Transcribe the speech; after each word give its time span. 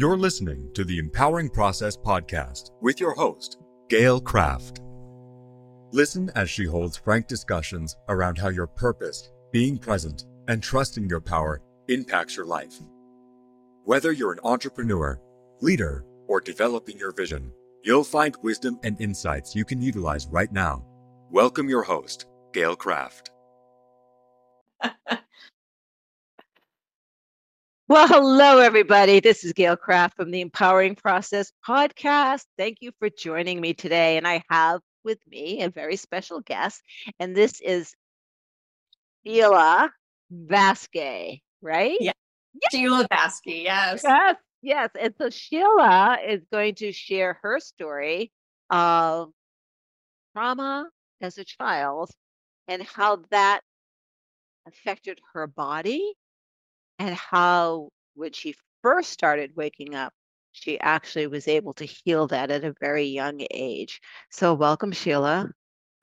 You're 0.00 0.16
listening 0.16 0.70
to 0.72 0.82
the 0.82 0.98
Empowering 0.98 1.50
Process 1.50 1.94
podcast 1.94 2.70
with 2.80 3.00
your 3.00 3.12
host, 3.12 3.58
Gail 3.90 4.18
Kraft. 4.18 4.80
Listen 5.92 6.30
as 6.34 6.48
she 6.48 6.64
holds 6.64 6.96
frank 6.96 7.26
discussions 7.26 7.94
around 8.08 8.38
how 8.38 8.48
your 8.48 8.66
purpose, 8.66 9.30
being 9.52 9.76
present, 9.76 10.24
and 10.48 10.62
trusting 10.62 11.10
your 11.10 11.20
power 11.20 11.60
impacts 11.88 12.34
your 12.34 12.46
life. 12.46 12.80
Whether 13.84 14.10
you're 14.12 14.32
an 14.32 14.40
entrepreneur, 14.42 15.20
leader, 15.60 16.06
or 16.28 16.40
developing 16.40 16.98
your 16.98 17.12
vision, 17.12 17.52
you'll 17.84 18.02
find 18.02 18.34
wisdom 18.42 18.80
and 18.82 18.98
insights 19.02 19.54
you 19.54 19.66
can 19.66 19.82
utilize 19.82 20.26
right 20.28 20.50
now. 20.50 20.82
Welcome 21.30 21.68
your 21.68 21.82
host, 21.82 22.24
Gail 22.54 22.74
Kraft. 22.74 23.32
Well, 27.90 28.06
hello, 28.06 28.60
everybody. 28.60 29.18
This 29.18 29.42
is 29.42 29.52
Gail 29.52 29.76
Kraft 29.76 30.14
from 30.14 30.30
the 30.30 30.42
Empowering 30.42 30.94
Process 30.94 31.50
podcast. 31.68 32.44
Thank 32.56 32.76
you 32.82 32.92
for 33.00 33.10
joining 33.10 33.60
me 33.60 33.74
today. 33.74 34.16
And 34.16 34.28
I 34.28 34.44
have 34.48 34.80
with 35.02 35.18
me 35.28 35.64
a 35.64 35.70
very 35.70 35.96
special 35.96 36.40
guest, 36.40 36.80
and 37.18 37.34
this 37.34 37.60
is 37.60 37.92
Sheila 39.26 39.90
Vaske, 40.32 41.40
right? 41.60 41.96
Yeah. 41.98 42.12
Sheila 42.70 43.08
Vaske, 43.10 43.64
yes. 43.64 44.02
Yes, 44.04 44.36
yes. 44.62 44.90
And 44.96 45.12
so 45.18 45.28
Sheila 45.28 46.18
is 46.24 46.42
going 46.52 46.76
to 46.76 46.92
share 46.92 47.40
her 47.42 47.58
story 47.58 48.30
of 48.70 49.32
trauma 50.32 50.88
as 51.20 51.38
a 51.38 51.44
child 51.44 52.12
and 52.68 52.84
how 52.84 53.24
that 53.32 53.62
affected 54.68 55.20
her 55.34 55.48
body 55.48 56.14
and 57.00 57.14
how 57.14 57.88
when 58.14 58.32
she 58.32 58.54
first 58.82 59.10
started 59.10 59.56
waking 59.56 59.94
up, 59.94 60.12
she 60.52 60.78
actually 60.78 61.26
was 61.26 61.48
able 61.48 61.72
to 61.74 61.84
heal 61.86 62.26
that 62.26 62.50
at 62.50 62.62
a 62.62 62.74
very 62.78 63.04
young 63.04 63.40
age. 63.50 64.00
So, 64.30 64.52
welcome, 64.52 64.92
Sheila. 64.92 65.50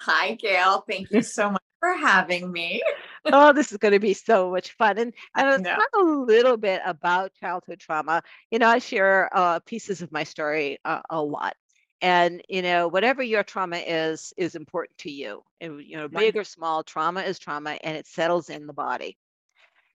Hi, 0.01 0.33
Gail. 0.33 0.83
Thank 0.89 1.11
you 1.11 1.21
so 1.21 1.51
much 1.51 1.61
for 1.79 1.95
having 1.95 2.51
me. 2.51 2.81
oh, 3.25 3.53
this 3.53 3.71
is 3.71 3.77
going 3.77 3.91
to 3.91 3.99
be 3.99 4.13
so 4.13 4.49
much 4.49 4.71
fun. 4.73 4.97
And, 4.97 5.13
and 5.35 5.63
let's 5.63 5.69
talk 5.69 5.89
a 6.01 6.03
little 6.03 6.57
bit 6.57 6.81
about 6.83 7.33
childhood 7.35 7.79
trauma. 7.79 8.23
You 8.49 8.57
know, 8.57 8.67
I 8.67 8.79
share 8.79 9.29
uh, 9.33 9.59
pieces 9.59 10.01
of 10.01 10.11
my 10.11 10.23
story 10.23 10.79
uh, 10.83 11.01
a 11.11 11.21
lot. 11.21 11.55
And, 12.01 12.41
you 12.49 12.63
know, 12.63 12.87
whatever 12.87 13.21
your 13.21 13.43
trauma 13.43 13.77
is, 13.77 14.33
is 14.37 14.55
important 14.55 14.97
to 14.99 15.11
you. 15.11 15.43
And, 15.61 15.81
you 15.81 15.97
know, 15.97 16.07
big 16.07 16.37
or 16.37 16.43
small, 16.43 16.83
trauma 16.83 17.21
is 17.21 17.37
trauma 17.37 17.77
and 17.83 17.97
it 17.97 18.07
settles 18.07 18.49
in 18.49 18.65
the 18.65 18.73
body. 18.73 19.17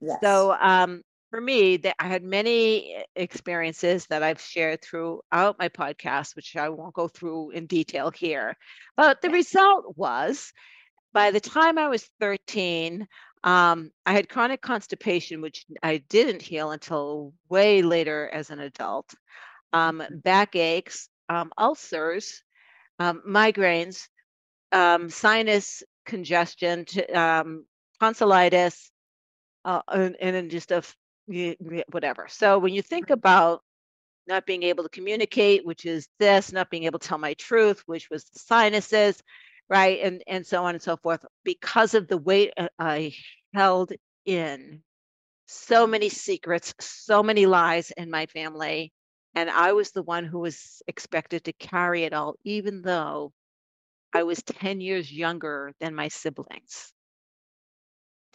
Yes. 0.02 0.18
So 0.22 0.52
um, 0.60 1.02
for 1.30 1.40
me, 1.40 1.78
that 1.78 1.96
I 1.98 2.08
had 2.08 2.22
many 2.22 2.94
eh, 2.94 3.02
experiences 3.16 4.06
that 4.08 4.22
I've 4.22 4.40
shared 4.40 4.82
throughout 4.82 5.58
my 5.58 5.70
podcast, 5.70 6.36
which 6.36 6.56
I 6.56 6.68
won't 6.68 6.94
go 6.94 7.08
through 7.08 7.50
in 7.50 7.66
detail 7.66 8.10
here. 8.10 8.54
But 8.98 9.22
the 9.22 9.30
result 9.30 9.96
was, 9.96 10.52
by 11.14 11.30
the 11.30 11.40
time 11.40 11.78
I 11.78 11.88
was 11.88 12.08
13, 12.20 13.06
um, 13.44 13.90
I 14.04 14.12
had 14.12 14.28
chronic 14.28 14.60
constipation, 14.60 15.40
which 15.40 15.64
I 15.82 15.98
didn't 16.08 16.42
heal 16.42 16.70
until 16.70 17.32
way 17.48 17.80
later 17.80 18.28
as 18.32 18.50
an 18.50 18.60
adult. 18.60 19.14
Um, 19.72 20.00
mm-hmm. 20.00 20.18
backaches, 20.18 21.08
um, 21.30 21.50
ulcers, 21.56 22.42
um, 22.98 23.22
migraines, 23.26 24.06
um, 24.70 25.08
sinus 25.08 25.82
congestion, 26.04 26.84
um, 27.14 27.64
tonsillitis, 28.00 28.91
uh, 29.64 29.82
and, 29.88 30.16
and 30.20 30.36
then 30.36 30.48
just 30.48 30.72
a 30.72 30.82
whatever. 31.90 32.26
So 32.28 32.58
when 32.58 32.74
you 32.74 32.82
think 32.82 33.10
about 33.10 33.62
not 34.26 34.46
being 34.46 34.62
able 34.64 34.84
to 34.84 34.90
communicate, 34.90 35.64
which 35.64 35.84
is 35.84 36.08
this, 36.18 36.52
not 36.52 36.70
being 36.70 36.84
able 36.84 36.98
to 36.98 37.08
tell 37.08 37.18
my 37.18 37.34
truth, 37.34 37.82
which 37.86 38.10
was 38.10 38.24
the 38.24 38.38
sinuses, 38.38 39.22
right, 39.68 40.00
and 40.02 40.22
and 40.26 40.46
so 40.46 40.64
on 40.64 40.74
and 40.74 40.82
so 40.82 40.96
forth, 40.96 41.24
because 41.44 41.94
of 41.94 42.08
the 42.08 42.18
weight 42.18 42.52
uh, 42.56 42.68
I 42.78 43.14
held 43.54 43.92
in, 44.24 44.82
so 45.46 45.86
many 45.86 46.08
secrets, 46.08 46.74
so 46.80 47.22
many 47.22 47.46
lies 47.46 47.90
in 47.96 48.10
my 48.10 48.26
family, 48.26 48.92
and 49.34 49.50
I 49.50 49.72
was 49.72 49.90
the 49.90 50.02
one 50.02 50.24
who 50.24 50.40
was 50.40 50.82
expected 50.86 51.44
to 51.44 51.52
carry 51.52 52.04
it 52.04 52.12
all, 52.12 52.36
even 52.44 52.82
though 52.82 53.32
I 54.12 54.24
was 54.24 54.42
ten 54.42 54.80
years 54.80 55.10
younger 55.10 55.72
than 55.80 55.94
my 55.94 56.08
siblings. 56.08 56.92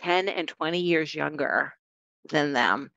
10 0.01 0.29
and 0.29 0.47
20 0.47 0.79
years 0.79 1.13
younger 1.13 1.73
than 2.29 2.53
them, 2.53 2.91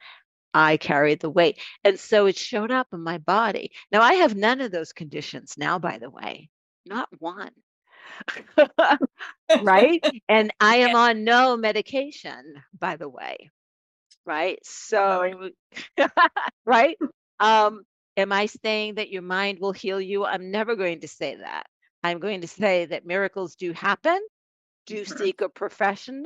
I 0.52 0.76
carried 0.76 1.20
the 1.20 1.30
weight. 1.30 1.60
And 1.84 1.98
so 1.98 2.26
it 2.26 2.36
showed 2.36 2.70
up 2.70 2.88
in 2.92 3.02
my 3.02 3.18
body. 3.18 3.70
Now, 3.92 4.02
I 4.02 4.14
have 4.14 4.34
none 4.34 4.60
of 4.60 4.72
those 4.72 4.92
conditions 4.92 5.54
now, 5.56 5.78
by 5.78 5.98
the 5.98 6.10
way, 6.10 6.50
not 6.86 7.08
one. 7.18 7.52
right? 9.62 10.04
And 10.28 10.52
I 10.60 10.76
am 10.76 10.96
on 10.96 11.24
no 11.24 11.56
medication, 11.56 12.54
by 12.78 12.96
the 12.96 13.08
way. 13.08 13.50
Right. 14.26 14.58
So, 14.64 15.50
right. 16.66 16.96
Um, 17.38 17.82
am 18.16 18.32
I 18.32 18.46
saying 18.46 18.96
that 18.96 19.10
your 19.10 19.22
mind 19.22 19.58
will 19.60 19.72
heal 19.72 20.00
you? 20.00 20.24
I'm 20.24 20.50
never 20.50 20.76
going 20.76 21.00
to 21.00 21.08
say 21.08 21.36
that. 21.36 21.66
I'm 22.02 22.18
going 22.18 22.42
to 22.42 22.48
say 22.48 22.86
that 22.86 23.06
miracles 23.06 23.56
do 23.56 23.72
happen. 23.72 24.18
Do 24.86 25.02
mm-hmm. 25.02 25.18
seek 25.18 25.40
a 25.40 25.48
profession 25.48 26.24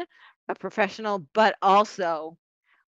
a 0.49 0.55
professional, 0.55 1.27
but 1.33 1.57
also 1.63 2.37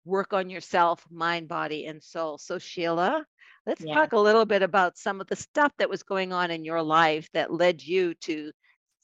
work 0.05 0.33
on 0.33 0.49
yourself, 0.49 1.05
mind, 1.11 1.47
body, 1.47 1.85
and 1.85 2.03
soul. 2.03 2.37
So, 2.37 2.59
Sheila, 2.59 3.25
let's 3.65 3.81
yeah. 3.81 3.93
talk 3.93 4.13
a 4.13 4.19
little 4.19 4.45
bit 4.45 4.61
about 4.61 4.97
some 4.97 5.21
of 5.21 5.27
the 5.27 5.35
stuff 5.35 5.71
that 5.77 5.89
was 5.89 6.03
going 6.03 6.33
on 6.33 6.51
in 6.51 6.65
your 6.65 6.81
life 6.81 7.29
that 7.33 7.53
led 7.53 7.81
you 7.81 8.13
to 8.15 8.51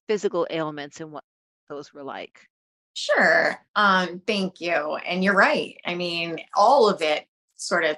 physical 0.07 0.47
ailments 0.49 0.99
and 0.99 1.11
what 1.11 1.23
those 1.69 1.93
were 1.93 2.03
like. 2.03 2.47
Sure. 2.95 3.57
Um, 3.75 4.21
thank 4.27 4.59
you. 4.59 4.73
And 4.73 5.23
you're 5.23 5.35
right. 5.35 5.77
I 5.85 5.95
mean, 5.95 6.39
all 6.55 6.89
of 6.89 7.01
it 7.01 7.25
sort 7.55 7.85
of, 7.85 7.97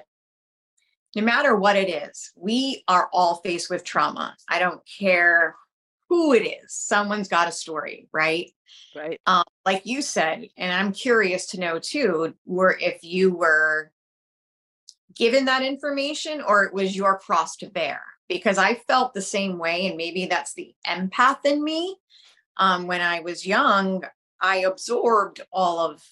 no 1.16 1.22
matter 1.22 1.56
what 1.56 1.76
it 1.76 1.88
is, 1.88 2.30
we 2.36 2.84
are 2.86 3.08
all 3.12 3.36
faced 3.36 3.68
with 3.68 3.84
trauma. 3.84 4.36
I 4.48 4.58
don't 4.58 4.80
care 4.86 5.56
who 6.12 6.34
it 6.34 6.46
is, 6.46 6.74
someone's 6.74 7.28
got 7.28 7.48
a 7.48 7.52
story, 7.52 8.06
right? 8.12 8.50
Right. 8.94 9.18
Um, 9.26 9.44
like 9.64 9.86
you 9.86 10.02
said, 10.02 10.46
and 10.58 10.70
I'm 10.70 10.92
curious 10.92 11.46
to 11.46 11.60
know 11.60 11.78
too, 11.78 12.34
were 12.44 12.76
if 12.78 13.02
you 13.02 13.34
were 13.34 13.90
given 15.16 15.46
that 15.46 15.62
information 15.62 16.42
or 16.42 16.64
it 16.64 16.74
was 16.74 16.94
your 16.94 17.18
cross 17.18 17.56
to 17.56 17.70
bear, 17.70 18.02
because 18.28 18.58
I 18.58 18.74
felt 18.74 19.14
the 19.14 19.22
same 19.22 19.56
way, 19.56 19.86
and 19.86 19.96
maybe 19.96 20.26
that's 20.26 20.52
the 20.52 20.74
empath 20.86 21.46
in 21.46 21.64
me. 21.64 21.96
Um, 22.58 22.86
when 22.86 23.00
I 23.00 23.20
was 23.20 23.46
young, 23.46 24.04
I 24.38 24.56
absorbed 24.56 25.40
all 25.50 25.78
of 25.78 26.02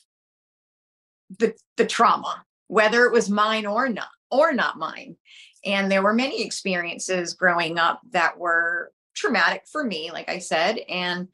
the 1.39 1.55
the 1.77 1.85
trauma, 1.85 2.43
whether 2.69 3.05
it 3.05 3.13
was 3.13 3.29
mine 3.29 3.67
or 3.67 3.91
not, 3.91 4.09
or 4.31 4.55
not 4.55 4.79
mine. 4.79 5.17
And 5.63 5.93
there 5.93 6.03
were 6.03 6.15
many 6.15 6.43
experiences 6.43 7.35
growing 7.35 7.79
up 7.79 8.01
that 8.13 8.39
were 8.39 8.93
traumatic 9.21 9.65
for 9.71 9.85
me, 9.85 10.11
like 10.11 10.29
I 10.29 10.39
said, 10.39 10.79
and 10.89 11.29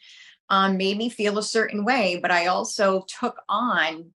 um, 0.49 0.77
made 0.77 0.99
me 0.99 1.09
feel 1.09 1.39
a 1.39 1.43
certain 1.43 1.85
way. 1.85 2.19
But 2.21 2.31
I 2.31 2.47
also 2.47 3.05
took 3.21 3.41
on 3.49 4.13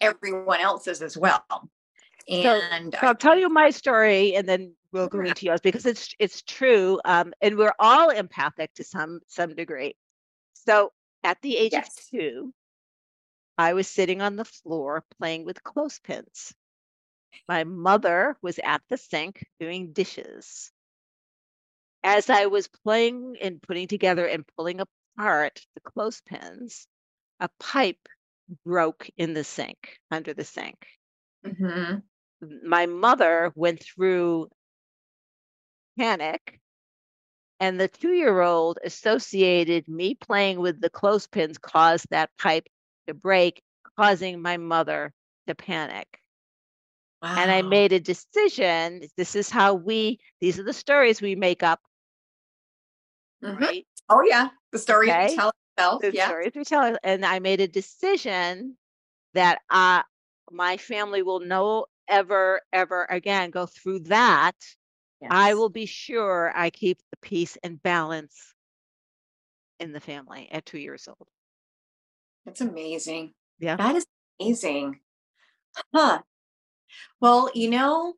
everyone 0.00 0.60
else's 0.60 1.02
as 1.02 1.16
well. 1.16 1.44
And 2.28 2.92
so, 2.92 3.00
so 3.00 3.06
I'll 3.06 3.14
tell 3.14 3.38
you 3.38 3.48
my 3.48 3.70
story, 3.70 4.34
and 4.34 4.48
then 4.48 4.74
we'll 4.92 5.08
go 5.08 5.20
into 5.20 5.46
yours 5.46 5.60
because 5.60 5.86
it's 5.86 6.14
it's 6.18 6.42
true, 6.42 7.00
um, 7.04 7.32
and 7.40 7.56
we're 7.56 7.74
all 7.78 8.10
empathic 8.10 8.74
to 8.74 8.84
some 8.84 9.20
some 9.26 9.54
degree. 9.54 9.96
So 10.54 10.92
at 11.24 11.38
the 11.42 11.56
age 11.56 11.72
yes. 11.72 11.88
of 11.88 12.10
two, 12.10 12.54
I 13.58 13.72
was 13.72 13.88
sitting 13.88 14.22
on 14.22 14.36
the 14.36 14.44
floor 14.44 15.04
playing 15.18 15.44
with 15.44 15.62
clothespins. 15.62 16.54
My 17.48 17.64
mother 17.64 18.36
was 18.42 18.60
at 18.62 18.82
the 18.88 18.96
sink 18.96 19.44
doing 19.58 19.92
dishes 19.92 20.70
as 22.02 22.30
I 22.30 22.46
was 22.46 22.68
playing 22.68 23.36
and 23.40 23.62
putting 23.62 23.88
together 23.88 24.26
and 24.26 24.44
pulling 24.56 24.80
apart 24.80 25.60
the 25.74 25.80
clothespins, 25.80 26.86
a 27.40 27.48
pipe 27.58 28.08
broke 28.64 29.08
in 29.16 29.34
the 29.34 29.44
sink, 29.44 29.98
under 30.10 30.34
the 30.34 30.44
sink. 30.44 30.86
Mm-hmm. 31.46 31.98
My 32.66 32.86
mother 32.86 33.52
went 33.54 33.82
through 33.82 34.48
panic, 35.98 36.60
and 37.58 37.78
the 37.78 37.88
two 37.88 38.12
year 38.12 38.40
old 38.40 38.78
associated 38.82 39.86
me 39.86 40.14
playing 40.14 40.60
with 40.60 40.80
the 40.80 40.90
clothespins 40.90 41.58
caused 41.58 42.06
that 42.10 42.30
pipe 42.38 42.66
to 43.06 43.14
break, 43.14 43.62
causing 43.98 44.40
my 44.40 44.56
mother 44.56 45.12
to 45.46 45.54
panic. 45.54 46.06
Wow. 47.22 47.36
And 47.36 47.50
I 47.50 47.60
made 47.60 47.92
a 47.92 48.00
decision. 48.00 49.02
This 49.18 49.36
is 49.36 49.50
how 49.50 49.74
we, 49.74 50.18
these 50.40 50.58
are 50.58 50.62
the 50.62 50.72
stories 50.72 51.20
we 51.20 51.34
make 51.34 51.62
up 51.62 51.80
Mm-hmm. 53.44 53.62
Right? 53.62 53.86
Oh 54.08 54.22
yeah, 54.22 54.48
the 54.72 54.78
story 54.78 55.10
okay. 55.10 55.34
tell 55.34 55.52
itself. 55.76 56.02
The 56.02 56.12
yeah. 56.12 56.26
stories 56.26 56.52
we 56.54 56.64
tell, 56.64 56.96
and 57.02 57.24
I 57.24 57.38
made 57.38 57.60
a 57.60 57.68
decision 57.68 58.76
that 59.34 59.60
uh, 59.70 60.02
my 60.50 60.76
family 60.76 61.22
will 61.22 61.40
no 61.40 61.86
ever, 62.08 62.60
ever 62.72 63.06
again 63.08 63.50
go 63.50 63.66
through 63.66 64.00
that, 64.00 64.56
yes. 65.20 65.30
I 65.32 65.54
will 65.54 65.68
be 65.68 65.86
sure 65.86 66.52
I 66.54 66.70
keep 66.70 66.98
the 67.10 67.16
peace 67.18 67.56
and 67.62 67.82
balance 67.82 68.54
in 69.78 69.92
the 69.92 70.00
family 70.00 70.48
at 70.50 70.66
two 70.66 70.78
years 70.78 71.08
old. 71.08 71.28
That's 72.44 72.60
amazing. 72.60 73.32
Yeah. 73.58 73.76
That 73.76 73.96
is 73.96 74.06
amazing. 74.40 75.00
Huh. 75.94 76.22
Well, 77.20 77.50
you 77.54 77.70
know, 77.70 78.14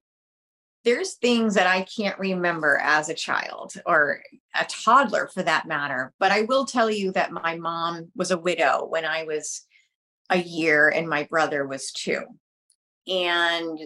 there's 0.84 1.14
things 1.14 1.54
that 1.54 1.66
I 1.66 1.82
can't 1.82 2.18
remember 2.18 2.78
as 2.82 3.08
a 3.08 3.14
child 3.14 3.74
or 3.86 4.22
a 4.54 4.64
toddler 4.64 5.28
for 5.32 5.42
that 5.42 5.66
matter. 5.66 6.12
But 6.18 6.32
I 6.32 6.42
will 6.42 6.66
tell 6.66 6.90
you 6.90 7.12
that 7.12 7.32
my 7.32 7.56
mom 7.56 8.10
was 8.14 8.30
a 8.30 8.38
widow 8.38 8.86
when 8.88 9.04
I 9.04 9.24
was 9.24 9.62
a 10.30 10.38
year 10.38 10.88
and 10.88 11.08
my 11.08 11.24
brother 11.24 11.66
was 11.66 11.92
two. 11.92 12.22
And 13.06 13.78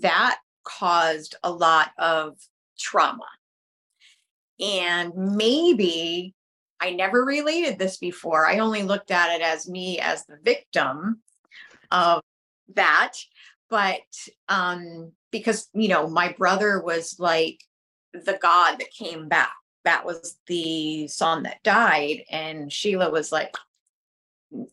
that 0.00 0.38
caused 0.64 1.36
a 1.42 1.50
lot 1.50 1.90
of 1.98 2.36
trauma. 2.78 3.26
And 4.60 5.12
maybe 5.14 6.34
I 6.80 6.90
never 6.90 7.24
related 7.24 7.78
this 7.78 7.96
before. 7.98 8.46
I 8.46 8.58
only 8.58 8.82
looked 8.82 9.10
at 9.10 9.34
it 9.34 9.42
as 9.42 9.68
me 9.68 9.98
as 9.98 10.24
the 10.24 10.38
victim 10.42 11.20
of 11.90 12.22
that. 12.74 13.12
But 13.68 14.00
um, 14.48 15.12
because, 15.30 15.68
you 15.74 15.88
know, 15.88 16.08
my 16.08 16.32
brother 16.32 16.80
was 16.80 17.16
like 17.18 17.60
the 18.12 18.38
God 18.40 18.78
that 18.78 18.90
came 18.96 19.28
back. 19.28 19.52
That 19.86 20.04
was 20.04 20.36
the 20.48 21.08
son 21.08 21.44
that 21.44 21.62
died. 21.62 22.24
And 22.28 22.70
Sheila 22.72 23.08
was 23.10 23.32
like 23.32 23.54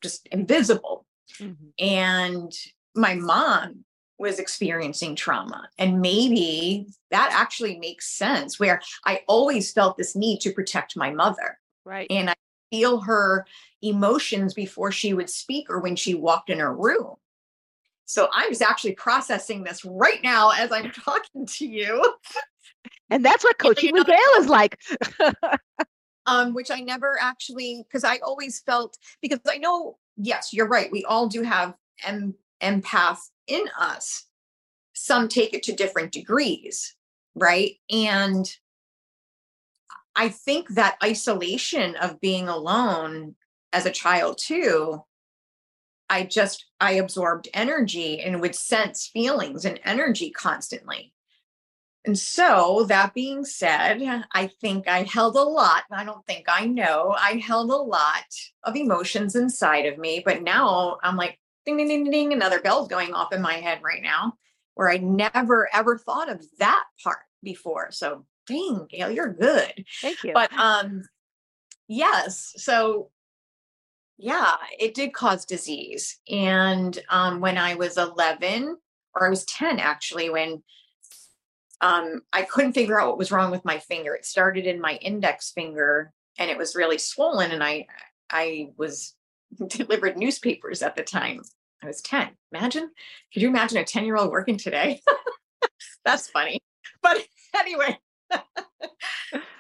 just 0.02 0.28
invisible. 0.28 1.06
Mm-hmm. 1.40 1.70
And 1.80 2.52
my 2.96 3.16
mom 3.16 3.86
was 4.18 4.40
experiencing 4.40 5.16
trauma. 5.16 5.70
And 5.78 6.02
maybe 6.02 6.88
that 7.12 7.30
actually 7.32 7.78
makes 7.78 8.10
sense 8.10 8.60
where 8.60 8.82
I 9.06 9.22
always 9.28 9.72
felt 9.72 9.98
this 9.98 10.16
need 10.16 10.40
to 10.42 10.52
protect 10.52 10.98
my 10.98 11.12
mother. 11.12 11.60
Right. 11.86 12.08
And 12.10 12.30
I 12.30 12.36
feel 12.72 13.02
her 13.02 13.46
emotions 13.84 14.56
before 14.56 14.92
she 14.92 15.14
would 15.14 15.30
speak 15.30 15.70
or 15.70 15.80
when 15.80 15.96
she 15.96 16.16
walked 16.16 16.50
in 16.50 16.60
her 16.60 16.76
room. 16.76 17.16
So 18.06 18.30
I'm 18.34 18.50
just 18.50 18.62
actually 18.62 18.94
processing 18.94 19.64
this 19.64 19.86
right 19.86 20.24
now 20.24 20.52
as 20.52 20.72
I'm 20.72 20.92
talking 21.06 21.46
to 21.46 21.68
you. 21.68 22.14
And 23.14 23.24
that's 23.24 23.44
what 23.44 23.60
coaching 23.60 23.94
with 23.94 24.08
Gail 24.08 24.18
is 24.40 24.48
like. 24.48 24.80
um, 26.26 26.56
which 26.56 26.72
I 26.72 26.80
never 26.80 27.16
actually, 27.22 27.86
because 27.88 28.04
I 28.04 28.18
always 28.18 28.62
felt, 28.62 28.98
because 29.22 29.40
I 29.48 29.60
know, 29.60 30.00
yes, 30.18 30.52
you're 30.52 30.68
right. 30.68 30.92
We 30.92 31.06
all 31.06 31.28
do 31.28 31.44
have 31.44 31.76
em- 32.04 32.34
empath 32.60 33.20
in 33.46 33.66
us. 33.80 34.26
Some 34.94 35.28
take 35.28 35.54
it 35.54 35.62
to 35.64 35.74
different 35.74 36.12
degrees, 36.12 36.96
right? 37.36 37.76
And 37.92 38.52
I 40.16 40.30
think 40.30 40.70
that 40.70 40.98
isolation 41.04 41.96
of 41.98 42.20
being 42.20 42.50
alone 42.50 43.36
as 43.74 43.86
a 43.86 43.92
child 43.92 44.40
too, 44.42 45.04
I 46.10 46.24
just 46.24 46.66
I 46.82 46.94
absorbed 46.94 47.48
energy 47.54 48.22
and 48.22 48.42
would 48.42 48.56
sense 48.56 49.08
feelings 49.14 49.66
and 49.66 49.80
energy 49.84 50.32
constantly. 50.32 51.14
And 52.06 52.20
so, 52.20 52.86
that 52.90 53.14
being 53.14 53.46
said, 53.46 54.02
I 54.34 54.48
think 54.60 54.90
I 54.90 55.04
held 55.04 55.36
a 55.36 55.42
lot. 55.42 55.84
I 55.90 56.04
don't 56.04 56.26
think 56.26 56.46
I 56.50 56.66
know. 56.66 57.16
I 57.18 57.36
held 57.36 57.70
a 57.70 57.76
lot 57.76 58.26
of 58.64 58.76
emotions 58.76 59.36
inside 59.36 59.86
of 59.86 59.98
me, 59.98 60.22
but 60.26 60.44
now 60.44 60.98
I'm 61.02 61.16
like, 61.16 61.40
ding, 61.66 61.78
ding, 61.78 61.88
ding, 61.88 62.12
ding, 62.12 62.34
another 62.34 62.60
bell's 62.60 62.90
going 62.90 63.14
off 63.14 63.34
in 63.34 63.42
my 63.42 63.54
head 63.54 63.80
right 63.84 64.04
now, 64.04 64.34
where 64.76 64.90
I 64.90 64.98
never 64.98 65.70
ever 65.74 65.98
thought 65.98 66.30
of 66.30 66.44
that 66.60 66.84
part 67.02 67.20
before. 67.42 67.92
So 67.92 68.26
dang, 68.48 68.88
Gail, 68.90 69.10
you're 69.10 69.34
good. 69.34 69.86
Thank 70.02 70.24
you. 70.24 70.34
But 70.34 70.52
um, 70.54 71.04
yes. 71.88 72.54
So 72.58 73.12
yeah, 74.18 74.56
it 74.80 74.94
did 74.94 75.14
cause 75.14 75.46
disease. 75.46 76.20
And 76.30 76.98
um, 77.10 77.40
when 77.40 77.58
I 77.58 77.76
was 77.76 77.98
11, 77.98 78.78
or 79.16 79.28
I 79.28 79.30
was 79.30 79.46
10 79.46 79.80
actually, 79.80 80.30
when 80.30 80.64
um, 81.84 82.22
I 82.32 82.44
couldn't 82.44 82.74
figure 82.74 83.00
out 83.00 83.10
what 83.10 83.18
was 83.18 83.32
wrong 83.32 83.52
with 83.52 83.66
my 83.66 83.78
finger. 83.78 84.16
It 84.16 84.26
started 84.26 84.66
in 84.66 84.80
my 84.80 84.94
index 84.96 85.52
finger 85.52 86.14
and 86.40 86.50
it 86.50 86.58
was 86.58 86.78
really 86.78 86.98
swollen. 86.98 87.52
And 87.52 87.62
I, 87.62 87.88
I 88.30 88.70
was 88.78 89.16
delivered 89.68 90.18
newspapers 90.18 90.82
at 90.82 90.96
the 90.96 91.04
time. 91.04 91.42
I 91.84 91.88
was 91.88 92.02
10. 92.02 92.30
Imagine, 92.54 92.90
could 93.34 93.42
you 93.42 93.50
imagine 93.50 93.80
a 93.80 93.84
10 93.84 94.06
year 94.06 94.16
old 94.16 94.32
working 94.32 94.56
today? 94.56 95.02
That's 96.06 96.30
funny. 96.30 96.62
But 97.02 97.18
anyway, 97.58 98.00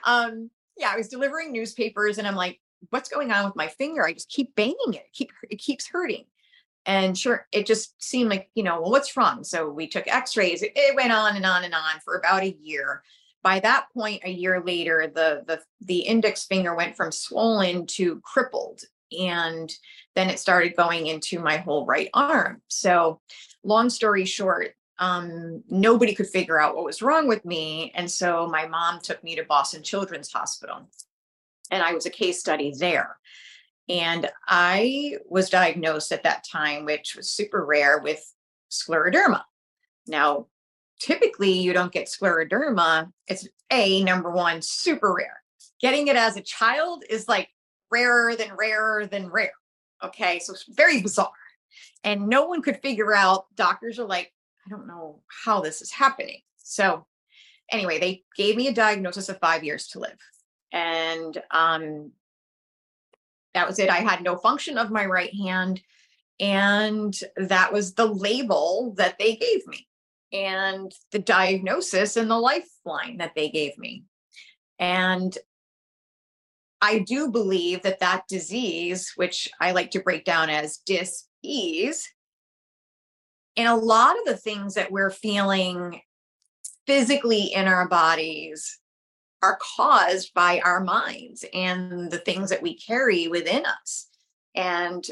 um, 0.06 0.50
yeah, 0.78 0.92
I 0.94 0.96
was 0.96 1.10
delivering 1.10 1.52
newspapers 1.52 2.20
and 2.20 2.28
I'm 2.28 2.38
like, 2.38 2.62
what's 2.90 3.10
going 3.10 3.34
on 3.34 3.44
with 3.44 3.58
my 3.58 3.68
finger? 3.68 4.08
I 4.08 4.14
just 4.14 4.30
keep 4.30 4.56
banging 4.56 4.94
it. 4.94 5.08
Keep 5.12 5.32
it 5.50 5.58
keeps 5.58 5.90
hurting. 5.90 6.24
And 6.86 7.18
sure, 7.18 7.48
it 7.52 7.66
just 7.66 8.02
seemed 8.04 8.30
like, 8.30 8.50
you 8.56 8.64
know, 8.64 8.82
well, 8.82 8.92
what's 8.92 9.16
wrong? 9.16 9.44
So 9.44 9.70
we 9.70 9.88
took 9.88 10.08
x-rays. 10.08 10.62
It, 10.62 10.74
it 10.76 10.96
went 10.96 11.14
on 11.14 11.36
and 11.36 11.46
on 11.46 11.64
and 11.64 11.74
on 11.74 12.00
for 12.04 12.16
about 12.16 12.44
a 12.44 12.58
year. 12.62 13.04
By 13.42 13.60
that 13.62 13.88
point, 13.94 14.24
a 14.24 14.30
year 14.30 14.62
later, 14.62 15.12
the 15.14 15.44
the 15.46 15.62
the 15.82 16.00
index 16.00 16.46
finger 16.46 16.76
went 16.76 16.96
from 16.96 17.12
swollen 17.12 17.88
to 17.88 18.22
crippled. 18.22 18.82
And 19.18 19.72
then 20.16 20.30
it 20.30 20.40
started 20.40 20.76
going 20.76 21.08
into 21.08 21.40
my 21.40 21.58
whole 21.58 21.86
right 21.86 22.10
arm. 22.14 22.62
So 22.68 23.22
long 23.64 23.90
story 23.90 24.26
short, 24.26 24.76
um, 25.00 25.64
nobody 25.70 26.16
could 26.16 26.28
figure 26.28 26.60
out 26.60 26.76
what 26.76 26.86
was 26.86 27.02
wrong 27.02 27.28
with 27.28 27.46
me. 27.46 27.92
And 27.96 28.10
so 28.10 28.48
my 28.48 28.68
mom 28.68 29.00
took 29.02 29.24
me 29.24 29.36
to 29.36 29.44
Boston 29.44 29.84
Children's 29.84 30.32
Hospital, 30.32 30.90
and 31.70 31.84
I 31.84 31.94
was 31.94 32.06
a 32.06 32.10
case 32.12 32.40
study 32.40 32.74
there. 32.78 33.18
And 33.90 34.30
I 34.48 35.18
was 35.30 35.50
diagnosed 35.50 36.12
at 36.12 36.24
that 36.24 36.46
time, 36.50 36.86
which 36.86 37.16
was 37.16 37.34
super 37.34 37.66
rare, 37.66 38.00
with 38.00 38.24
scleroderma. 38.72 39.44
Now, 40.08 40.48
typically 41.00 41.52
you 41.52 41.74
don't 41.74 41.92
get 41.92 42.08
scleroderma. 42.08 43.12
It's 43.28 43.48
a 43.72 44.04
number 44.04 44.32
one, 44.32 44.62
super 44.62 45.14
rare. 45.14 45.42
Getting 45.82 46.08
it 46.08 46.16
as 46.16 46.38
a 46.38 46.42
child 46.42 47.04
is 47.10 47.28
like 47.28 47.50
rarer 47.92 48.36
than 48.36 48.56
rarer 48.56 49.06
than 49.06 49.30
rare. 49.30 49.52
Okay. 50.04 50.40
So 50.40 50.54
it's 50.54 50.66
very 50.70 51.02
bizarre. 51.02 51.32
And 52.04 52.28
no 52.28 52.46
one 52.46 52.62
could 52.62 52.82
figure 52.82 53.14
out, 53.14 53.46
doctors 53.56 54.00
are 54.00 54.08
like, 54.08 54.32
I 54.66 54.70
don't 54.70 54.88
know 54.88 55.22
how 55.46 55.62
this 55.62 55.82
is 55.82 55.92
happening. 55.92 56.42
So, 56.58 57.06
anyway, 57.70 58.00
they 58.00 58.24
gave 58.38 58.56
me 58.56 58.68
a 58.68 58.74
diagnosis 58.74 59.30
of 59.30 59.40
five 59.40 59.64
years 59.64 59.88
to 59.90 60.00
live. 60.00 60.18
And 60.72 61.42
um, 61.52 62.12
that 63.54 63.68
was 63.68 63.80
it. 63.80 63.90
I 63.90 63.98
had 63.98 64.24
no 64.24 64.38
function 64.38 64.78
of 64.78 64.92
my 64.92 65.06
right 65.06 65.34
hand. 65.34 65.82
And 66.40 67.16
that 67.38 67.72
was 67.72 67.94
the 67.94 68.08
label 68.08 68.96
that 68.98 69.18
they 69.20 69.36
gave 69.36 69.68
me, 69.68 69.88
and 70.32 70.92
the 71.12 71.20
diagnosis 71.20 72.18
and 72.18 72.30
the 72.30 72.38
lifeline 72.38 73.18
that 73.18 73.36
they 73.36 73.50
gave 73.50 73.78
me. 73.78 74.04
And 74.80 75.38
I 76.82 77.00
do 77.00 77.30
believe 77.30 77.84
that 77.84 78.00
that 78.00 78.28
disease, 78.28 79.14
which 79.16 79.50
I 79.62 79.72
like 79.72 79.92
to 79.92 80.02
break 80.02 80.26
down 80.26 80.50
as 80.50 80.78
dis-ease, 80.78 82.12
and 83.56 83.68
a 83.68 83.76
lot 83.76 84.18
of 84.18 84.26
the 84.26 84.36
things 84.36 84.74
that 84.74 84.92
we're 84.92 85.12
feeling 85.12 86.02
physically 86.88 87.54
in 87.54 87.68
our 87.68 87.88
bodies 87.88 88.80
are 89.44 89.60
caused 89.76 90.34
by 90.34 90.62
our 90.64 90.80
minds 90.80 91.44
and 91.54 92.10
the 92.10 92.18
things 92.18 92.50
that 92.50 92.62
we 92.62 92.76
carry 92.76 93.28
within 93.28 93.66
us. 93.66 94.08
And 94.56 95.06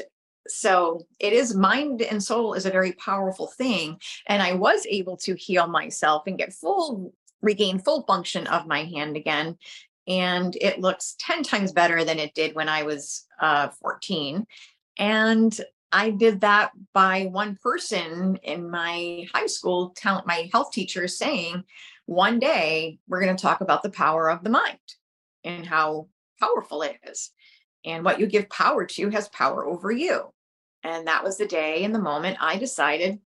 so 0.48 1.06
it 1.20 1.34
is 1.34 1.54
mind 1.54 2.00
and 2.00 2.22
soul 2.22 2.54
is 2.54 2.64
a 2.64 2.70
very 2.70 2.92
powerful 2.92 3.46
thing. 3.46 4.00
And 4.26 4.42
I 4.42 4.54
was 4.54 4.86
able 4.88 5.18
to 5.18 5.34
heal 5.34 5.66
myself 5.66 6.22
and 6.26 6.38
get 6.38 6.54
full, 6.54 7.12
regain 7.42 7.78
full 7.78 8.04
function 8.04 8.46
of 8.46 8.66
my 8.66 8.84
hand 8.84 9.18
again. 9.18 9.58
And 10.08 10.56
it 10.56 10.80
looks 10.80 11.14
10 11.18 11.42
times 11.42 11.72
better 11.72 12.02
than 12.02 12.18
it 12.18 12.34
did 12.34 12.54
when 12.54 12.70
I 12.70 12.84
was 12.84 13.26
uh, 13.38 13.68
14. 13.82 14.46
And 14.98 15.60
I 15.92 16.10
did 16.10 16.40
that 16.40 16.72
by 16.94 17.26
one 17.26 17.58
person 17.62 18.36
in 18.42 18.70
my 18.70 19.26
high 19.34 19.46
school 19.46 19.90
talent, 19.94 20.26
my 20.26 20.48
health 20.52 20.72
teacher 20.72 21.06
saying, 21.06 21.64
one 22.06 22.38
day 22.38 22.98
we're 23.08 23.22
going 23.22 23.36
to 23.36 23.42
talk 23.42 23.60
about 23.60 23.82
the 23.82 23.90
power 23.90 24.30
of 24.30 24.44
the 24.44 24.50
mind 24.50 24.78
and 25.44 25.66
how 25.66 26.08
powerful 26.40 26.82
it 26.82 26.96
is. 27.04 27.30
And 27.84 28.04
what 28.04 28.20
you 28.20 28.26
give 28.26 28.48
power 28.48 28.86
to 28.86 29.10
has 29.10 29.28
power 29.28 29.66
over 29.66 29.90
you. 29.90 30.32
And 30.84 31.06
that 31.06 31.24
was 31.24 31.38
the 31.38 31.46
day 31.46 31.84
and 31.84 31.94
the 31.94 32.00
moment 32.00 32.38
I 32.40 32.56
decided 32.56 33.18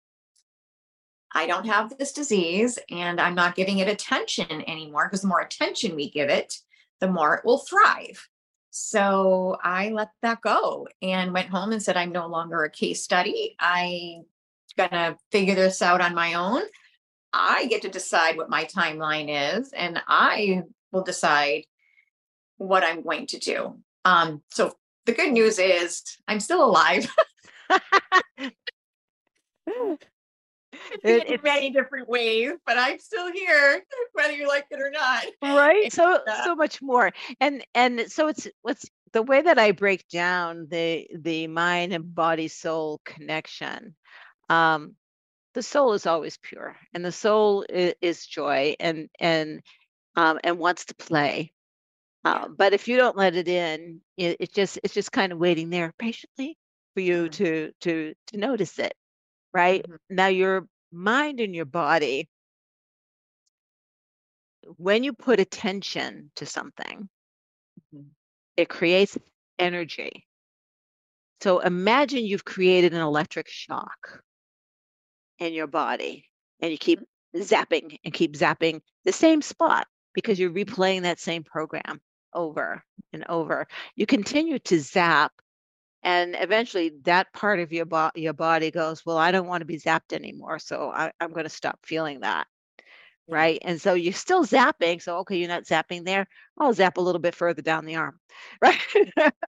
I 1.33 1.47
don't 1.47 1.67
have 1.67 1.99
this 1.99 2.13
disease 2.13 2.79
and 2.91 3.21
I'm 3.21 3.35
not 3.35 3.57
giving 3.57 3.79
it 3.79 3.89
attention 3.89 4.65
anymore 4.67 5.07
because 5.07 5.21
the 5.21 5.29
more 5.29 5.41
attention 5.41 5.95
we 5.95 6.11
give 6.11 6.31
it, 6.31 6.55
the 7.01 7.11
more 7.11 7.35
it 7.35 7.45
will 7.45 7.59
thrive. 7.59 8.27
So 8.71 9.57
I 9.63 9.91
let 9.91 10.11
that 10.23 10.41
go 10.41 10.89
and 11.03 11.33
went 11.33 11.49
home 11.49 11.73
and 11.73 11.83
said, 11.83 11.97
I'm 11.97 12.13
no 12.13 12.27
longer 12.27 12.65
a 12.65 12.71
case 12.71 13.03
study. 13.03 13.57
I'm 13.61 14.25
gonna 14.79 15.19
figure 15.31 15.55
this 15.55 15.83
out 15.83 16.01
on 16.01 16.15
my 16.15 16.35
own. 16.35 16.63
I 17.33 17.67
get 17.67 17.83
to 17.83 17.89
decide 17.89 18.37
what 18.37 18.51
my 18.51 18.65
timeline 18.65 19.59
is, 19.59 19.73
and 19.73 20.01
I 20.07 20.63
will 20.93 21.03
decide 21.03 21.65
what 22.57 22.83
I'm 22.83 23.03
going 23.03 23.27
to 23.29 23.39
do. 23.39 23.79
Um, 24.05 24.43
so 24.51 24.75
the 25.05 25.13
good 25.13 25.33
news 25.33 25.59
is 25.59 26.03
I'm 26.27 26.41
still 26.41 26.65
alive. 26.65 27.09
it, 31.03 31.27
in 31.29 31.41
many 31.43 31.71
different 31.71 32.09
ways, 32.09 32.53
but 32.65 32.79
I'm 32.79 32.99
still 32.99 33.33
here, 33.33 33.83
whether 34.13 34.33
you 34.33 34.49
like 34.49 34.67
it 34.71 34.81
or 34.81 34.91
not. 34.91 35.25
Right. 35.43 35.93
So 35.93 36.21
so 36.45 36.55
much 36.55 36.83
more. 36.83 37.13
And 37.41 37.65
and 37.75 38.11
so 38.11 38.29
it's 38.29 38.49
what's 38.63 38.89
the 39.13 39.23
way 39.23 39.43
that 39.43 39.59
I 39.59 39.73
break 39.73 40.09
down 40.09 40.67
the 40.71 41.07
the 41.15 41.47
mind 41.47 41.93
and 41.93 42.15
body 42.15 42.49
soul 42.49 43.01
connection. 43.05 43.95
Um, 44.49 44.95
the 45.57 45.63
soul 45.65 45.95
is 45.95 46.07
always 46.07 46.39
pure, 46.39 46.77
and 46.95 47.05
the 47.05 47.11
soul 47.11 47.65
is, 47.69 47.95
is 48.01 48.27
joy, 48.27 48.77
and 48.79 49.09
and 49.19 49.61
um, 50.15 50.39
and 50.45 50.59
wants 50.59 50.85
to 50.87 50.95
play. 50.95 51.53
Uh, 52.25 52.47
but 52.49 52.73
if 52.75 52.87
you 52.87 52.97
don't 52.97 53.17
let 53.17 53.35
it 53.35 53.49
in, 53.49 54.01
it, 54.17 54.37
it 54.39 54.53
just 54.53 54.79
it's 54.85 54.95
just 54.95 55.11
kind 55.11 55.33
of 55.33 55.39
waiting 55.41 55.71
there 55.71 55.93
patiently 55.99 56.57
for 56.95 57.01
you 57.01 57.25
mm-hmm. 57.25 57.31
to 57.31 57.73
to 57.81 58.15
to 58.29 58.37
notice 58.37 58.79
it 58.79 58.95
right? 59.57 59.83
Mm-hmm. 59.83 60.15
Now, 60.15 60.27
your 60.27 60.69
mind 60.93 61.41
and 61.41 61.55
your 61.55 61.65
body, 61.65 62.29
when 64.77 65.03
you 65.03 65.15
put 65.15 65.41
attention 65.41 66.31
to 66.37 66.45
something, 66.45 67.09
mm-hmm. 67.95 68.09
it 68.57 68.69
creates 68.69 69.17
energy. 69.59 70.27
So 71.41 71.61
imagine 71.61 72.25
you've 72.27 72.45
created 72.45 72.93
an 72.93 73.01
electric 73.01 73.49
shock 73.49 74.23
in 75.39 75.53
your 75.53 75.67
body 75.67 76.25
and 76.61 76.73
you 76.73 76.79
keep 76.79 77.01
mm-hmm. 77.01 77.41
zapping 77.43 77.99
and 78.05 78.15
keep 78.15 78.37
zapping 78.37 78.81
the 79.05 79.13
same 79.13 79.43
spot 79.43 79.87
because 80.15 80.39
you're 80.39 80.51
replaying 80.51 81.03
that 81.03 81.21
same 81.21 81.45
program 81.45 82.01
over 82.35 82.83
and 83.13 83.25
over. 83.29 83.67
You 83.95 84.07
continue 84.07 84.59
to 84.61 84.81
zap 84.81 85.33
and 86.03 86.37
eventually 86.39 86.93
that 87.03 87.33
part 87.33 87.59
of 87.59 87.73
your, 87.73 87.85
bo- 87.85 88.11
your 88.15 88.33
body 88.33 88.71
goes 88.71 89.05
well 89.05 89.17
i 89.17 89.31
don't 89.31 89.49
want 89.49 89.61
to 89.63 89.67
be 89.67 89.79
zapped 89.79 90.13
anymore 90.13 90.59
so 90.59 90.93
I, 90.95 91.11
i'm 91.21 91.33
going 91.33 91.45
to 91.45 91.51
stop 91.51 91.81
feeling 91.85 92.21
that. 92.21 92.47
Right? 93.29 93.59
And 93.63 93.81
so 93.81 93.95
you're 93.95 94.13
still 94.13 94.45
zapping 94.45 95.03
so 95.03 95.19
okay 95.19 95.39
you're 95.39 95.49
not 95.49 95.65
zapping 95.65 96.05
there. 96.05 96.29
I'll 96.59 96.73
zap 96.73 96.97
a 96.97 97.01
little 97.01 97.21
bit 97.21 97.35
further 97.35 97.61
down 97.61 97.85
the 97.85 97.97
arm. 97.97 98.21
Right 98.63 98.79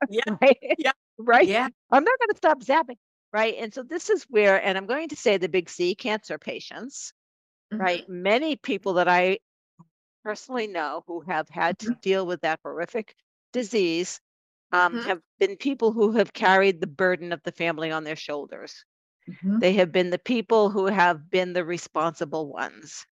yeah. 0.09 0.23
Right? 0.43 0.59
Yeah. 0.79 0.93
Right? 1.17 1.47
Yeah. 1.47 1.69
I'm 1.91 2.05
not 2.05 2.19
going 2.19 2.31
to 2.31 2.37
stop 2.37 2.61
zapping 2.63 2.97
right 3.33 3.57
and 3.59 3.73
so 3.73 3.83
this 3.83 4.11
is 4.11 4.25
where 4.29 4.63
and 4.65 4.79
i'm 4.79 4.87
going 4.87 5.09
to 5.09 5.17
say 5.17 5.37
the 5.37 5.49
big 5.49 5.69
c 5.69 5.95
cancer 5.95 6.39
patients 6.39 7.13
mm-hmm. 7.73 7.83
right 7.83 8.09
many 8.09 8.57
people 8.57 8.95
that 8.95 9.09
i 9.09 9.39
personally 10.25 10.67
know 10.67 11.03
who 11.07 11.21
have 11.21 11.49
had 11.49 11.79
to 11.79 11.87
mm-hmm. 11.87 12.01
deal 12.03 12.27
with 12.27 12.41
that 12.43 12.61
horrific 12.63 13.15
disease 13.53 14.21
um, 14.73 14.95
mm-hmm. 14.95 15.09
have 15.09 15.21
been 15.39 15.57
people 15.57 15.93
who 15.93 16.13
have 16.13 16.33
carried 16.33 16.81
the 16.81 16.87
burden 16.87 17.33
of 17.33 17.43
the 17.43 17.53
family 17.53 17.91
on 17.91 18.05
their 18.05 18.17
shoulders. 18.17 18.85
Mm-hmm. 19.29 19.59
They 19.59 19.75
have 19.75 19.93
been 19.93 20.11
the 20.11 20.19
people 20.19 20.71
who 20.71 20.87
have 20.87 21.31
been 21.31 21.53
the 21.53 21.65
responsible 21.65 22.51
ones, 22.51 23.07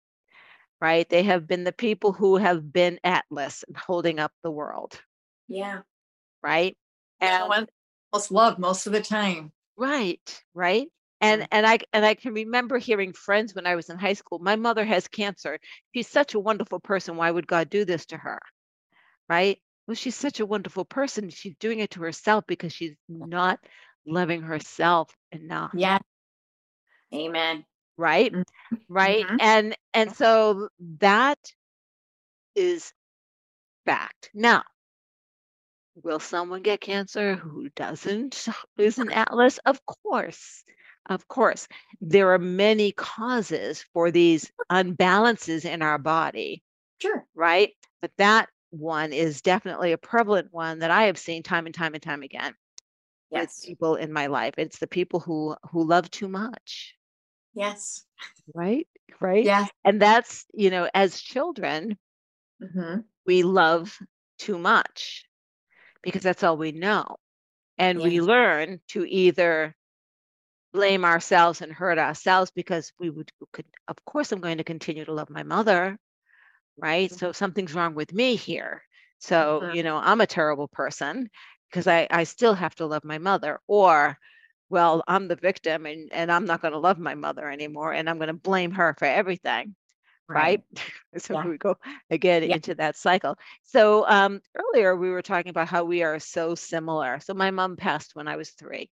right? 0.81 1.07
They 1.09 1.23
have 1.23 1.47
been 1.47 1.63
the 1.63 1.71
people 1.71 2.13
who 2.13 2.37
have 2.37 2.71
been 2.71 2.99
Atlas 3.03 3.63
and 3.67 3.77
holding 3.77 4.19
up 4.19 4.31
the 4.43 4.51
world. 4.51 4.99
Yeah. 5.47 5.81
Right. 6.41 6.75
And 7.19 7.67
most 8.11 8.31
love 8.31 8.59
most 8.59 8.85
of 8.85 8.93
the 8.93 9.01
time. 9.01 9.51
Right. 9.77 10.43
Right. 10.53 10.87
And 11.21 11.47
and 11.51 11.65
I 11.65 11.79
and 11.93 12.05
I 12.05 12.15
can 12.15 12.33
remember 12.33 12.77
hearing 12.77 13.13
friends 13.13 13.55
when 13.55 13.65
I 13.65 13.75
was 13.75 13.89
in 13.89 13.97
high 13.97 14.13
school. 14.13 14.39
My 14.39 14.57
mother 14.57 14.83
has 14.83 15.07
cancer. 15.07 15.57
She's 15.93 16.09
such 16.09 16.33
a 16.33 16.39
wonderful 16.39 16.79
person. 16.79 17.15
Why 17.15 17.31
would 17.31 17.47
God 17.47 17.69
do 17.69 17.85
this 17.85 18.05
to 18.07 18.17
her? 18.17 18.39
Right 19.29 19.59
well, 19.87 19.95
she's 19.95 20.15
such 20.15 20.39
a 20.39 20.45
wonderful 20.45 20.85
person. 20.85 21.29
She's 21.29 21.55
doing 21.59 21.79
it 21.79 21.91
to 21.91 22.01
herself 22.01 22.45
because 22.47 22.73
she's 22.73 22.95
not 23.09 23.59
loving 24.05 24.41
herself 24.41 25.13
enough. 25.31 25.71
Yeah. 25.73 25.99
Amen. 27.13 27.65
Right? 27.97 28.31
Mm-hmm. 28.31 28.75
Right? 28.87 29.25
Mm-hmm. 29.25 29.37
And 29.39 29.77
and 29.93 30.15
so 30.15 30.69
that 30.99 31.39
is 32.55 32.93
fact. 33.85 34.29
Now, 34.33 34.63
will 35.95 36.19
someone 36.19 36.61
get 36.61 36.81
cancer 36.81 37.35
who 37.35 37.69
doesn't 37.69 38.47
is 38.77 38.97
an 38.97 39.11
atlas? 39.11 39.59
Of 39.65 39.85
course. 39.85 40.63
Of 41.09 41.27
course. 41.27 41.67
There 41.99 42.33
are 42.33 42.39
many 42.39 42.91
causes 42.91 43.85
for 43.93 44.11
these 44.11 44.51
unbalances 44.71 45.65
in 45.65 45.81
our 45.81 45.97
body. 45.97 46.63
Sure. 46.99 47.25
Right? 47.35 47.71
But 48.01 48.11
that 48.17 48.49
one 48.69 49.13
is 49.13 49.41
definitely 49.41 49.91
a 49.91 49.97
prevalent 49.97 50.47
one 50.51 50.79
that 50.79 50.91
I 50.91 51.03
have 51.03 51.17
seen 51.17 51.43
time 51.43 51.65
and 51.65 51.75
time 51.75 51.93
and 51.93 52.01
time 52.01 52.23
again 52.23 52.53
yes. 53.29 53.59
with 53.59 53.67
people 53.67 53.95
in 53.95 54.13
my 54.13 54.27
life. 54.27 54.53
It's 54.57 54.79
the 54.79 54.87
people 54.87 55.19
who 55.19 55.55
who 55.71 55.85
love 55.85 56.09
too 56.09 56.29
much. 56.29 56.95
Yes. 57.53 58.05
Right. 58.53 58.87
Right. 59.19 59.43
Yeah. 59.43 59.67
And 59.83 60.01
that's 60.01 60.45
you 60.53 60.69
know, 60.69 60.89
as 60.93 61.21
children, 61.21 61.97
mm-hmm. 62.61 63.01
we 63.25 63.43
love 63.43 63.97
too 64.39 64.57
much 64.57 65.25
because 66.03 66.21
that's 66.21 66.43
all 66.43 66.57
we 66.57 66.71
know, 66.71 67.17
and 67.77 67.99
we 67.99 68.21
learn 68.21 68.79
to 68.89 69.05
either 69.05 69.75
blame 70.73 71.05
ourselves 71.05 71.61
and 71.61 71.71
hurt 71.71 71.97
ourselves 71.97 72.51
because 72.55 72.91
we 72.99 73.09
would 73.11 73.31
could 73.51 73.65
of 73.87 73.95
course 74.05 74.31
i'm 74.31 74.41
going 74.41 74.57
to 74.57 74.63
continue 74.63 75.05
to 75.05 75.13
love 75.13 75.29
my 75.29 75.43
mother 75.43 75.99
right? 76.77 77.09
Mm-hmm. 77.09 77.17
So 77.17 77.31
something's 77.31 77.73
wrong 77.73 77.95
with 77.95 78.13
me 78.13 78.35
here. 78.35 78.83
So, 79.19 79.61
mm-hmm. 79.63 79.75
you 79.75 79.83
know, 79.83 79.97
I'm 79.97 80.21
a 80.21 80.27
terrible 80.27 80.67
person 80.67 81.29
because 81.69 81.87
I, 81.87 82.07
I 82.09 82.23
still 82.23 82.53
have 82.53 82.75
to 82.75 82.85
love 82.85 83.03
my 83.03 83.17
mother. 83.17 83.59
Or, 83.67 84.17
well, 84.69 85.03
I'm 85.07 85.27
the 85.27 85.35
victim 85.35 85.85
and, 85.85 86.09
and 86.11 86.31
I'm 86.31 86.45
not 86.45 86.61
going 86.61 86.73
to 86.73 86.79
love 86.79 86.99
my 86.99 87.15
mother 87.15 87.49
anymore 87.49 87.93
and 87.93 88.09
I'm 88.09 88.17
going 88.17 88.27
to 88.27 88.33
blame 88.33 88.71
her 88.71 88.95
for 88.97 89.05
everything. 89.05 89.75
Right. 90.27 90.63
right? 90.75 91.21
so 91.21 91.33
yeah. 91.33 91.47
we 91.47 91.57
go 91.57 91.75
again 92.09 92.43
yeah. 92.43 92.55
into 92.55 92.75
that 92.75 92.95
cycle. 92.95 93.37
So 93.63 94.07
um, 94.07 94.41
earlier 94.55 94.95
we 94.95 95.09
were 95.09 95.21
talking 95.21 95.49
about 95.49 95.67
how 95.67 95.83
we 95.83 96.03
are 96.03 96.19
so 96.19 96.55
similar. 96.55 97.19
So 97.19 97.33
my 97.33 97.51
mom 97.51 97.75
passed 97.75 98.15
when 98.15 98.27
I 98.27 98.35
was 98.35 98.51
three. 98.51 98.89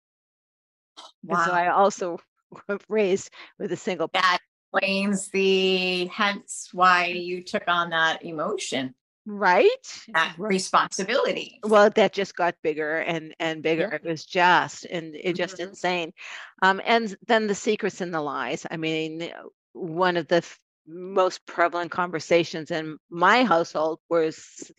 Wow. 1.24 1.38
And 1.38 1.46
so 1.46 1.52
I 1.52 1.70
also 1.70 2.20
raised 2.90 3.32
with 3.60 3.72
a 3.72 3.78
single 3.78 4.10
that 4.14 4.40
explains 4.74 5.30
the 5.30 6.06
hence 6.08 6.70
why 6.74 7.06
you 7.06 7.44
took 7.44 7.64
on 7.68 7.90
that 7.90 8.24
emotion 8.26 8.94
right 9.26 10.06
that 10.14 10.36
responsibility 10.38 11.60
well 11.64 11.90
that 11.90 12.14
just 12.14 12.36
got 12.36 12.54
bigger 12.62 12.98
and 12.98 13.34
and 13.40 13.64
bigger 13.64 13.88
yeah. 13.90 13.96
it 13.96 14.04
was 14.04 14.24
just 14.24 14.86
and 14.86 15.16
it 15.16 15.34
just 15.34 15.56
mm-hmm. 15.56 15.70
insane 15.70 16.14
um 16.62 16.80
and 16.86 17.16
then 17.26 17.48
the 17.48 17.56
secrets 17.56 18.02
and 18.02 18.14
the 18.14 18.22
lies 18.22 18.68
i 18.70 18.78
mean 18.78 19.32
one 19.74 20.16
of 20.16 20.28
the 20.28 20.46
most 20.88 21.46
prevalent 21.46 21.92
conversations 21.92 22.72
in 22.72 22.98
my 23.10 23.44
household 23.44 24.00
was 24.10 24.72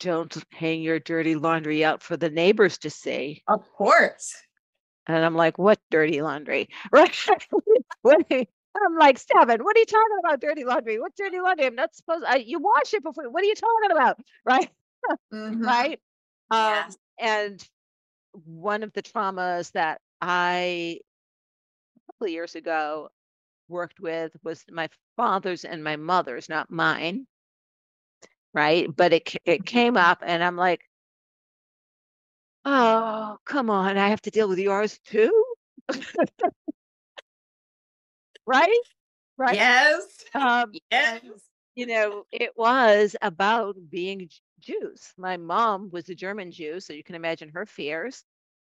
don't 0.00 0.36
hang 0.52 0.82
your 0.82 0.98
dirty 0.98 1.34
laundry 1.34 1.84
out 1.84 2.02
for 2.02 2.16
the 2.16 2.30
neighbors 2.30 2.78
to 2.78 2.90
see 2.90 3.42
of 3.48 3.60
course 3.72 4.34
and 5.06 5.24
i'm 5.24 5.34
like 5.34 5.58
what 5.58 5.78
dirty 5.90 6.22
laundry 6.22 6.68
right 6.92 8.48
I'm 8.82 8.98
like, 8.98 9.18
seven, 9.18 9.62
what 9.62 9.76
are 9.76 9.80
you 9.80 9.86
talking 9.86 10.18
about? 10.18 10.40
Dirty 10.40 10.64
laundry. 10.64 10.98
What 10.98 11.14
dirty 11.16 11.40
laundry? 11.40 11.66
I'm 11.66 11.74
not 11.74 11.94
supposed 11.94 12.24
I, 12.26 12.36
you 12.36 12.58
wash 12.58 12.92
it 12.92 13.02
before. 13.02 13.30
What 13.30 13.42
are 13.42 13.46
you 13.46 13.54
talking 13.54 13.90
about? 13.90 14.18
Right. 14.44 14.68
Mm-hmm. 15.32 15.62
right. 15.62 16.00
Um, 16.50 16.94
and 17.18 17.68
one 18.32 18.82
of 18.82 18.92
the 18.94 19.02
traumas 19.02 19.70
that 19.72 20.00
I 20.20 20.98
a 21.98 22.12
couple 22.12 22.26
of 22.26 22.32
years 22.32 22.54
ago 22.54 23.10
worked 23.68 24.00
with 24.00 24.32
was 24.42 24.64
my 24.70 24.88
father's 25.16 25.64
and 25.64 25.82
my 25.84 25.96
mother's, 25.96 26.48
not 26.48 26.70
mine. 26.70 27.26
Right. 28.52 28.88
But 28.94 29.12
it 29.12 29.34
it 29.44 29.60
mm-hmm. 29.60 29.64
came 29.64 29.96
up 29.96 30.22
and 30.24 30.42
I'm 30.42 30.56
like, 30.56 30.82
oh, 32.64 33.38
come 33.44 33.70
on. 33.70 33.98
I 33.98 34.08
have 34.08 34.22
to 34.22 34.30
deal 34.30 34.48
with 34.48 34.58
yours 34.58 34.98
too. 35.04 35.44
right? 38.46 38.78
Right. 39.36 39.54
Yes. 39.56 40.24
Um, 40.34 40.72
yes. 40.90 41.22
You 41.74 41.86
know, 41.86 42.24
it 42.30 42.52
was 42.56 43.16
about 43.20 43.76
being 43.90 44.28
Jews. 44.60 45.12
My 45.18 45.36
mom 45.36 45.90
was 45.90 46.08
a 46.08 46.14
German 46.14 46.52
Jew, 46.52 46.78
so 46.80 46.92
you 46.92 47.02
can 47.02 47.16
imagine 47.16 47.50
her 47.50 47.66
fears. 47.66 48.24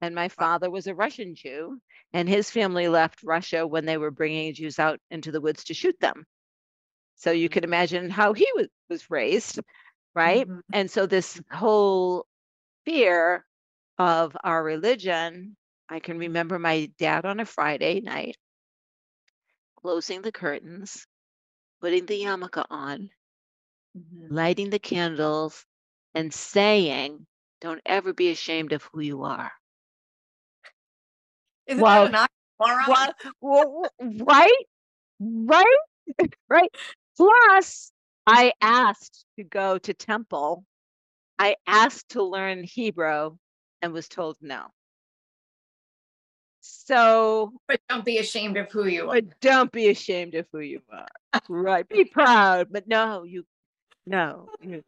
And 0.00 0.14
my 0.14 0.28
father 0.28 0.70
was 0.70 0.86
a 0.86 0.94
Russian 0.94 1.34
Jew, 1.34 1.80
and 2.12 2.28
his 2.28 2.50
family 2.50 2.88
left 2.88 3.22
Russia 3.22 3.66
when 3.66 3.84
they 3.84 3.98
were 3.98 4.10
bringing 4.10 4.54
Jews 4.54 4.78
out 4.78 5.00
into 5.10 5.32
the 5.32 5.40
woods 5.40 5.64
to 5.64 5.74
shoot 5.74 5.98
them. 6.00 6.24
So 7.16 7.32
you 7.32 7.48
can 7.48 7.62
mm-hmm. 7.62 7.72
imagine 7.72 8.10
how 8.10 8.32
he 8.32 8.46
was, 8.54 8.68
was 8.88 9.10
raised, 9.10 9.60
right? 10.14 10.46
Mm-hmm. 10.46 10.60
And 10.72 10.90
so 10.90 11.06
this 11.06 11.40
whole 11.50 12.26
fear 12.84 13.44
of 13.98 14.36
our 14.44 14.62
religion 14.62 15.56
I 15.88 16.00
can 16.00 16.18
remember 16.18 16.58
my 16.58 16.92
dad 16.98 17.24
on 17.24 17.40
a 17.40 17.46
Friday 17.46 18.00
night 18.00 18.36
closing 19.76 20.22
the 20.22 20.32
curtains, 20.32 21.06
putting 21.80 22.04
the 22.06 22.20
yarmulke 22.22 22.64
on, 22.68 23.10
Mhm. 23.96 24.26
lighting 24.30 24.70
the 24.70 24.78
candles, 24.78 25.64
and 26.14 26.34
saying, 26.34 27.26
Don't 27.60 27.80
ever 27.86 28.12
be 28.12 28.30
ashamed 28.30 28.72
of 28.72 28.84
who 28.84 29.00
you 29.00 29.22
are. 29.24 29.52
Isn't 31.68 31.82
Well, 31.82 32.08
that 32.10 32.28
an 32.60 32.66
oxymoron? 32.66 33.12
Wha- 33.40 33.82
wha- 34.00 34.24
right? 34.24 34.64
Right? 35.20 35.76
right. 36.48 36.70
Plus, 37.16 37.92
I 38.26 38.52
asked 38.60 39.24
to 39.38 39.44
go 39.44 39.78
to 39.78 39.94
temple. 39.94 40.64
I 41.38 41.56
asked 41.66 42.10
to 42.10 42.22
learn 42.22 42.64
Hebrew 42.64 43.36
and 43.82 43.92
was 43.92 44.08
told 44.08 44.36
no. 44.40 44.66
So 46.60 47.52
But 47.68 47.80
don't 47.88 48.04
be 48.04 48.18
ashamed 48.18 48.56
of 48.56 48.70
who 48.70 48.86
you 48.86 49.02
are. 49.08 49.14
but 49.14 49.40
don't 49.40 49.70
be 49.70 49.88
ashamed 49.88 50.34
of 50.34 50.46
who 50.52 50.60
you 50.60 50.80
are. 50.92 51.06
right. 51.48 51.88
Be 51.88 52.04
proud. 52.04 52.68
But 52.70 52.88
no, 52.88 53.24
you 53.24 53.44
no. 54.06 54.48
you- 54.60 54.82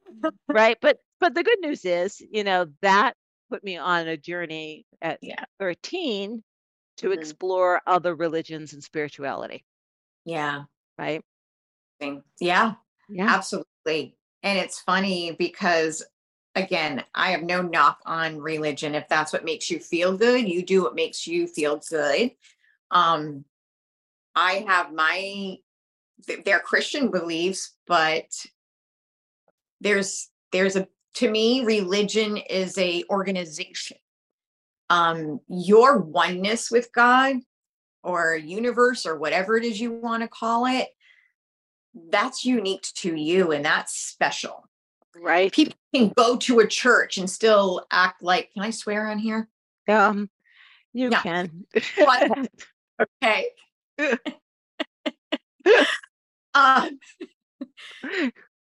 right. 0.49 0.77
But 0.81 0.99
but 1.21 1.35
the 1.35 1.43
good 1.43 1.61
news 1.61 1.85
is, 1.85 2.21
you 2.31 2.45
know, 2.45 2.67
that 2.83 3.15
put 3.51 3.63
me 3.63 3.77
on 3.77 4.09
a 4.09 4.17
journey 4.17 4.87
at 5.03 5.19
Yeah. 5.23 5.45
13 5.59 6.43
to 7.01 7.13
Mhm. 7.13 7.13
explore 7.13 7.83
other 7.87 8.15
religions 8.15 8.73
and 8.73 8.85
spirituality. 8.85 9.65
Yeah. 10.25 10.65
Right. 10.99 11.25
Yeah, 12.41 12.75
Yeah. 13.09 13.27
absolutely. 13.29 14.17
And 14.43 14.59
it's 14.59 14.81
funny 14.81 15.33
because 15.33 16.03
again, 16.55 17.05
I 17.15 17.31
have 17.31 17.43
no 17.43 17.63
knock 17.63 18.01
on 18.07 18.39
religion. 18.39 18.95
If 18.95 19.09
that's 19.09 19.33
what 19.33 19.45
makes 19.45 19.71
you 19.71 19.79
feel 19.79 20.17
good, 20.17 20.49
you 20.49 20.65
do 20.65 20.83
what 20.83 20.95
makes 20.95 21.27
you 21.27 21.47
feel 21.47 21.81
good. 21.89 22.33
Um 22.91 23.45
I 24.37 24.65
have 24.69 24.93
my 24.95 25.59
th- 26.27 26.45
they're 26.45 26.61
Christian 26.61 27.11
beliefs, 27.11 27.77
but 27.87 28.31
there's 29.81 30.31
there's 30.53 30.77
a 30.77 30.89
to 31.15 31.31
me 31.31 31.65
religion 31.65 32.37
is 32.37 32.77
a 32.79 33.05
organization. 33.11 33.97
Um 34.91 35.41
your 35.49 35.99
oneness 35.99 36.71
with 36.71 36.93
God 36.93 37.37
or 38.03 38.37
universe 38.37 39.07
or 39.07 39.19
whatever 39.19 39.57
it 39.57 39.65
is 39.65 39.81
you 39.81 39.93
want 39.93 40.23
to 40.23 40.29
call 40.29 40.67
it 40.67 40.89
that's 42.11 42.45
unique 42.45 42.87
to 42.95 43.15
you 43.15 43.53
and 43.53 43.65
that's 43.65 43.97
special. 43.97 44.69
Right. 45.17 45.53
People 45.53 45.75
can 45.95 46.13
go 46.17 46.37
to 46.37 46.61
a 46.61 46.67
church 46.67 47.19
and 47.19 47.29
still 47.29 47.85
act 47.91 48.23
like, 48.23 48.53
can 48.53 48.63
I 48.63 48.71
swear 48.71 49.09
on 49.09 49.19
here? 49.19 49.49
Um, 49.89 50.31
you 50.93 51.11
Yeah. 51.11 51.23
can. 51.23 51.67
Okay. 53.23 53.49
um, 56.55 56.99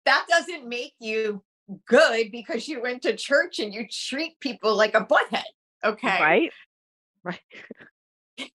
that 0.06 0.26
doesn't 0.30 0.68
make 0.68 0.94
you 1.00 1.42
good 1.88 2.32
because 2.32 2.68
you 2.68 2.82
went 2.82 3.02
to 3.04 3.16
church 3.16 3.60
and 3.60 3.74
you 3.74 3.88
treat 3.90 4.40
people 4.40 4.76
like 4.76 4.94
a 4.96 5.06
butthead. 5.06 5.44
Okay. 5.84 6.08
right. 6.22 6.52
Right. 7.24 7.40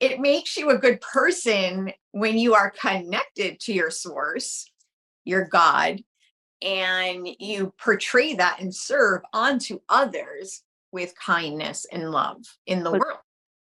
It 0.00 0.18
makes 0.18 0.56
you 0.56 0.70
a 0.70 0.78
good 0.78 0.98
person 1.02 1.92
when 2.12 2.38
you 2.38 2.54
are 2.54 2.70
connected 2.70 3.60
to 3.60 3.74
your 3.74 3.90
source, 3.90 4.64
your 5.26 5.44
God, 5.46 6.00
and 6.62 7.28
you 7.38 7.74
portray 7.78 8.32
that 8.36 8.60
and 8.60 8.74
serve 8.74 9.20
onto 9.34 9.78
others 9.90 10.62
with 10.90 11.12
kindness 11.22 11.84
and 11.92 12.10
love 12.12 12.38
in 12.66 12.82
the 12.82 12.92
But- 12.92 13.00
world. 13.00 13.18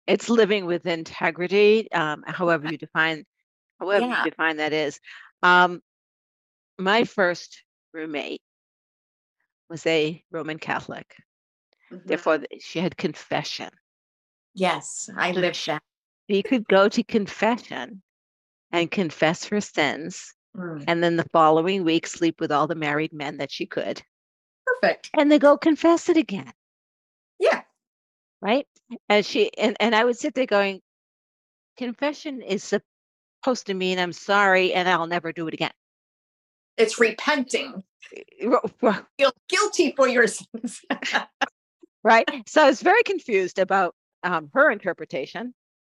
It's 0.06 0.28
living 0.30 0.64
with 0.64 0.86
integrity, 0.86 1.90
um, 1.90 2.22
however 2.24 2.70
you 2.70 2.78
define, 2.78 3.26
however 3.80 4.06
Yeah. 4.06 4.24
you 4.24 4.30
define 4.30 4.58
that 4.58 4.72
is. 4.72 5.00
Um, 5.42 5.82
my 6.78 7.02
first 7.02 7.64
roommate 7.92 8.42
was 9.68 9.84
a 9.86 10.24
Roman 10.30 10.60
Catholic. 10.60 11.16
Mhm. 11.90 12.06
Therefore, 12.06 12.40
she 12.60 12.80
had 12.80 12.96
confession. 12.96 13.70
Yes, 14.54 15.08
I 15.16 15.32
lived 15.32 15.66
that. 15.66 15.82
She 16.28 16.42
could 16.42 16.68
go 16.68 16.88
to 16.88 17.02
confession 17.02 18.02
and 18.72 18.90
confess 18.90 19.44
her 19.46 19.60
sins, 19.60 20.34
Mm, 20.56 20.84
and 20.88 21.02
then 21.04 21.16
the 21.16 21.28
following 21.32 21.84
week 21.84 22.06
sleep 22.06 22.40
with 22.40 22.50
all 22.50 22.66
the 22.66 22.74
married 22.74 23.12
men 23.12 23.36
that 23.38 23.50
she 23.50 23.66
could, 23.66 24.02
Perfect. 24.66 25.10
and 25.14 25.30
then 25.30 25.38
go 25.38 25.56
confess 25.56 26.08
it 26.08 26.16
again. 26.16 26.52
Yeah. 27.38 27.62
right? 28.40 28.66
And 29.08 29.24
she 29.24 29.56
and, 29.56 29.76
and 29.80 29.94
I 29.94 30.04
would 30.04 30.16
sit 30.18 30.34
there 30.34 30.46
going, 30.46 30.80
confession 31.76 32.42
is 32.42 32.64
supposed 32.64 33.66
to 33.66 33.74
mean 33.74 33.98
I'm 33.98 34.12
sorry 34.12 34.74
and 34.74 34.88
I'll 34.88 35.06
never 35.06 35.32
do 35.32 35.46
it 35.48 35.54
again. 35.54 35.72
It's 36.76 36.98
repenting. 36.98 37.82
Feel 38.40 39.32
guilty 39.48 39.92
for 39.96 40.08
your 40.08 40.26
sins. 40.26 40.82
Right. 42.08 42.26
So 42.48 42.62
I 42.62 42.66
was 42.68 42.80
very 42.80 43.02
confused 43.02 43.58
about 43.58 43.94
um, 44.24 44.50
her 44.54 44.70
interpretation. 44.70 45.54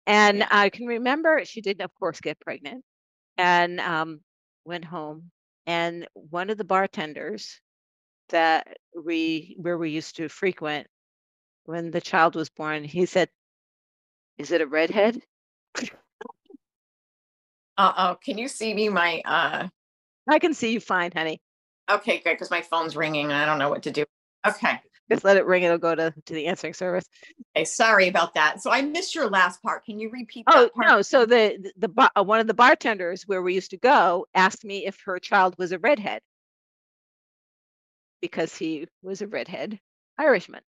And 0.07 0.39
Yeah. 0.39 0.49
I 0.51 0.71
can 0.71 0.87
remember 0.87 1.45
she 1.45 1.61
didn't, 1.61 1.83
of 1.85 1.93
course, 1.95 2.21
get 2.21 2.41
pregnant 2.41 2.85
and 3.37 3.79
um, 3.81 4.21
went 4.65 4.85
home. 4.87 5.31
And 5.67 6.09
one 6.15 6.49
of 6.51 6.57
the 6.57 6.65
bartenders 6.65 7.61
that 8.31 8.79
we 8.95 9.57
where 9.59 9.77
we 9.79 9.91
used 9.91 10.17
to 10.17 10.29
frequent 10.29 10.87
when 11.65 11.91
the 11.91 12.01
child 12.01 12.37
was 12.37 12.49
born, 12.49 12.85
he 12.85 13.07
said, 13.07 13.29
Is 14.39 14.51
it 14.53 14.63
a 14.63 14.67
redhead? 14.67 15.21
Uh-oh. 17.77 18.17
Can 18.25 18.39
you 18.39 18.49
see 18.49 18.75
me? 18.75 18.89
My 18.89 19.21
uh 19.25 19.69
I 20.31 20.39
can 20.39 20.55
see 20.55 20.73
you 20.73 20.81
fine, 20.81 21.13
honey. 21.15 21.41
okay, 21.91 22.19
good, 22.19 22.33
because 22.35 22.51
my 22.51 22.63
phone's 22.63 22.97
ringing 22.97 23.27
and 23.27 23.35
I 23.35 23.47
don't 23.47 23.59
know 23.59 23.71
what 23.71 23.83
to 23.85 23.91
do. 23.91 24.05
Okay. 24.47 24.81
Just 25.11 25.25
let 25.25 25.37
it 25.37 25.47
ring. 25.47 25.63
It'll 25.63 25.79
go 25.79 25.95
to, 25.95 26.13
to 26.27 26.35
the 26.35 26.47
answering 26.47 26.75
service. 26.75 27.07
Okay, 27.57 27.65
sorry 27.65 28.09
about 28.09 28.35
that. 28.35 28.63
So 28.63 28.71
I 28.71 28.83
missed 28.83 29.15
your 29.15 29.29
last 29.29 29.63
part. 29.63 29.85
Can 29.85 29.99
you 29.99 30.11
repeat 30.11 30.45
Oh 30.47 30.63
that 30.63 30.75
part? 30.75 30.89
no! 30.89 31.03
So 31.03 31.27
the 31.27 31.73
the, 31.77 31.89
the 31.89 32.11
uh, 32.17 32.23
one 32.23 32.41
of 32.41 32.47
the 32.47 32.55
bartenders 32.55 33.25
where 33.27 33.43
we 33.43 33.55
used 33.55 33.71
to 33.71 33.79
go 33.79 34.27
asked 34.35 34.65
me 34.65 34.87
if 34.87 35.01
her 35.05 35.19
child 35.19 35.57
was 35.59 35.73
a 35.73 35.79
redhead 35.79 36.21
because 38.21 38.55
he 38.55 38.87
was 39.03 39.23
a 39.23 39.27
redhead 39.27 39.79
Irishman. 40.19 40.61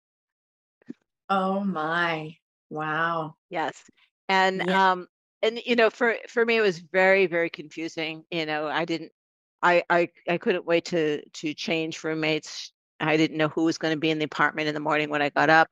Oh 1.29 1.59
my. 1.61 2.37
Wow. 2.69 3.35
Yes, 3.49 3.83
and 4.27 4.63
Yeah. 4.67 4.91
um, 4.91 5.07
and 5.41 5.59
you 5.65 5.75
know, 5.75 5.89
for 5.89 6.15
for 6.27 6.45
me, 6.45 6.57
it 6.57 6.61
was 6.61 6.79
very 6.79 7.25
very 7.25 7.49
confusing. 7.49 8.25
You 8.31 8.45
know, 8.45 8.67
I 8.67 8.85
didn't, 8.85 9.11
I 9.61 9.83
I 9.89 10.09
I 10.27 10.37
couldn't 10.37 10.65
wait 10.65 10.85
to 10.85 11.27
to 11.27 11.53
change 11.53 12.03
roommates. 12.03 12.71
I 12.99 13.17
didn't 13.17 13.37
know 13.37 13.49
who 13.49 13.63
was 13.63 13.77
going 13.77 13.93
to 13.93 13.99
be 13.99 14.09
in 14.09 14.19
the 14.19 14.25
apartment 14.25 14.67
in 14.67 14.73
the 14.73 14.79
morning 14.79 15.09
when 15.09 15.21
I 15.21 15.29
got 15.29 15.49
up. 15.49 15.67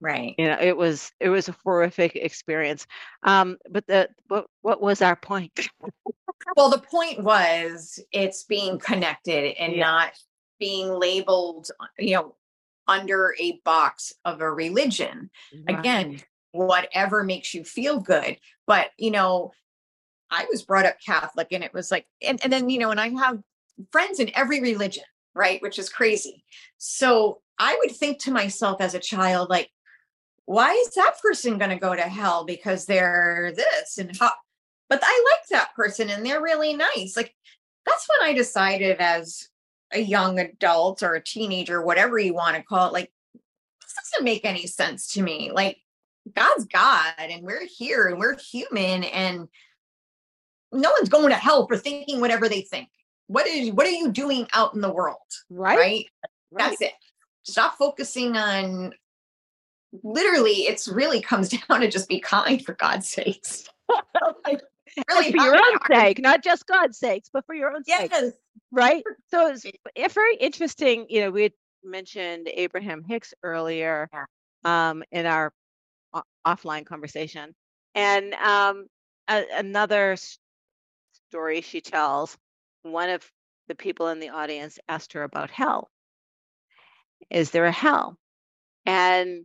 Right. 0.00 0.34
You 0.38 0.46
know, 0.46 0.58
it 0.60 0.76
was 0.76 1.10
it 1.20 1.28
was 1.28 1.48
a 1.48 1.56
horrific 1.64 2.14
experience. 2.16 2.86
Um, 3.24 3.58
but 3.70 3.86
the 3.86 4.08
what 4.28 4.46
what 4.62 4.80
was 4.80 5.02
our 5.02 5.16
point? 5.16 5.68
Well, 6.56 6.70
the 6.70 6.78
point 6.78 7.22
was 7.22 7.98
it's 8.12 8.44
being 8.44 8.78
connected 8.78 9.54
and 9.60 9.74
Yeah. 9.74 9.84
not 9.84 10.12
being 10.58 10.88
labeled, 10.88 11.70
you 11.98 12.14
know, 12.14 12.36
under 12.86 13.34
a 13.38 13.60
box 13.64 14.12
of 14.24 14.40
a 14.40 14.50
religion. 14.50 15.30
Again, 15.68 16.20
whatever 16.52 17.22
makes 17.22 17.54
you 17.54 17.64
feel 17.64 18.00
good. 18.00 18.38
But, 18.66 18.90
you 18.96 19.10
know, 19.10 19.52
I 20.30 20.46
was 20.50 20.62
brought 20.62 20.86
up 20.86 20.96
Catholic 21.04 21.48
and 21.50 21.62
it 21.62 21.74
was 21.74 21.90
like, 21.90 22.06
and, 22.22 22.40
and 22.42 22.52
then, 22.52 22.70
you 22.70 22.78
know, 22.78 22.90
and 22.90 23.00
I 23.00 23.10
have 23.10 23.40
friends 23.92 24.18
in 24.18 24.30
every 24.34 24.60
religion, 24.60 25.04
right? 25.34 25.60
Which 25.62 25.78
is 25.78 25.88
crazy. 25.88 26.44
So 26.78 27.40
I 27.58 27.76
would 27.80 27.94
think 27.94 28.20
to 28.20 28.30
myself 28.30 28.80
as 28.80 28.94
a 28.94 29.00
child, 29.00 29.50
like, 29.50 29.70
why 30.44 30.72
is 30.72 30.94
that 30.94 31.18
person 31.22 31.58
going 31.58 31.70
to 31.70 31.76
go 31.76 31.94
to 31.94 32.02
hell 32.02 32.44
because 32.44 32.86
they're 32.86 33.52
this 33.54 33.98
and 33.98 34.16
how? 34.16 34.30
But 34.88 35.00
I 35.02 35.24
like 35.32 35.48
that 35.50 35.74
person 35.74 36.08
and 36.08 36.24
they're 36.24 36.42
really 36.42 36.74
nice. 36.74 37.16
Like, 37.16 37.34
that's 37.84 38.06
when 38.08 38.28
I 38.28 38.34
decided 38.34 38.98
as 38.98 39.48
a 39.92 40.00
young 40.00 40.38
adult 40.38 41.02
or 41.02 41.14
a 41.14 41.24
teenager, 41.24 41.82
whatever 41.82 42.18
you 42.18 42.34
want 42.34 42.56
to 42.56 42.62
call 42.62 42.88
it, 42.88 42.92
like, 42.92 43.12
this 43.34 43.94
doesn't 44.12 44.24
make 44.24 44.44
any 44.44 44.66
sense 44.66 45.12
to 45.12 45.22
me. 45.22 45.50
Like, 45.52 45.78
God's 46.34 46.66
God 46.66 47.14
and 47.18 47.44
we're 47.44 47.66
here 47.66 48.06
and 48.06 48.18
we're 48.18 48.36
human 48.36 49.04
and 49.04 49.48
no 50.72 50.90
one's 50.90 51.08
going 51.08 51.30
to 51.30 51.34
hell 51.34 51.66
for 51.66 51.76
thinking 51.76 52.20
whatever 52.20 52.48
they 52.48 52.62
think. 52.62 52.88
What 53.28 53.46
is 53.46 53.70
what 53.72 53.86
are 53.86 53.90
you 53.90 54.10
doing 54.10 54.46
out 54.52 54.74
in 54.74 54.80
the 54.80 54.92
world? 54.92 55.16
right? 55.50 55.78
Right? 55.78 56.06
Right. 56.50 56.70
That's 56.70 56.80
it. 56.82 56.92
Stop 57.44 57.78
focusing 57.78 58.36
on 58.36 58.92
literally 60.02 60.62
it's 60.68 60.88
really 60.88 61.20
comes 61.20 61.48
down 61.68 61.80
to 61.80 61.88
just 61.88 62.08
be 62.08 62.20
kind 62.20 62.64
for 62.64 62.74
God's 62.74 63.08
sakes. 63.08 63.64
Like, 64.44 64.62
really 65.10 65.30
for 65.32 65.44
your 65.44 65.54
own 65.54 65.62
hard. 65.62 65.92
sake, 65.92 66.18
not 66.20 66.42
just 66.42 66.66
God's 66.66 66.98
sakes, 66.98 67.28
but 67.32 67.44
for 67.46 67.54
your 67.54 67.72
own 67.72 67.84
sake, 67.84 68.10
right? 68.72 69.04
So 69.30 69.46
it's 69.48 69.64
it's 69.94 70.14
very 70.14 70.34
interesting. 70.36 71.06
You 71.08 71.20
know, 71.20 71.30
we 71.30 71.44
had 71.44 71.52
mentioned 71.84 72.48
Abraham 72.52 73.04
Hicks 73.04 73.32
earlier 73.44 74.08
Yeah. 74.12 74.24
um, 74.64 75.04
in 75.12 75.26
our 75.26 75.52
offline 76.46 76.84
conversation. 76.86 77.54
And 77.94 78.34
um, 78.34 78.86
a, 79.28 79.44
another 79.54 80.16
story 81.30 81.60
she 81.60 81.80
tells, 81.80 82.36
one 82.92 83.10
of 83.10 83.30
the 83.68 83.74
people 83.74 84.08
in 84.08 84.20
the 84.20 84.30
audience 84.30 84.78
asked 84.88 85.12
her 85.12 85.22
about 85.22 85.50
hell. 85.50 85.90
Is 87.30 87.50
there 87.50 87.66
a 87.66 87.72
hell? 87.72 88.18
And 88.86 89.44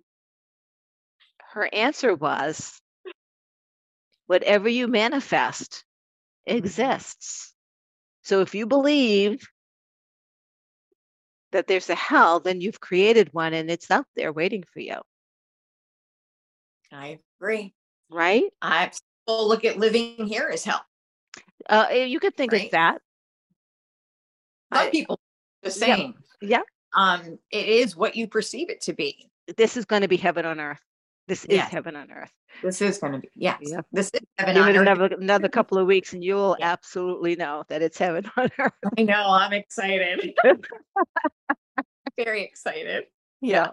her 1.51 1.69
answer 1.71 2.15
was 2.15 2.81
whatever 4.27 4.69
you 4.69 4.87
manifest 4.87 5.83
exists. 6.45 7.53
So 8.23 8.41
if 8.41 8.55
you 8.55 8.65
believe 8.65 9.45
that 11.51 11.67
there's 11.67 11.89
a 11.89 11.95
hell, 11.95 12.39
then 12.39 12.61
you've 12.61 12.79
created 12.79 13.29
one 13.31 13.53
and 13.53 13.69
it's 13.69 13.91
out 13.91 14.07
there 14.15 14.33
waiting 14.33 14.63
for 14.73 14.79
you. 14.79 14.97
I 16.91 17.19
agree. 17.39 17.73
Right? 18.09 18.45
I 18.61 18.91
will 19.27 19.47
look 19.47 19.65
at 19.65 19.77
living 19.77 20.25
here 20.25 20.49
as 20.51 20.63
hell. 20.63 20.83
Uh, 21.69 21.87
eh, 21.89 22.05
you 22.05 22.19
could 22.19 22.35
think 22.35 22.51
right? 22.51 22.65
of 22.65 22.71
that. 22.71 23.01
Some 24.73 24.87
I, 24.87 24.89
people 24.89 25.19
the 25.61 25.71
same. 25.71 26.15
Yeah. 26.41 26.59
yeah. 26.59 26.61
Um, 26.95 27.39
it 27.51 27.67
is 27.67 27.95
what 27.95 28.15
you 28.15 28.27
perceive 28.27 28.69
it 28.69 28.81
to 28.81 28.93
be. 28.93 29.29
This 29.57 29.77
is 29.77 29.85
going 29.85 30.03
to 30.03 30.07
be 30.07 30.17
heaven 30.17 30.45
on 30.45 30.59
earth. 30.59 30.79
This 31.27 31.45
is 31.45 31.59
heaven 31.59 31.95
on 31.95 32.11
earth. 32.11 32.31
This 32.61 32.81
is 32.81 32.97
going 32.97 33.13
to 33.13 33.19
be, 33.19 33.29
yes. 33.35 33.59
Yeah. 33.61 33.81
This 33.91 34.11
is 34.13 34.21
heaven 34.37 34.55
Give 34.55 34.63
on 34.63 34.69
earth. 34.75 34.81
Another, 34.81 35.15
another 35.15 35.49
couple 35.49 35.77
of 35.77 35.87
weeks 35.87 36.13
and 36.13 36.23
you'll 36.23 36.55
yeah. 36.59 36.71
absolutely 36.71 37.35
know 37.35 37.63
that 37.69 37.81
it's 37.81 37.97
heaven 37.97 38.29
on 38.37 38.49
earth. 38.59 38.73
I 38.97 39.03
know. 39.03 39.25
I'm 39.29 39.53
excited. 39.53 40.33
Very 42.17 42.43
excited. 42.43 43.05
Yeah. 43.41 43.71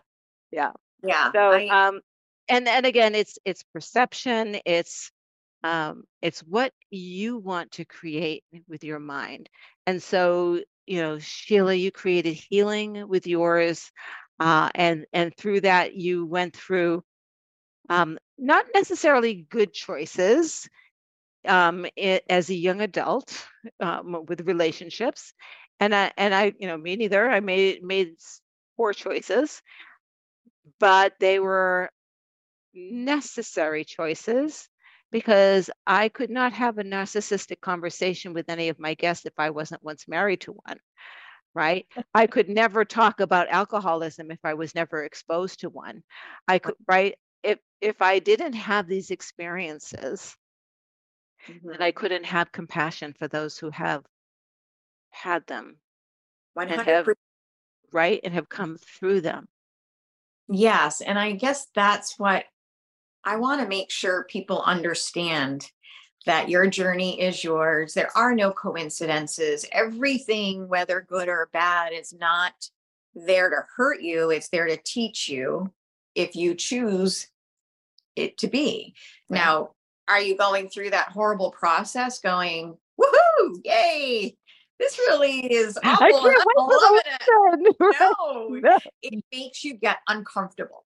Yeah. 0.51 0.73
Yeah. 1.03 1.33
So, 1.33 1.39
I, 1.39 1.89
um, 1.89 2.01
and 2.49 2.69
and 2.69 2.85
again, 2.85 3.15
it's 3.15 3.39
it's 3.45 3.63
perception. 3.73 4.59
It's 4.67 5.13
um, 5.63 6.05
it's 6.23 6.41
what 6.41 6.73
you 6.91 7.39
want 7.39 7.73
to 7.73 7.85
create 7.85 8.45
with 8.69 8.85
your 8.85 8.99
mind. 9.01 9.49
And 9.87 10.03
so, 10.03 10.61
you 10.87 11.01
know, 11.03 11.19
Sheila, 11.19 11.75
you 11.75 11.91
created 11.93 12.35
healing 12.35 13.09
with 13.09 13.27
yours, 13.27 13.91
uh, 14.41 14.71
and 14.75 15.07
and 15.13 15.37
through 15.37 15.63
that, 15.63 15.95
you 15.95 16.27
went 16.27 16.57
through 16.57 17.03
um, 17.89 18.19
not 18.39 18.67
necessarily 18.75 19.47
good 19.51 19.73
choices 19.73 20.69
um, 21.49 21.87
it, 21.97 22.25
as 22.31 22.51
a 22.51 22.55
young 22.55 22.81
adult 22.83 23.47
um, 23.81 24.25
with 24.29 24.43
relationships, 24.47 25.35
and 25.81 25.95
I 25.95 26.13
and 26.17 26.35
I, 26.35 26.55
you 26.59 26.69
know, 26.69 26.79
me 26.79 26.97
neither. 26.97 27.31
I 27.31 27.41
made 27.41 27.83
made 27.85 28.17
poor 28.77 28.93
choices, 28.93 29.63
but 30.79 31.15
they 31.21 31.39
were 31.39 31.91
necessary 32.75 33.85
choices 33.85 34.70
because 35.11 35.71
I 35.87 36.09
could 36.09 36.31
not 36.31 36.53
have 36.53 36.79
a 36.79 36.85
narcissistic 36.85 37.61
conversation 37.61 38.33
with 38.33 38.49
any 38.49 38.69
of 38.69 38.79
my 38.79 38.95
guests 38.95 39.27
if 39.27 39.35
I 39.39 39.51
wasn't 39.51 39.83
once 39.83 40.07
married 40.09 40.43
to 40.43 40.53
one 40.53 40.79
right 41.53 41.85
i 42.15 42.29
could 42.29 42.49
never 42.49 42.85
talk 42.85 43.19
about 43.19 43.49
alcoholism 43.49 44.31
if 44.31 44.39
i 44.45 44.55
was 44.55 44.73
never 44.73 45.03
exposed 45.03 45.59
to 45.59 45.69
one 45.69 46.01
i 46.47 46.61
could 46.61 46.77
right 46.87 47.17
if 47.43 47.59
if 47.81 48.03
I 48.03 48.19
didn't 48.19 48.55
have 48.55 48.87
these 48.87 49.11
experiences, 49.11 50.37
mm-hmm. 51.49 51.69
then 51.69 51.83
I 51.83 51.93
couldn't 51.93 52.27
have 52.27 52.53
compassion 52.53 53.15
for 53.19 53.29
those 53.29 53.59
who 53.59 53.71
have 53.71 54.05
had 55.11 55.47
them 55.47 55.77
100%. 56.59 56.73
and 56.73 56.81
have 56.83 57.09
right 57.93 58.21
and 58.23 58.35
have 58.35 58.49
come 58.49 58.77
through 58.79 59.23
them. 59.23 59.49
Yes, 60.49 61.01
and 61.01 61.19
I 61.19 61.33
guess 61.33 61.67
that's 61.75 62.19
what 62.19 62.45
I 63.25 63.37
want 63.37 63.61
to 63.61 63.69
make 63.69 63.91
sure 63.91 64.25
people 64.25 64.63
understand 64.63 65.71
that 66.27 66.49
your 66.49 66.67
journey 66.67 67.21
is 67.21 67.43
yours. 67.43 67.95
There 67.95 68.11
are 68.17 68.35
no 68.35 68.51
coincidences. 68.51 69.67
Everything, 69.73 70.69
whether 70.69 71.01
good 71.01 71.29
or 71.29 71.49
bad, 71.53 71.93
is 71.93 72.13
not 72.13 72.53
there 73.15 73.51
to 73.51 73.65
hurt 73.77 74.03
you, 74.03 74.31
it's 74.31 74.49
there 74.49 74.67
to 74.67 74.79
teach 74.85 75.29
you 75.29 75.73
if 76.15 76.37
you 76.37 76.55
choose 76.55 77.29
it 78.17 78.39
to 78.39 78.49
be. 78.49 78.95
Right. 79.29 79.39
Now, 79.39 79.71
are 80.09 80.21
you 80.21 80.37
going 80.37 80.69
through 80.69 80.91
that 80.91 81.09
horrible 81.09 81.51
process 81.53 82.21
going, 82.21 82.77
woohoo, 83.01 83.61
yay, 83.65 84.37
this 84.79 84.99
really 84.99 85.53
is 85.53 85.79
awful. 85.85 86.07
I 86.07 86.11
can't 86.11 86.25
I'm 86.59 87.01
it. 87.61 87.77
No, 88.01 88.49
no, 88.49 88.79
it 89.03 89.25
makes 89.33 89.63
you 89.63 89.75
get 89.75 89.99
uncomfortable. 90.09 90.85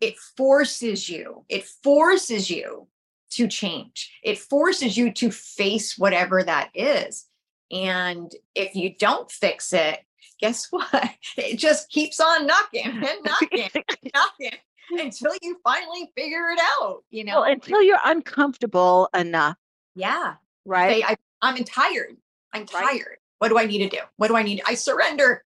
It 0.00 0.18
forces 0.18 1.08
you, 1.08 1.44
it 1.48 1.64
forces 1.82 2.50
you 2.50 2.88
to 3.30 3.48
change. 3.48 4.18
It 4.22 4.38
forces 4.38 4.96
you 4.96 5.12
to 5.14 5.30
face 5.30 5.98
whatever 5.98 6.42
that 6.42 6.70
is. 6.74 7.26
And 7.70 8.32
if 8.54 8.74
you 8.74 8.94
don't 8.98 9.30
fix 9.30 9.72
it, 9.72 10.00
guess 10.40 10.66
what? 10.70 11.10
It 11.36 11.58
just 11.58 11.88
keeps 11.90 12.20
on 12.20 12.46
knocking 12.46 12.86
and 12.86 13.02
knocking 13.24 13.68
and 13.74 14.12
knocking 14.14 14.58
until 14.90 15.32
you 15.42 15.58
finally 15.64 16.10
figure 16.16 16.48
it 16.50 16.60
out, 16.80 17.02
you 17.10 17.24
know? 17.24 17.40
Well, 17.40 17.50
until 17.50 17.82
you're 17.82 17.98
uncomfortable 18.04 19.08
enough. 19.14 19.56
Yeah. 19.94 20.34
Right. 20.64 21.02
Say, 21.02 21.16
I, 21.42 21.48
am 21.48 21.64
tired. 21.64 22.16
I'm 22.52 22.66
tired. 22.66 22.84
Right. 22.84 23.18
What 23.38 23.48
do 23.48 23.58
I 23.58 23.66
need 23.66 23.78
to 23.78 23.88
do? 23.88 24.02
What 24.16 24.28
do 24.28 24.36
I 24.36 24.42
need? 24.42 24.62
I 24.66 24.74
surrender. 24.74 25.44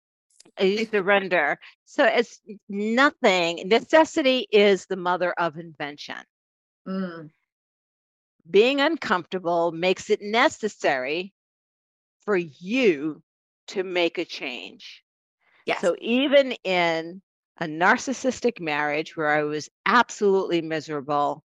I 0.60 0.84
surrender. 0.84 1.58
So 1.84 2.04
it's 2.04 2.40
nothing. 2.68 3.68
Necessity 3.68 4.46
is 4.50 4.86
the 4.86 4.96
mother 4.96 5.32
of 5.32 5.56
invention. 5.56 6.16
Mm. 6.86 7.30
Being 8.48 8.80
uncomfortable 8.80 9.72
makes 9.72 10.10
it 10.10 10.20
necessary 10.22 11.32
for 12.24 12.36
you 12.36 13.22
to 13.68 13.82
make 13.82 14.18
a 14.18 14.24
change. 14.24 15.02
Yes. 15.66 15.80
So 15.80 15.96
even 16.00 16.52
in 16.64 17.22
a 17.58 17.66
narcissistic 17.66 18.60
marriage 18.60 19.16
where 19.16 19.28
I 19.28 19.44
was 19.44 19.68
absolutely 19.86 20.62
miserable, 20.62 21.44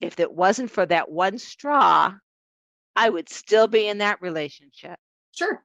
if 0.00 0.20
it 0.20 0.32
wasn't 0.32 0.70
for 0.70 0.86
that 0.86 1.10
one 1.10 1.38
straw, 1.38 2.14
I 2.96 3.08
would 3.08 3.28
still 3.28 3.66
be 3.66 3.86
in 3.86 3.98
that 3.98 4.20
relationship. 4.20 4.98
Sure. 5.32 5.62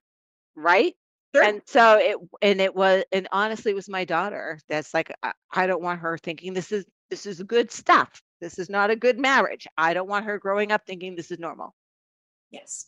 Right? 0.56 0.96
Sure. 1.36 1.44
And 1.44 1.62
so 1.66 1.98
it 2.00 2.18
and 2.42 2.62
it 2.62 2.74
was 2.74 3.04
and 3.12 3.28
honestly 3.32 3.72
it 3.72 3.76
was 3.76 3.90
my 3.90 4.06
daughter 4.06 4.58
that's 4.70 4.94
like 4.94 5.14
I, 5.22 5.34
I 5.52 5.68
don't 5.68 5.82
want 5.82 6.00
her 6.00 6.18
thinking 6.18 6.54
this 6.54 6.72
is 6.72 6.86
this 7.10 7.26
is 7.26 7.44
good 7.44 7.72
stuff. 7.72 8.22
This 8.40 8.58
is 8.58 8.70
not 8.70 8.90
a 8.90 8.96
good 8.96 9.20
marriage. 9.20 9.68
I 9.78 9.94
don't 9.94 10.08
want 10.08 10.26
her 10.26 10.38
growing 10.40 10.72
up 10.72 10.84
thinking 10.88 11.16
this 11.16 11.32
is 11.32 11.40
normal. 11.40 11.76
Yes. 12.52 12.88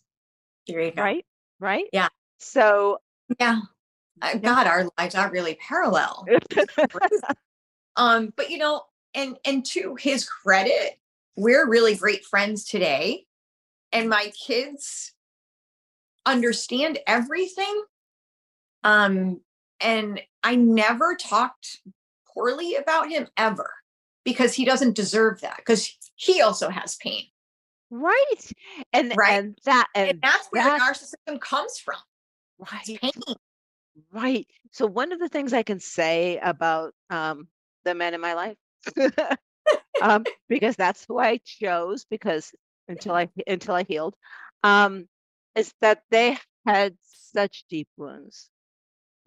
There 0.66 0.82
you 0.82 0.92
go. 0.92 1.02
Right? 1.02 1.26
Right? 1.60 1.86
Yeah. 1.92 2.08
So 2.40 3.00
yeah. 3.38 3.62
Uh, 4.22 4.36
God, 4.36 4.66
our 4.66 4.90
lives 4.98 5.14
are 5.14 5.30
really 5.30 5.56
parallel. 5.56 6.26
um, 7.98 8.34
but 8.36 8.50
you 8.50 8.58
know, 8.58 8.84
and 9.14 9.38
and 9.44 9.66
to 9.66 9.96
his 10.00 10.28
credit, 10.28 10.98
we're 11.36 11.68
really 11.68 11.96
great 11.96 12.24
friends 12.26 12.64
today, 12.64 13.26
and 13.92 14.10
my 14.10 14.32
kids 14.48 15.14
understand 16.26 17.00
everything. 17.06 17.84
Um, 18.88 19.42
and 19.82 20.22
I 20.44 20.56
never 20.56 21.16
talked 21.16 21.82
poorly 22.34 22.76
about 22.76 23.10
him 23.10 23.28
ever 23.36 23.70
because 24.24 24.54
he 24.54 24.64
doesn't 24.64 24.96
deserve 24.96 25.42
that 25.42 25.58
because 25.58 25.94
he 26.16 26.42
also 26.42 26.70
has 26.70 26.96
pain. 26.96 27.26
Right. 27.92 28.52
And 28.94 29.14
right. 29.18 29.34
and 29.34 29.58
that 29.66 29.88
and, 29.94 30.12
and 30.12 30.22
that's 30.22 30.48
where 30.52 30.64
that, 30.64 30.80
narcissism 30.80 31.42
comes 31.42 31.78
from. 31.78 31.98
Right. 32.60 32.98
pain. 33.02 33.36
Right. 34.14 34.48
So 34.72 34.86
one 34.86 35.12
of 35.12 35.20
the 35.20 35.30
things 35.30 35.52
I 35.52 35.64
can 35.64 35.82
say 35.82 36.40
about 36.42 36.94
um, 37.10 37.50
the 37.84 37.94
men 37.94 38.14
in 38.14 38.22
my 38.22 38.36
life, 38.36 38.58
um, 40.02 40.24
because 40.48 40.78
that's 40.78 41.04
who 41.10 41.20
I 41.20 41.42
chose, 41.44 42.06
because 42.10 42.54
until 42.88 43.16
I 43.16 43.28
until 43.48 43.76
I 43.76 43.84
healed, 43.84 44.16
um, 44.64 45.10
is 45.56 45.74
that 45.82 46.04
they 46.10 46.38
had 46.66 46.96
such 47.34 47.66
deep 47.70 47.90
wounds 47.98 48.50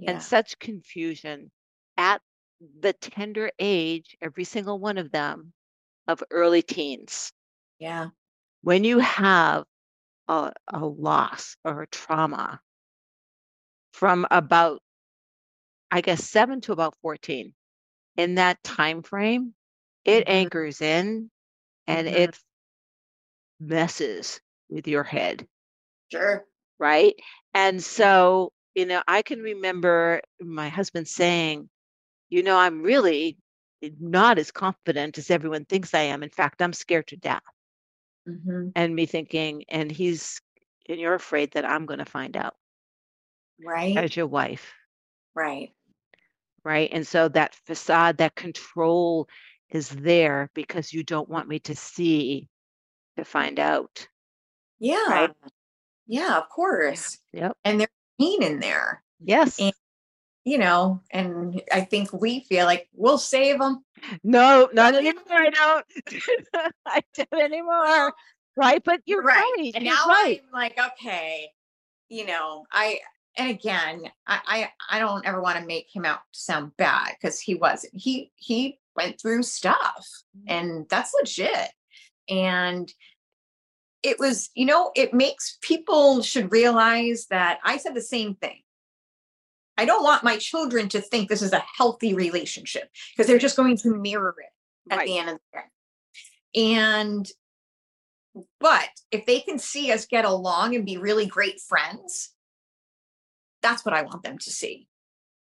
yeah. 0.01 0.13
and 0.13 0.23
such 0.23 0.59
confusion 0.59 1.51
at 1.97 2.21
the 2.81 2.93
tender 2.93 3.51
age, 3.59 4.17
every 4.21 4.45
single 4.45 4.79
one 4.79 4.99
of 4.99 5.11
them, 5.11 5.53
of 6.09 6.23
early 6.31 6.63
teens. 6.63 7.33
Yeah. 7.79 8.09
When 8.63 8.85
you 8.85 8.99
have 8.99 9.65
a, 10.29 10.53
a 10.69 10.85
loss 10.85 11.57
or 11.65 11.83
a 11.83 11.87
trauma 11.87 12.61
from 13.93 14.27
about 14.31 14.81
I 15.91 16.01
guess 16.01 16.25
7 16.25 16.61
to 16.63 16.73
about 16.73 16.95
14. 17.03 17.53
In 18.17 18.35
that 18.37 18.63
time 18.63 19.03
frame, 19.03 19.55
it 20.05 20.25
mm-hmm. 20.25 20.33
anchors 20.33 20.81
in 20.81 21.31
and 21.87 22.07
mm-hmm. 22.07 22.17
it 22.17 22.39
messes 23.59 24.41
with 24.69 24.87
your 24.87 25.03
head. 25.03 25.47
Sure. 26.13 26.45
Right? 26.79 27.15
And 27.55 27.83
so, 27.83 28.53
you 28.75 28.87
know, 28.87 29.03
I 29.09 29.23
can 29.23 29.41
remember 29.41 30.21
my 30.41 30.69
husband 30.69 31.09
saying, 31.09 31.69
you 32.29 32.43
know, 32.43 32.57
I'm 32.57 32.83
really 32.83 33.37
not 33.99 34.39
as 34.39 34.51
confident 34.51 35.19
as 35.19 35.31
everyone 35.31 35.65
thinks 35.65 35.95
I 35.95 36.01
am. 36.03 36.23
In 36.23 36.31
fact, 36.31 36.63
I'm 36.63 36.73
scared 36.73 37.09
to 37.09 37.17
death. 37.17 37.43
Mm-hmm. 38.29 38.69
And 38.77 38.95
me 38.95 39.07
thinking, 39.07 39.65
and 39.69 39.91
he's, 39.91 40.41
and 40.89 41.01
you're 41.01 41.15
afraid 41.15 41.53
that 41.53 41.65
I'm 41.65 41.87
going 41.87 41.99
to 41.99 42.05
find 42.05 42.37
out 42.37 42.55
Right. 43.65 43.97
as 43.97 44.17
your 44.17 44.27
wife. 44.27 44.73
Right. 45.35 45.71
Right. 46.65 46.91
And 46.93 47.07
so 47.07 47.29
that 47.29 47.55
facade, 47.67 48.19
that 48.19 48.35
control 48.35 49.29
is 49.71 49.89
there 49.89 50.51
because 50.55 50.93
you 50.93 51.03
don't 51.03 51.29
want 51.29 51.49
me 51.49 51.59
to 51.61 51.75
see 51.75 52.49
to 53.17 53.25
find 53.25 53.59
out. 53.59 54.07
Yeah. 54.79 55.09
Right. 55.09 55.31
Yeah, 56.07 56.39
of 56.39 56.49
course. 56.49 57.19
Yep. 57.33 57.57
And 57.65 57.81
there's 57.81 57.89
pain 58.21 58.43
in 58.43 58.61
there, 58.61 59.03
Yes. 59.23 59.59
And- 59.59 59.73
you 60.45 60.57
know, 60.57 61.03
and 61.11 61.61
I 61.71 61.83
think 61.83 62.13
we 62.13 62.41
feel 62.41 62.65
like 62.65 62.89
we'll 62.95 63.19
save 63.19 63.59
them. 63.59 63.85
no, 64.25 64.71
not 64.73 64.95
anymore. 64.95 65.23
I 65.29 65.51
don't. 65.51 65.87
I 66.87 67.03
don't 67.15 67.43
anymore. 67.43 68.15
Right. 68.57 68.83
But 68.83 69.03
you're 69.05 69.23
right. 69.23 69.71
And 69.75 69.85
you're 69.85 69.95
now 69.95 70.07
right. 70.07 70.41
I'm 70.43 70.53
like, 70.53 70.79
okay, 70.79 71.51
you 72.09 72.25
know, 72.27 72.65
I 72.73 73.01
and 73.37 73.51
again, 73.51 74.05
I 74.27 74.41
I, 74.47 74.97
I 74.97 74.99
don't 74.99 75.27
ever 75.27 75.41
want 75.41 75.59
to 75.59 75.67
make 75.67 75.95
him 75.95 76.05
out 76.05 76.21
sound 76.33 76.77
bad 76.77 77.13
because 77.21 77.39
he 77.39 77.55
wasn't. 77.55 77.95
He 77.95 78.33
he 78.37 78.79
went 78.97 79.21
through 79.21 79.43
stuff 79.43 80.09
mm. 80.37 80.45
and 80.49 80.87
that's 80.89 81.15
legit. 81.15 81.71
And 82.29 82.93
it 84.03 84.19
was, 84.19 84.51
you 84.55 84.67
know, 84.67 84.93
it 84.95 85.13
makes 85.13 85.59
people 85.61 86.23
should 86.23 86.53
realize 86.53 87.27
that 87.31 87.59
I 87.65 87.77
said 87.77 87.95
the 87.95 88.01
same 88.01 88.35
thing. 88.35 88.63
I 89.77 89.85
don't 89.85 90.03
want 90.03 90.25
my 90.25 90.37
children 90.37 90.89
to 90.91 91.01
think 91.01 91.29
this 91.29 91.43
is 91.43 91.53
a 91.53 91.65
healthy 91.77 92.15
relationship 92.15 92.91
because 93.13 93.27
they're 93.27 93.39
just 93.39 93.57
going 93.57 93.77
to 93.79 93.95
mirror 93.95 94.35
it 94.39 94.93
at 94.93 94.99
Right. 94.99 95.07
the 95.07 95.19
end 95.19 95.31
of 95.31 95.39
the 95.53 95.59
day. 95.59 95.65
And 96.63 97.31
but 98.61 98.89
if 99.11 99.27
they 99.27 99.41
can 99.41 99.59
see 99.59 99.91
us 99.91 100.07
get 100.07 100.25
along 100.25 100.75
and 100.77 100.87
be 100.87 100.99
really 100.99 101.27
great 101.27 101.61
friends, 101.61 102.33
that's 103.63 103.85
what 103.85 103.95
I 103.95 104.03
want 104.03 104.23
them 104.23 104.39
to 104.39 104.51
see. 104.51 104.87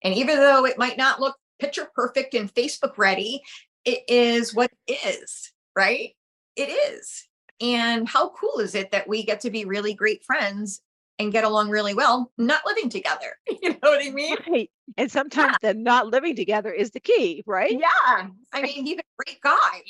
And 0.03 0.13
even 0.15 0.37
though 0.37 0.65
it 0.65 0.77
might 0.77 0.97
not 0.97 1.19
look 1.19 1.37
picture 1.59 1.87
perfect 1.95 2.33
and 2.33 2.53
Facebook 2.53 2.97
ready, 2.97 3.41
it 3.85 4.03
is 4.07 4.53
what 4.53 4.71
it 4.87 4.99
is, 5.05 5.53
right? 5.75 6.11
It 6.55 6.69
is. 6.69 7.27
And 7.63 8.07
how 8.09 8.29
cool 8.29 8.59
is 8.59 8.75
it 8.75 8.91
that 8.91 9.07
we 9.07 9.23
get 9.23 9.39
to 9.41 9.49
be 9.49 9.63
really 9.63 9.93
great 9.93 10.23
friends 10.25 10.81
and 11.17 11.31
get 11.31 11.45
along 11.45 11.69
really 11.69 11.93
well, 11.93 12.31
not 12.37 12.61
living 12.65 12.89
together? 12.89 13.37
You 13.61 13.69
know 13.69 13.77
what 13.91 14.05
I 14.05 14.09
mean? 14.09 14.35
Right. 14.49 14.69
And 14.97 15.09
sometimes 15.09 15.55
the 15.61 15.73
not 15.73 16.07
living 16.07 16.35
together 16.35 16.71
is 16.71 16.91
the 16.91 16.99
key, 16.99 17.43
right? 17.47 17.71
Yeah. 17.71 18.27
I 18.51 18.61
mean, 18.61 18.85
he's 18.85 18.99
a 18.99 19.03
great 19.23 19.39
guy. 19.41 19.81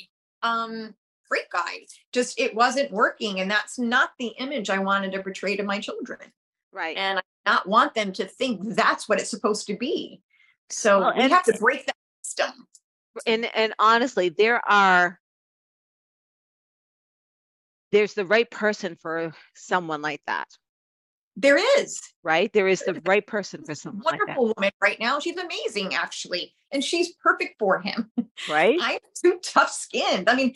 Um, 0.42 0.94
great 1.28 1.50
guy. 1.52 1.86
Just 2.12 2.38
it 2.38 2.54
wasn't 2.54 2.92
working. 2.92 3.40
And 3.40 3.50
that's 3.50 3.78
not 3.80 4.10
the 4.20 4.28
image 4.38 4.70
I 4.70 4.78
wanted 4.78 5.10
to 5.12 5.22
portray 5.22 5.56
to 5.56 5.64
my 5.64 5.80
children. 5.80 6.20
Right. 6.72 6.96
And 6.96 7.18
I 7.18 7.22
not 7.44 7.68
want 7.68 7.94
them 7.94 8.12
to 8.12 8.24
think 8.26 8.60
that's 8.76 9.08
what 9.08 9.18
it's 9.20 9.30
supposed 9.30 9.66
to 9.66 9.76
be. 9.76 10.22
So 10.70 11.00
Well, 11.00 11.14
we 11.16 11.22
have 11.28 11.44
to 11.44 11.58
break 11.58 11.86
that 11.86 11.96
system. 12.22 12.52
and 13.26 13.44
and 13.56 13.74
honestly 13.80 14.28
there 14.28 14.60
are 14.68 15.20
there's 17.94 18.14
the 18.14 18.26
right 18.26 18.50
person 18.50 18.96
for 19.00 19.32
someone 19.54 20.02
like 20.02 20.20
that 20.26 20.48
There 21.36 21.58
is 21.78 22.00
right 22.22 22.52
there 22.52 22.68
is 22.68 22.82
the 22.82 23.00
right 23.06 23.26
person 23.26 23.62
for 23.64 23.74
someone 23.74 24.02
like 24.04 24.20
that 24.26 24.36
wonderful 24.36 24.54
woman 24.56 24.72
right 24.82 24.98
now. 25.00 25.20
She's 25.20 25.36
amazing, 25.36 25.94
actually. 25.94 26.54
And 26.72 26.82
she's 26.82 27.12
perfect 27.22 27.54
for 27.58 27.80
him. 27.80 28.10
right 28.48 28.76
I'm 28.80 28.98
too 29.22 29.38
tough 29.42 29.70
skinned. 29.70 30.28
I 30.28 30.34
mean, 30.34 30.54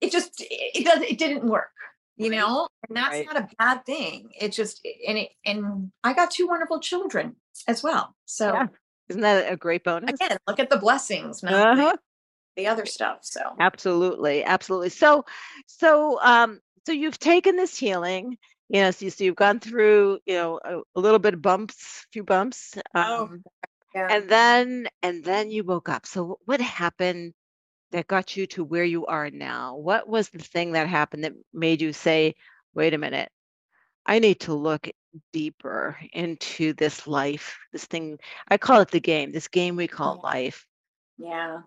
it 0.00 0.12
just 0.12 0.32
it 0.38 0.84
does 0.84 1.00
it 1.02 1.18
didn't 1.18 1.46
work, 1.46 1.72
you 2.16 2.30
Right. 2.30 2.38
know, 2.38 2.68
and 2.88 2.96
that's 2.96 3.16
Right. 3.18 3.26
not 3.26 3.36
a 3.38 3.48
bad 3.58 3.86
thing. 3.86 4.30
It 4.38 4.52
just 4.52 4.86
and 5.08 5.18
it 5.18 5.30
and 5.46 5.90
I 6.04 6.12
got 6.12 6.30
two 6.30 6.46
wonderful 6.46 6.80
children 6.80 7.36
as 7.66 7.82
well. 7.82 8.14
So 8.26 8.52
Yeah. 8.52 8.66
isn't 9.08 9.22
that 9.22 9.50
a 9.50 9.56
great 9.56 9.84
bonus 9.84 10.10
again, 10.20 10.36
look 10.46 10.60
at 10.60 10.68
the 10.70 10.76
blessings, 10.76 11.42
not 11.42 11.54
uh-huh. 11.54 11.92
the, 12.56 12.62
the 12.62 12.66
other 12.68 12.84
stuff. 12.86 13.18
So 13.22 13.40
absolutely 13.60 14.44
absolutely 14.44 14.90
so 14.90 15.24
so 15.66 16.18
um 16.22 16.60
so 16.86 16.92
you've 16.92 17.18
taken 17.18 17.56
this 17.56 17.78
healing 17.78 18.38
you 18.68 18.80
know 18.80 18.90
so, 18.90 19.06
you, 19.06 19.10
so 19.10 19.24
you've 19.24 19.36
gone 19.36 19.60
through 19.60 20.18
you 20.26 20.34
know 20.34 20.60
a, 20.64 20.80
a 20.96 21.00
little 21.00 21.18
bit 21.20 21.34
of 21.34 21.42
bumps 21.42 22.04
a 22.04 22.12
few 22.12 22.24
bumps 22.24 22.76
Oh, 22.94 23.30
um, 23.30 23.44
yeah. 23.94 24.10
and 24.10 24.28
then 24.28 24.88
and 25.02 25.24
then 25.24 25.50
you 25.50 25.64
woke 25.64 25.88
up 25.88 26.06
so 26.06 26.38
what 26.46 26.60
happened 26.60 27.34
that 27.92 28.06
got 28.08 28.36
you 28.36 28.46
to 28.46 28.64
where 28.64 28.84
you 28.84 29.06
are 29.06 29.30
now 29.30 29.76
what 29.76 30.08
was 30.08 30.28
the 30.30 30.38
thing 30.38 30.72
that 30.72 30.88
happened 30.88 31.24
that 31.24 31.34
made 31.52 31.82
you 31.82 31.92
say 31.92 32.34
wait 32.74 32.94
a 32.94 32.98
minute 32.98 33.30
i 34.06 34.18
need 34.18 34.40
to 34.40 34.54
look 34.54 34.88
deeper 35.32 35.98
into 36.12 36.72
this 36.74 37.06
life 37.06 37.58
this 37.72 37.84
thing 37.86 38.18
i 38.48 38.56
call 38.58 38.80
it 38.80 38.90
the 38.90 39.00
game 39.00 39.32
this 39.32 39.48
game 39.48 39.76
we 39.76 39.88
call 39.88 40.18
Yeah. 40.18 40.22
life 40.22 40.66
Yeah. 41.18 41.62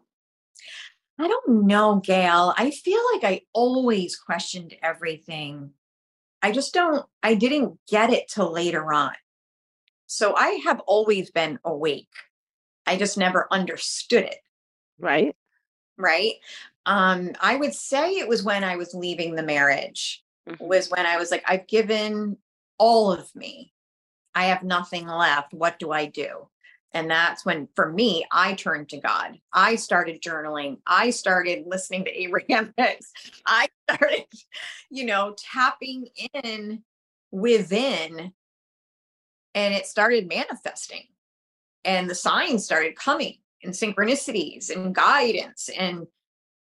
I 1.20 1.28
don't 1.28 1.66
know, 1.68 1.98
Gail. 1.98 2.54
I 2.58 2.72
feel 2.72 3.02
like 3.14 3.24
I 3.26 3.42
always 3.54 4.16
questioned 4.16 4.74
everything. 4.82 5.72
I 6.42 6.52
just 6.52 6.74
don't, 6.74 7.06
I 7.22 7.36
didn't 7.36 7.78
get 7.90 8.12
it 8.12 8.30
till 8.30 8.52
later 8.52 8.94
on. 8.94 9.12
So 10.08 10.34
I 10.36 10.62
have 10.64 10.80
always 10.88 11.30
been 11.30 11.60
awake. 11.66 12.08
I 12.88 12.96
just 12.96 13.18
never 13.18 13.48
understood 13.52 14.24
it. 14.24 14.40
right 14.98 15.36
Right. 15.98 16.36
Um, 16.86 17.32
I 17.42 17.58
would 17.58 17.74
say 17.74 18.12
it 18.14 18.28
was 18.30 18.42
when 18.42 18.64
I 18.64 18.78
was 18.78 18.94
leaving 18.94 19.36
the 19.36 19.44
marriage, 19.44 20.24
Mhm. 20.48 20.62
was 20.62 20.90
when 20.90 21.06
I 21.06 21.18
was 21.18 21.30
like, 21.30 21.44
I've 21.46 21.68
given 21.68 22.38
all 22.78 23.12
of 23.12 23.36
me. 23.36 23.74
I 24.34 24.46
have 24.46 24.64
nothing 24.64 25.06
left. 25.08 25.54
What 25.54 25.78
do 25.78 25.92
I 25.92 26.06
do? 26.06 26.48
And 26.94 27.10
that's 27.10 27.46
when, 27.46 27.68
for 27.76 27.92
me, 27.92 28.26
I 28.32 28.54
turned 28.54 28.90
to 28.90 29.00
God. 29.00 29.38
I 29.54 29.76
started 29.76 30.22
journaling. 30.22 30.78
I 30.88 31.12
started 31.12 31.66
listening 31.68 32.06
to 32.06 32.12
Abraham 32.22 32.74
Hicks. 32.78 33.12
I 33.46 33.68
started, 33.90 34.26
you 34.90 35.06
know, 35.06 35.36
tapping 35.38 36.08
in 36.44 36.84
within, 37.32 38.34
and 39.54 39.74
it 39.74 39.86
started 39.86 40.28
manifesting. 40.28 41.04
And 41.86 42.10
the 42.10 42.16
signs 42.16 42.66
started 42.66 42.96
coming 42.96 43.38
and 43.64 43.74
synchronicities 43.74 44.70
and 44.70 44.94
guidance. 44.94 45.70
And 45.78 46.08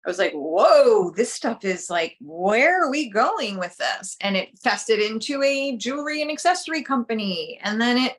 I 0.05 0.09
was 0.09 0.17
like, 0.17 0.33
whoa, 0.33 1.11
this 1.11 1.33
stuff 1.33 1.65
is 1.65 1.89
like, 1.89 2.15
where 2.21 2.83
are 2.83 2.89
we 2.89 3.09
going 3.09 3.57
with 3.57 3.75
this? 3.77 4.15
And 4.21 4.37
it 4.37 4.57
fested 4.59 5.05
into 5.05 5.43
a 5.43 5.75
jewelry 5.75 6.21
and 6.21 6.31
accessory 6.31 6.83
company. 6.83 7.59
And 7.61 7.81
then 7.81 7.97
it, 7.97 8.17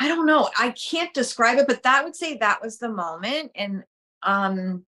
I 0.00 0.08
don't 0.08 0.26
know, 0.26 0.48
I 0.58 0.70
can't 0.70 1.12
describe 1.12 1.58
it, 1.58 1.66
but 1.68 1.82
that 1.82 2.04
would 2.04 2.16
say 2.16 2.38
that 2.38 2.62
was 2.62 2.78
the 2.78 2.88
moment. 2.88 3.52
And 3.54 3.84
um, 4.22 4.84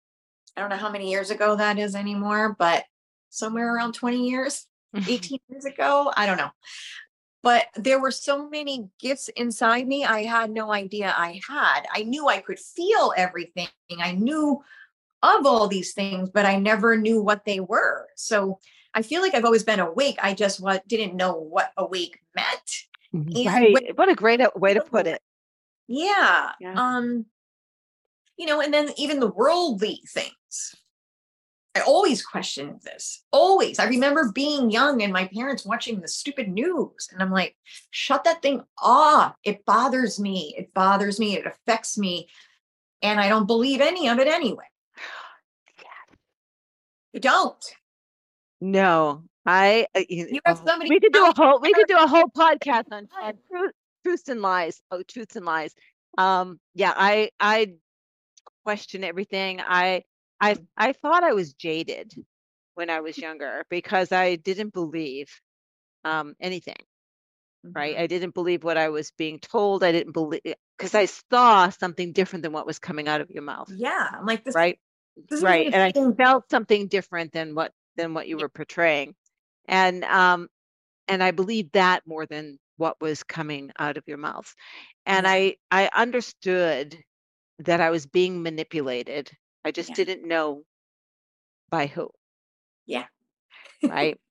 I 0.55 0.61
don't 0.61 0.69
know 0.69 0.77
how 0.77 0.91
many 0.91 1.11
years 1.11 1.29
ago 1.31 1.57
that 1.57 1.77
is 1.77 1.95
anymore, 1.95 2.55
but 2.57 2.85
somewhere 3.29 3.75
around 3.75 3.93
20 3.93 4.29
years, 4.29 4.67
18 4.95 5.39
years 5.49 5.65
ago, 5.65 6.11
I 6.15 6.25
don't 6.25 6.37
know. 6.37 6.51
But 7.43 7.65
there 7.75 7.99
were 7.99 8.11
so 8.11 8.49
many 8.49 8.87
gifts 8.99 9.27
inside 9.29 9.87
me 9.87 10.05
I 10.05 10.23
had 10.23 10.51
no 10.51 10.71
idea 10.71 11.13
I 11.15 11.41
had. 11.47 11.81
I 11.91 12.03
knew 12.03 12.27
I 12.27 12.39
could 12.39 12.59
feel 12.59 13.13
everything. 13.17 13.67
I 13.99 14.13
knew 14.13 14.63
of 15.23 15.45
all 15.45 15.67
these 15.67 15.93
things, 15.93 16.29
but 16.29 16.45
I 16.45 16.57
never 16.57 16.95
knew 16.95 17.21
what 17.21 17.45
they 17.45 17.59
were. 17.59 18.07
So 18.15 18.59
I 18.93 19.01
feel 19.01 19.21
like 19.21 19.33
I've 19.33 19.45
always 19.45 19.63
been 19.63 19.79
awake. 19.79 20.17
I 20.21 20.33
just 20.33 20.59
what 20.59 20.87
didn't 20.87 21.15
know 21.15 21.33
what 21.33 21.71
awake 21.77 22.19
meant. 22.35 22.85
And 23.13 23.45
right 23.45 23.73
when- 23.73 23.95
what 23.95 24.09
a 24.09 24.15
great 24.15 24.41
uh, 24.41 24.51
way 24.55 24.73
to 24.73 24.81
put 24.81 25.07
it 25.07 25.21
Yeah. 25.87 26.51
Yeah. 26.59 26.73
Um, 26.75 27.25
you 28.37 28.45
know, 28.45 28.61
and 28.61 28.73
then 28.73 28.89
even 28.97 29.19
the 29.19 29.27
worldly 29.27 30.01
things. 30.07 30.75
I 31.75 31.81
always 31.81 32.25
questioned 32.25 32.81
this. 32.81 33.23
Always. 33.31 33.79
I 33.79 33.85
remember 33.85 34.31
being 34.33 34.71
young 34.71 35.01
and 35.01 35.13
my 35.13 35.25
parents 35.27 35.65
watching 35.65 36.01
the 36.01 36.07
stupid 36.07 36.49
news. 36.49 37.07
And 37.11 37.21
I'm 37.21 37.31
like, 37.31 37.55
shut 37.91 38.25
that 38.25 38.41
thing 38.41 38.61
off. 38.77 39.35
It 39.45 39.65
bothers 39.65 40.19
me. 40.19 40.53
It 40.57 40.73
bothers 40.73 41.17
me. 41.19 41.37
It 41.37 41.45
affects 41.45 41.97
me. 41.97 42.27
And 43.01 43.19
I 43.21 43.29
don't 43.29 43.47
believe 43.47 43.79
any 43.79 44.09
of 44.09 44.19
it 44.19 44.27
anyway. 44.27 44.65
You 47.13 47.19
don't. 47.19 47.65
no 48.61 49.23
i 49.45 49.87
uh, 49.95 50.01
you, 50.09 50.27
You 50.31 50.41
have 50.45 50.61
oh, 50.61 50.65
somebody 50.65 50.89
we 50.89 50.99
could 50.99 51.13
do 51.13 51.25
a 51.25 51.33
whole 51.35 51.59
we 51.61 51.73
could 51.73 51.87
do 51.87 51.97
a 51.97 52.07
whole 52.07 52.29
podcast 52.35 52.85
on, 52.91 53.07
on 53.21 53.33
truth, 53.49 53.71
truths 54.05 54.27
and 54.29 54.41
lies 54.41 54.81
oh 54.91 55.03
truths 55.03 55.35
and 55.35 55.45
lies. 55.45 55.73
Um 56.17 56.59
yeah 56.75 56.93
i 56.95 57.29
i 57.39 57.73
question 58.65 59.03
everything. 59.03 59.61
I 59.61 60.03
i 60.39 60.57
i 60.77 60.93
thought 60.93 61.23
i 61.23 61.33
was 61.33 61.53
jaded 61.53 62.13
when 62.75 62.89
i 62.89 62.99
was 63.01 63.17
younger 63.17 63.65
because 63.69 64.11
i 64.11 64.35
didn't 64.35 64.73
believe 64.73 65.29
um 66.05 66.35
anything 66.39 66.75
right? 67.75 67.93
Mm-hmm. 67.93 68.03
i 68.03 68.07
didn't 68.07 68.33
believe 68.33 68.63
what 68.63 68.77
i 68.77 68.89
was 68.89 69.11
being 69.17 69.39
told. 69.39 69.83
I 69.83 69.91
didn't 69.91 70.13
believe 70.13 70.41
because 70.77 70.95
i 70.95 71.05
saw 71.05 71.69
something 71.69 72.11
different 72.13 72.43
than 72.43 72.53
what 72.53 72.65
was 72.65 72.79
coming 72.79 73.07
out 73.07 73.21
of 73.21 73.29
your 73.31 73.43
mouth 73.43 73.71
Yeah. 73.75 74.07
I'm 74.13 74.25
like, 74.25 74.43
this 74.43 74.55
right? 74.55 74.79
right 75.41 75.71
and 75.73 75.83
i 75.83 75.91
felt 76.23 76.49
something 76.49 76.87
different 76.87 77.33
than 77.33 77.53
what 77.55 77.71
than 77.97 78.13
what 78.13 78.27
you 78.27 78.37
were 78.37 78.49
portraying 78.49 79.13
and 79.67 80.03
um 80.05 80.47
and 81.07 81.23
i 81.23 81.31
believe 81.31 81.71
that 81.71 82.01
more 82.05 82.25
than 82.25 82.57
what 82.77 82.99
was 83.01 83.23
coming 83.23 83.71
out 83.77 83.97
of 83.97 84.03
your 84.07 84.17
mouth 84.17 84.53
and 85.05 85.27
i 85.27 85.55
i 85.69 85.89
understood 85.95 86.97
that 87.59 87.81
i 87.81 87.89
was 87.89 88.05
being 88.05 88.41
manipulated 88.41 89.31
i 89.63 89.71
just 89.71 89.89
yeah. 89.89 89.95
didn't 89.95 90.27
know 90.27 90.63
by 91.71 91.87
who. 91.87 92.11
Yeah. 92.85 93.05
Right? 93.81 94.19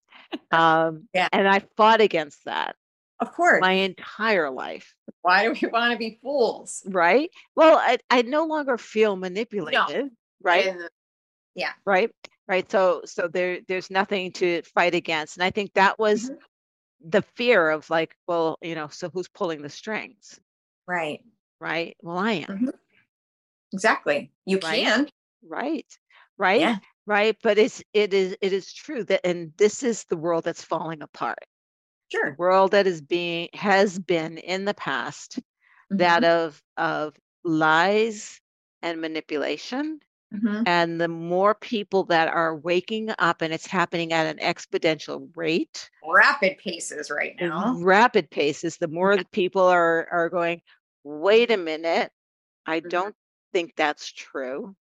Um 0.52 1.08
yeah. 1.12 1.26
and 1.32 1.48
i 1.48 1.60
fought 1.76 2.00
against 2.00 2.44
that 2.44 2.76
of 3.18 3.32
course. 3.32 3.60
my 3.60 3.72
entire 3.72 4.48
life. 4.48 4.94
Why 5.22 5.42
do 5.42 5.56
we 5.60 5.68
want 5.72 5.90
to 5.90 5.98
be 5.98 6.20
fools? 6.22 6.84
Right? 6.86 7.30
Well 7.56 7.76
i, 7.76 7.98
I 8.10 8.22
no 8.22 8.44
longer 8.46 8.78
feel 8.78 9.16
manipulated 9.16 9.74
no. 9.74 10.10
right 10.40 10.72
yeah. 11.56 11.72
Right 11.84 12.12
right? 12.50 12.68
So 12.68 13.02
so 13.04 13.28
there 13.28 13.60
there's 13.68 13.90
nothing 13.90 14.32
to 14.32 14.62
fight 14.62 14.94
against. 14.94 15.36
And 15.36 15.44
i 15.44 15.50
think 15.50 15.72
that 15.74 15.98
was 15.98 16.24
mm-hmm. 16.24 17.08
the 17.08 17.22
fear 17.22 17.70
of 17.70 17.88
like 17.88 18.16
well 18.26 18.58
you 18.60 18.74
know 18.74 18.88
so 18.88 19.08
who's 19.08 19.28
pulling 19.28 19.62
the 19.62 19.70
strings? 19.70 20.40
Right. 20.86 21.20
Right? 21.60 21.96
Well 22.02 22.18
i 22.18 22.32
am. 22.32 22.48
Mm-hmm. 22.48 22.68
exactly. 23.72 24.32
You 24.46 24.58
right? 24.64 24.82
can. 24.82 25.08
Right? 25.48 25.86
Right? 26.38 26.60
Yeah. 26.60 26.76
right? 27.06 27.36
But 27.40 27.56
it's 27.56 27.82
it 27.94 28.12
is 28.12 28.36
it 28.40 28.52
is 28.52 28.72
true 28.72 29.04
that 29.04 29.20
and 29.24 29.52
this 29.56 29.84
is 29.84 30.04
the 30.04 30.16
world 30.16 30.42
that's 30.44 30.64
falling 30.64 31.02
apart. 31.02 31.46
Sure. 32.10 32.30
the 32.30 32.36
world 32.36 32.72
that 32.72 32.88
is 32.88 33.00
being 33.00 33.48
has 33.54 33.96
been 33.96 34.38
in 34.38 34.64
the 34.64 34.74
past 34.74 35.38
mm-hmm. 35.38 35.98
that 35.98 36.24
of 36.24 36.60
of 36.76 37.14
lies 37.44 38.40
and 38.82 39.00
manipulation 39.00 40.00
Mm-hmm. 40.34 40.62
And 40.66 41.00
the 41.00 41.08
more 41.08 41.54
people 41.54 42.04
that 42.04 42.28
are 42.28 42.54
waking 42.54 43.10
up, 43.18 43.42
and 43.42 43.52
it's 43.52 43.66
happening 43.66 44.12
at 44.12 44.26
an 44.26 44.38
exponential 44.38 45.28
rate, 45.34 45.90
rapid 46.08 46.58
paces 46.58 47.10
right 47.10 47.34
now. 47.40 47.76
Rapid 47.78 48.30
paces. 48.30 48.76
The 48.76 48.86
more 48.86 49.14
yeah. 49.14 49.22
people 49.32 49.62
are 49.62 50.06
are 50.10 50.28
going, 50.28 50.62
wait 51.02 51.50
a 51.50 51.56
minute, 51.56 52.12
I 52.64 52.78
mm-hmm. 52.78 52.88
don't 52.88 53.14
think 53.52 53.74
that's 53.76 54.10
true. 54.12 54.76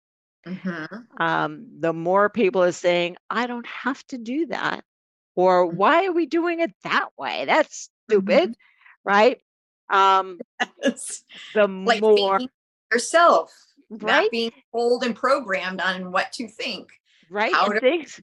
Mm-hmm. 0.47 1.23
Um, 1.23 1.67
the 1.79 1.93
more 1.93 2.29
people 2.29 2.65
are 2.65 2.73
saying, 2.73 3.17
I 3.31 3.47
don't 3.47 3.67
have 3.67 4.05
to 4.09 4.19
do 4.19 4.47
that, 4.47 4.83
or 5.37 5.69
mm-hmm. 5.69 5.77
why 5.77 6.07
are 6.07 6.13
we 6.13 6.27
doing 6.27 6.59
it 6.59 6.73
that 6.83 7.11
way? 7.17 7.45
That's 7.45 7.89
stupid, 8.09 8.51
mm-hmm. 8.51 9.09
right? 9.09 9.41
Um, 9.91 10.41
yes. 10.83 11.23
The 11.55 11.69
like 11.69 12.01
more 12.01 12.41
yourself 12.93 13.53
right? 13.91 14.23
not 14.23 14.31
being 14.31 14.53
told 14.73 15.05
and 15.05 15.15
programmed 15.15 15.81
on 15.81 16.13
what 16.13 16.33
to 16.33 16.49
think, 16.49 16.91
right? 17.31 17.53
How 17.53 17.69
to, 17.69 17.81
things, 17.81 18.21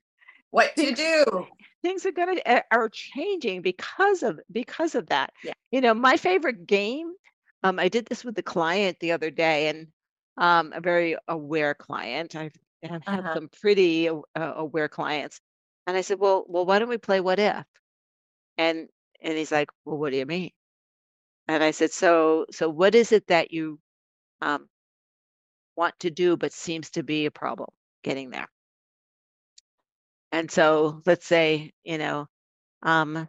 what 0.51 0.75
things, 0.75 0.97
to 0.97 1.25
do. 1.25 1.47
Things 1.81 2.05
are 2.05 2.11
gonna 2.11 2.41
uh, 2.45 2.61
are 2.71 2.89
changing 2.89 3.61
because 3.61 4.23
of 4.23 4.39
because 4.51 4.95
of 4.95 5.07
that. 5.07 5.31
Yeah. 5.43 5.53
You 5.71 5.81
know, 5.81 5.93
my 5.93 6.17
favorite 6.17 6.65
game. 6.65 7.13
Um, 7.65 7.79
I 7.79 7.87
did 7.87 8.05
this 8.07 8.25
with 8.25 8.35
the 8.35 8.43
client 8.43 8.97
the 8.99 9.13
other 9.13 9.31
day, 9.31 9.69
and 9.69 9.87
um, 10.37 10.73
a 10.75 10.81
very 10.81 11.15
aware 11.27 11.73
client. 11.73 12.35
I've, 12.35 12.53
I've 12.83 13.03
had 13.05 13.19
uh-huh. 13.19 13.33
some 13.35 13.49
pretty 13.61 14.09
uh, 14.09 14.19
aware 14.35 14.89
clients, 14.89 15.39
and 15.87 15.95
I 15.95 16.01
said, 16.01 16.19
"Well, 16.19 16.45
well, 16.47 16.65
why 16.65 16.79
don't 16.79 16.89
we 16.89 16.97
play 16.97 17.21
what 17.21 17.39
if?" 17.39 17.65
And 18.57 18.89
and 19.21 19.37
he's 19.37 19.51
like, 19.51 19.69
"Well, 19.85 19.97
what 19.97 20.11
do 20.11 20.17
you 20.17 20.25
mean?" 20.25 20.51
And 21.47 21.63
I 21.63 21.71
said, 21.71 21.91
"So, 21.91 22.45
so 22.51 22.69
what 22.69 22.95
is 22.95 23.11
it 23.11 23.27
that 23.27 23.51
you 23.51 23.79
um, 24.41 24.67
want 25.83 25.99
to 25.99 26.09
do, 26.09 26.37
but 26.37 26.53
seems 26.53 26.91
to 26.91 27.03
be 27.03 27.25
a 27.25 27.31
problem 27.31 27.67
getting 28.03 28.29
there. 28.29 28.47
And 30.31 30.49
so 30.49 31.01
let's 31.05 31.27
say, 31.27 31.73
you 31.83 31.97
know, 31.97 32.27
um, 32.81 33.27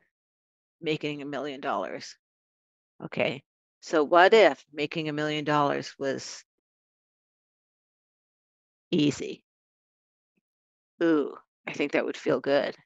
making 0.81 1.21
a 1.21 1.25
million 1.27 1.61
dollars. 1.61 2.17
Okay. 3.05 3.43
So 3.81 4.05
what 4.05 4.35
if 4.35 4.65
making 4.73 5.09
a 5.09 5.13
million 5.13 5.45
dollars 5.45 5.93
was 5.99 6.45
easy? 8.93 9.43
Ooh, 11.03 11.35
I 11.67 11.73
think 11.73 11.93
that 11.93 12.05
would 12.05 12.17
feel 12.17 12.39
good. 12.39 12.77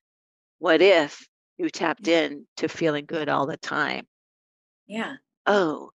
What 0.60 0.80
if 0.80 1.28
you 1.58 1.68
tapped 1.68 2.08
in 2.08 2.46
to 2.56 2.68
feeling 2.68 3.04
good 3.04 3.28
all 3.28 3.46
the 3.46 3.58
time? 3.58 4.06
Yeah. 4.86 5.16
Oh, 5.44 5.90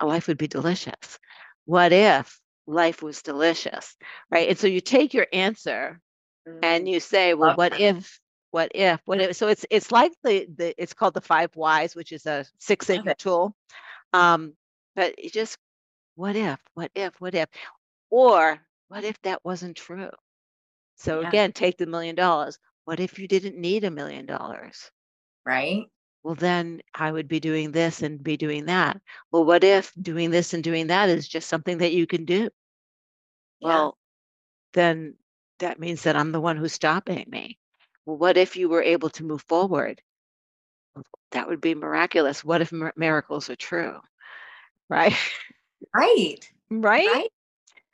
life 0.00 0.28
would 0.28 0.38
be 0.38 0.46
delicious. 0.46 1.18
What 1.64 1.92
if 1.92 2.40
life 2.66 3.02
was 3.02 3.22
delicious, 3.22 3.96
right? 4.30 4.48
And 4.48 4.58
so 4.58 4.66
you 4.66 4.80
take 4.80 5.14
your 5.14 5.26
answer 5.32 6.00
mm-hmm. 6.48 6.58
and 6.62 6.88
you 6.88 7.00
say, 7.00 7.34
well, 7.34 7.50
Love 7.50 7.58
what 7.58 7.72
that. 7.72 7.80
if, 7.80 8.20
what 8.50 8.72
if, 8.74 9.00
what 9.04 9.20
if? 9.20 9.36
So 9.36 9.48
it's 9.48 9.66
it's 9.70 9.92
like 9.92 10.12
the, 10.24 10.46
the 10.56 10.74
it's 10.80 10.94
called 10.94 11.14
the 11.14 11.20
five 11.20 11.54
whys, 11.54 11.94
which 11.94 12.12
is 12.12 12.26
a 12.26 12.44
six 12.58 12.86
sigma 12.86 13.14
tool. 13.14 13.54
Um, 14.12 14.54
but 14.94 15.14
just 15.32 15.58
what 16.14 16.36
if, 16.36 16.58
what 16.74 16.90
if, 16.94 17.12
what 17.20 17.34
if, 17.34 17.48
or 18.10 18.58
what 18.88 19.04
if 19.04 19.20
that 19.22 19.44
wasn't 19.44 19.76
true? 19.76 20.10
So 20.96 21.20
yeah. 21.20 21.28
again, 21.28 21.52
take 21.52 21.76
the 21.76 21.86
million 21.86 22.14
dollars. 22.14 22.58
What 22.86 23.00
if 23.00 23.18
you 23.18 23.28
didn't 23.28 23.58
need 23.58 23.84
a 23.84 23.90
million 23.90 24.26
dollars? 24.26 24.90
Right 25.44 25.86
well, 26.26 26.34
then 26.34 26.82
I 26.92 27.12
would 27.12 27.28
be 27.28 27.38
doing 27.38 27.70
this 27.70 28.02
and 28.02 28.20
be 28.20 28.36
doing 28.36 28.64
that. 28.64 29.00
Well, 29.30 29.44
what 29.44 29.62
if 29.62 29.92
doing 30.02 30.32
this 30.32 30.54
and 30.54 30.64
doing 30.64 30.88
that 30.88 31.08
is 31.08 31.28
just 31.28 31.48
something 31.48 31.78
that 31.78 31.92
you 31.92 32.04
can 32.04 32.24
do? 32.24 32.50
Yeah. 33.60 33.68
Well, 33.68 33.98
then 34.72 35.14
that 35.60 35.78
means 35.78 36.02
that 36.02 36.16
I'm 36.16 36.32
the 36.32 36.40
one 36.40 36.56
who's 36.56 36.72
stopping 36.72 37.26
me. 37.28 37.58
Well, 38.06 38.16
what 38.16 38.36
if 38.36 38.56
you 38.56 38.68
were 38.68 38.82
able 38.82 39.08
to 39.10 39.22
move 39.22 39.42
forward? 39.42 40.02
That 41.30 41.46
would 41.46 41.60
be 41.60 41.76
miraculous. 41.76 42.42
What 42.42 42.60
if 42.60 42.72
miracles 42.96 43.48
are 43.48 43.54
true? 43.54 44.00
Right? 44.90 45.14
Right. 45.94 46.52
Right? 46.68 47.06
right? 47.06 47.32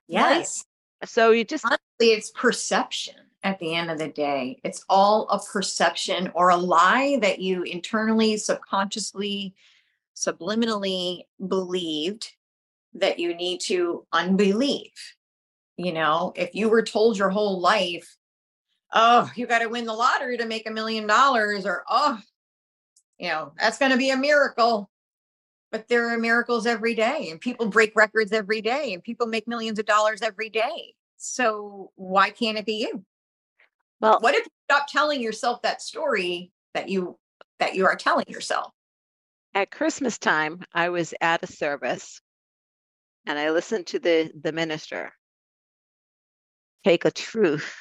Yes. 0.09 0.65
Right? 1.03 1.09
So 1.11 1.33
you 1.33 1.45
just 1.45 1.67
honestly, 1.67 2.17
it's 2.17 2.31
perception 2.31 3.22
at 3.45 3.59
the 3.59 3.75
end 3.75 3.91
of 3.91 3.99
the 3.99 4.09
day. 4.09 4.61
It's 4.65 4.85
all 4.89 5.29
a 5.29 5.41
perception 5.41 6.31
or 6.35 6.51
a 6.51 6.57
lie 6.57 7.19
that 7.23 7.41
you 7.41 7.63
internally, 7.63 8.37
subconsciously, 8.37 9.55
subliminally 10.15 11.23
believed 11.47 12.33
that 12.95 13.19
you 13.19 13.35
need 13.35 13.61
to 13.63 14.07
unbelieve. 14.13 14.93
You 15.77 15.93
know, 15.93 16.33
if 16.37 16.55
you 16.55 16.69
were 16.69 16.83
told 16.83 17.19
your 17.19 17.31
whole 17.31 17.61
life, 17.61 18.17
oh, 18.93 19.31
you 19.35 19.47
got 19.47 19.61
to 19.61 19.69
win 19.69 19.87
the 19.87 19.93
lottery 19.93 20.37
to 20.37 20.47
make 20.47 20.69
a 20.69 20.73
million 20.73 21.07
dollars, 21.07 21.67
or 21.67 21.83
oh, 21.89 22.19
you 23.19 23.29
know, 23.29 23.53
that's 23.59 23.79
going 23.79 23.93
to 23.93 23.99
be 23.99 24.11
a 24.11 24.17
miracle. 24.17 24.91
But 25.71 25.89
there 25.89 26.11
are 26.11 26.19
miracles 26.19 26.67
every 26.67 26.95
day, 26.95 27.31
and 27.31 27.41
people 27.41 27.67
break 27.67 27.97
records 27.97 28.31
every 28.31 28.61
day, 28.61 28.93
and 28.93 29.03
people 29.03 29.27
make 29.27 29.49
millions 29.49 29.79
of 29.79 29.87
dollars 29.87 30.21
every 30.21 30.51
day. 30.51 30.95
So 31.17 31.93
why 31.95 32.29
can't 32.29 32.59
it 32.59 32.67
be 32.67 32.75
you? 32.75 33.03
Well, 34.03 34.19
what 34.21 34.35
if 34.35 34.45
you 34.45 34.51
stop 34.69 34.89
telling 34.89 35.23
yourself 35.23 35.63
that 35.63 35.81
story 35.81 36.51
that 36.75 36.89
you 36.89 37.17
that 37.61 37.77
you 37.77 37.87
are 37.87 37.95
telling 37.95 38.27
yourself? 38.29 38.73
At 39.55 39.71
Christmas 39.71 40.19
time, 40.19 40.65
I 40.75 40.89
was 40.89 41.15
at 41.21 41.45
a 41.45 41.47
service 41.47 42.21
and 43.27 43.39
I 43.39 43.51
listened 43.51 43.87
to 43.89 44.01
the 44.01 44.33
the 44.43 44.53
minister 44.53 45.13
take 46.85 47.05
a 47.05 47.13
truth, 47.13 47.77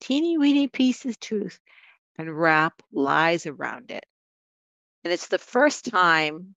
teeny 0.00 0.36
weeny 0.36 0.66
piece 0.66 1.04
of 1.04 1.20
truth, 1.20 1.60
and 2.18 2.36
wrap 2.36 2.82
lies 2.92 3.46
around 3.46 3.92
it. 3.92 4.04
And 5.04 5.12
it's 5.12 5.28
the 5.28 5.38
first 5.38 5.84
time 5.84 6.56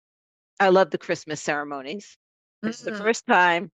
I 0.60 0.68
love 0.68 0.90
the 0.90 0.98
Christmas 0.98 1.40
ceremonies. 1.40 2.16
It's 2.62 2.82
mm-hmm. 2.82 2.92
the 2.92 2.98
first 3.00 3.26
time 3.26 3.72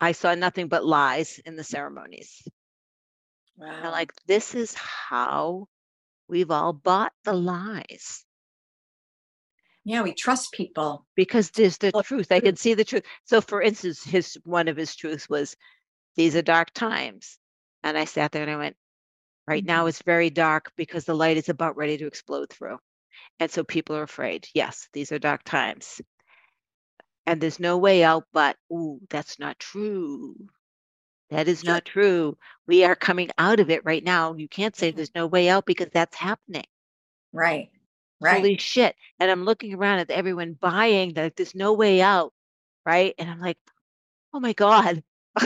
I 0.00 0.12
saw 0.12 0.36
nothing 0.36 0.68
but 0.68 0.84
lies 0.84 1.40
in 1.44 1.56
the 1.56 1.64
ceremonies. 1.64 2.42
Wow. 3.56 3.90
like, 3.90 4.12
this 4.26 4.54
is 4.54 4.74
how 4.74 5.68
we've 6.28 6.50
all 6.50 6.72
bought 6.72 7.12
the 7.24 7.34
lies. 7.34 8.24
Yeah, 9.84 10.02
we 10.02 10.14
trust 10.14 10.52
people 10.52 11.06
because 11.16 11.50
there's 11.50 11.78
the 11.78 11.90
well, 11.92 12.02
truth. 12.02 12.30
I 12.30 12.40
can 12.40 12.56
see 12.56 12.74
the 12.74 12.84
truth. 12.84 13.02
So, 13.24 13.40
for 13.40 13.60
instance, 13.60 14.04
his 14.04 14.38
one 14.44 14.68
of 14.68 14.76
his 14.76 14.94
truths 14.94 15.28
was, 15.28 15.56
"These 16.14 16.36
are 16.36 16.42
dark 16.42 16.72
times," 16.72 17.38
and 17.82 17.98
I 17.98 18.04
sat 18.04 18.30
there 18.30 18.42
and 18.42 18.50
I 18.50 18.56
went, 18.56 18.76
"Right 19.46 19.64
now, 19.64 19.80
mm-hmm. 19.80 19.88
it's 19.88 20.02
very 20.02 20.30
dark 20.30 20.72
because 20.76 21.04
the 21.04 21.16
light 21.16 21.36
is 21.36 21.48
about 21.48 21.76
ready 21.76 21.98
to 21.98 22.06
explode 22.06 22.50
through, 22.50 22.78
and 23.40 23.50
so 23.50 23.64
people 23.64 23.96
are 23.96 24.04
afraid. 24.04 24.46
Yes, 24.54 24.88
these 24.92 25.10
are 25.10 25.18
dark 25.18 25.42
times, 25.42 26.00
and 27.26 27.40
there's 27.40 27.58
no 27.58 27.76
way 27.78 28.04
out. 28.04 28.24
But 28.32 28.56
ooh, 28.72 29.00
that's 29.10 29.40
not 29.40 29.58
true. 29.58 30.36
That 31.32 31.48
is 31.48 31.64
not 31.64 31.84
true. 31.84 32.36
We 32.66 32.84
are 32.84 32.94
coming 32.94 33.30
out 33.38 33.58
of 33.58 33.70
it 33.70 33.84
right 33.84 34.04
now. 34.04 34.34
You 34.34 34.48
can't 34.48 34.76
say 34.76 34.88
mm-hmm. 34.88 34.96
there's 34.96 35.14
no 35.14 35.26
way 35.26 35.48
out 35.48 35.66
because 35.66 35.88
that's 35.92 36.16
happening. 36.16 36.66
Right. 37.32 37.70
Right. 38.20 38.36
Holy 38.36 38.58
shit. 38.58 38.94
And 39.18 39.30
I'm 39.30 39.44
looking 39.44 39.74
around 39.74 40.00
at 40.00 40.10
everyone 40.10 40.56
buying 40.60 41.14
that 41.14 41.36
there's 41.36 41.54
no 41.54 41.72
way 41.72 42.02
out. 42.02 42.32
Right. 42.84 43.14
And 43.18 43.30
I'm 43.30 43.40
like, 43.40 43.58
oh 44.34 44.40
my 44.40 44.52
God, 44.52 45.02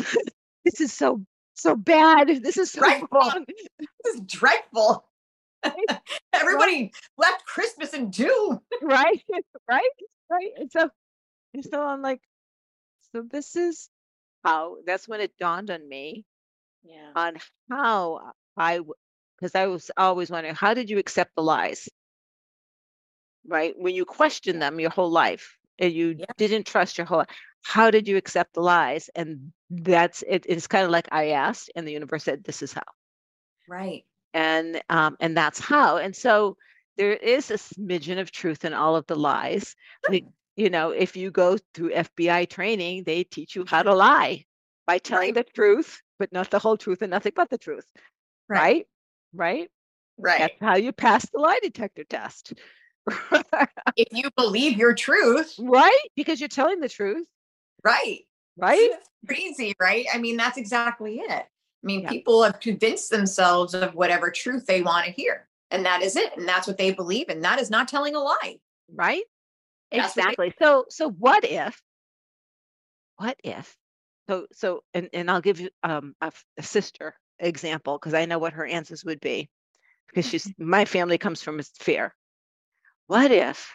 this 0.64 0.80
is 0.80 0.92
so 0.92 1.24
so 1.54 1.74
bad. 1.76 2.28
This 2.42 2.58
is 2.58 2.72
so 2.72 2.80
Dreadful. 2.80 3.08
wrong. 3.12 3.44
This 3.78 4.14
is 4.14 4.20
dreadful. 4.26 5.06
Everybody 6.32 6.92
left 7.16 7.46
Christmas 7.46 7.94
in 7.94 8.10
doom. 8.10 8.60
right 8.82 9.24
right 9.68 9.82
right 10.30 10.50
and 10.56 10.70
so 10.70 10.88
and 11.54 11.64
so 11.64 11.82
i'm 11.82 12.02
like 12.02 12.20
so 13.12 13.22
this 13.30 13.56
is 13.56 13.88
how 14.46 14.76
that's 14.86 15.08
when 15.08 15.20
it 15.20 15.36
dawned 15.38 15.70
on 15.70 15.88
me 15.88 16.24
Yeah. 16.84 17.14
on 17.16 17.36
how 17.70 18.32
i 18.56 18.80
because 19.38 19.54
i 19.54 19.66
was 19.66 19.90
always 19.96 20.30
wondering 20.30 20.54
how 20.54 20.74
did 20.74 20.90
you 20.90 20.98
accept 20.98 21.32
the 21.36 21.42
lies 21.42 21.88
right 23.46 23.74
when 23.78 23.94
you 23.94 24.04
question 24.04 24.58
them 24.58 24.80
your 24.80 24.90
whole 24.90 25.10
life 25.10 25.56
and 25.78 25.92
you 25.92 26.18
Yeah. 26.18 26.26
didn't 26.38 26.66
trust 26.66 26.98
your 26.98 27.06
whole 27.06 27.24
how 27.64 27.90
did 27.90 28.08
you 28.08 28.16
accept 28.16 28.54
the 28.54 28.60
lies 28.60 29.10
and 29.16 29.52
that's 29.70 30.22
it, 30.28 30.46
it's 30.48 30.68
kind 30.68 30.84
of 30.84 30.90
like 30.90 31.08
i 31.12 31.30
asked 31.30 31.70
and 31.76 31.86
the 31.86 31.92
universe 31.92 32.24
said 32.24 32.44
this 32.44 32.62
is 32.62 32.72
how 32.72 32.82
Right. 33.68 34.04
and 34.34 34.82
um, 34.90 35.16
and 35.20 35.36
that's 35.36 35.60
how. 35.60 35.96
And 35.98 36.14
so 36.16 36.56
there 36.96 37.12
is 37.14 37.50
a 37.50 37.54
smidgen 37.54 38.20
of 38.20 38.30
truth 38.30 38.64
in 38.64 38.74
all 38.74 38.96
of 38.96 39.06
the 39.06 39.16
lies. 39.16 39.76
Like, 40.08 40.26
you 40.56 40.70
know, 40.70 40.90
if 40.90 41.16
you 41.16 41.30
go 41.30 41.58
through 41.74 41.90
FBI 41.90 42.48
training, 42.48 43.04
they 43.04 43.24
teach 43.24 43.54
you 43.54 43.64
how 43.66 43.82
to 43.82 43.94
lie 43.94 44.44
by 44.86 44.98
telling 44.98 45.34
Right. 45.34 45.46
the 45.46 45.52
truth, 45.52 46.00
but 46.18 46.32
not 46.32 46.50
the 46.50 46.58
whole 46.58 46.76
truth 46.76 47.02
and 47.02 47.10
nothing 47.10 47.32
but 47.36 47.50
the 47.50 47.58
truth. 47.58 47.84
Right? 48.48 48.86
Right? 49.34 49.70
Right. 50.18 50.38
That's 50.38 50.54
how 50.60 50.76
you 50.76 50.92
pass 50.92 51.28
the 51.30 51.38
lie 51.40 51.60
detector 51.62 52.04
test. 52.04 52.54
If 53.96 54.08
you 54.10 54.30
believe 54.36 54.76
your 54.78 54.94
truth, 54.94 55.54
right? 55.58 56.08
Because 56.16 56.40
you're 56.40 56.48
telling 56.48 56.80
the 56.80 56.88
truth, 56.88 57.26
right. 57.84 58.20
right? 58.56 58.90
Crazy, 59.26 59.74
right? 59.80 60.06
I 60.12 60.18
mean, 60.18 60.36
that's 60.36 60.58
exactly 60.58 61.18
it. 61.18 61.30
I 61.30 61.46
mean, 61.82 62.00
Yeah. 62.00 62.08
people 62.08 62.42
have 62.42 62.58
convinced 62.60 63.10
themselves 63.10 63.74
of 63.74 63.94
whatever 63.94 64.30
truth 64.30 64.66
they 64.66 64.82
want 64.82 65.06
to 65.06 65.12
hear. 65.12 65.48
And 65.70 65.84
that 65.84 66.02
is 66.02 66.16
it. 66.16 66.36
And 66.36 66.48
that's 66.48 66.66
what 66.66 66.78
they 66.78 66.92
believe. 66.92 67.28
And 67.28 67.44
that 67.44 67.60
is 67.60 67.70
not 67.70 67.88
telling 67.88 68.14
a 68.14 68.20
lie. 68.20 68.58
Right? 68.92 69.24
That's 69.90 70.16
what 70.16 70.36
they- 70.36 70.46
Exactly. 70.46 70.54
So 70.60 70.84
so 70.90 71.10
what 71.10 71.44
if 71.44 71.80
what 73.16 73.36
if 73.44 73.76
so 74.28 74.46
so 74.52 74.82
and, 74.94 75.08
and 75.12 75.30
I'll 75.30 75.40
give 75.40 75.60
you 75.60 75.70
um 75.82 76.14
a, 76.20 76.26
f- 76.26 76.44
a 76.58 76.62
sister 76.62 77.14
example 77.38 77.98
because 77.98 78.14
I 78.14 78.24
know 78.26 78.38
what 78.38 78.54
her 78.54 78.66
answers 78.66 79.04
would 79.04 79.20
be 79.20 79.48
because 80.08 80.26
she's 80.28 80.52
my 80.58 80.84
family 80.84 81.18
comes 81.18 81.42
from 81.42 81.60
fear. 81.62 82.14
What 83.06 83.30
if 83.30 83.72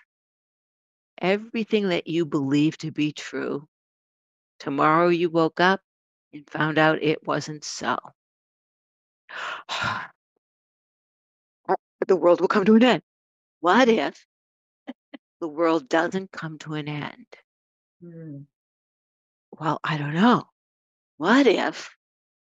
everything 1.20 1.89
that 1.89 2.07
you 2.07 2.26
believe 2.26 2.78
to 2.80 2.91
be 2.91 3.12
true 3.14 3.68
tomorrow 4.59 5.09
you 5.09 5.30
woke 5.30 5.59
up 5.59 5.82
and 6.34 6.49
found 6.49 6.78
out 6.78 7.03
it 7.03 7.26
wasn't 7.26 7.64
so? 7.64 7.97
The 12.07 12.16
world 12.16 12.41
will 12.41 12.47
come 12.47 12.66
to 12.66 12.76
an 12.76 12.84
end. 12.84 13.03
What 13.62 13.88
if 13.88 14.26
the 15.42 15.50
world 15.50 15.89
doesn't 15.89 16.32
come 16.32 16.58
to 16.60 16.76
an 16.76 16.88
end? 16.88 17.28
Hmm. 18.02 18.44
Well, 19.52 19.80
I 19.82 19.98
don't 19.98 20.14
know. 20.14 20.50
What 21.18 21.48
if 21.48 21.96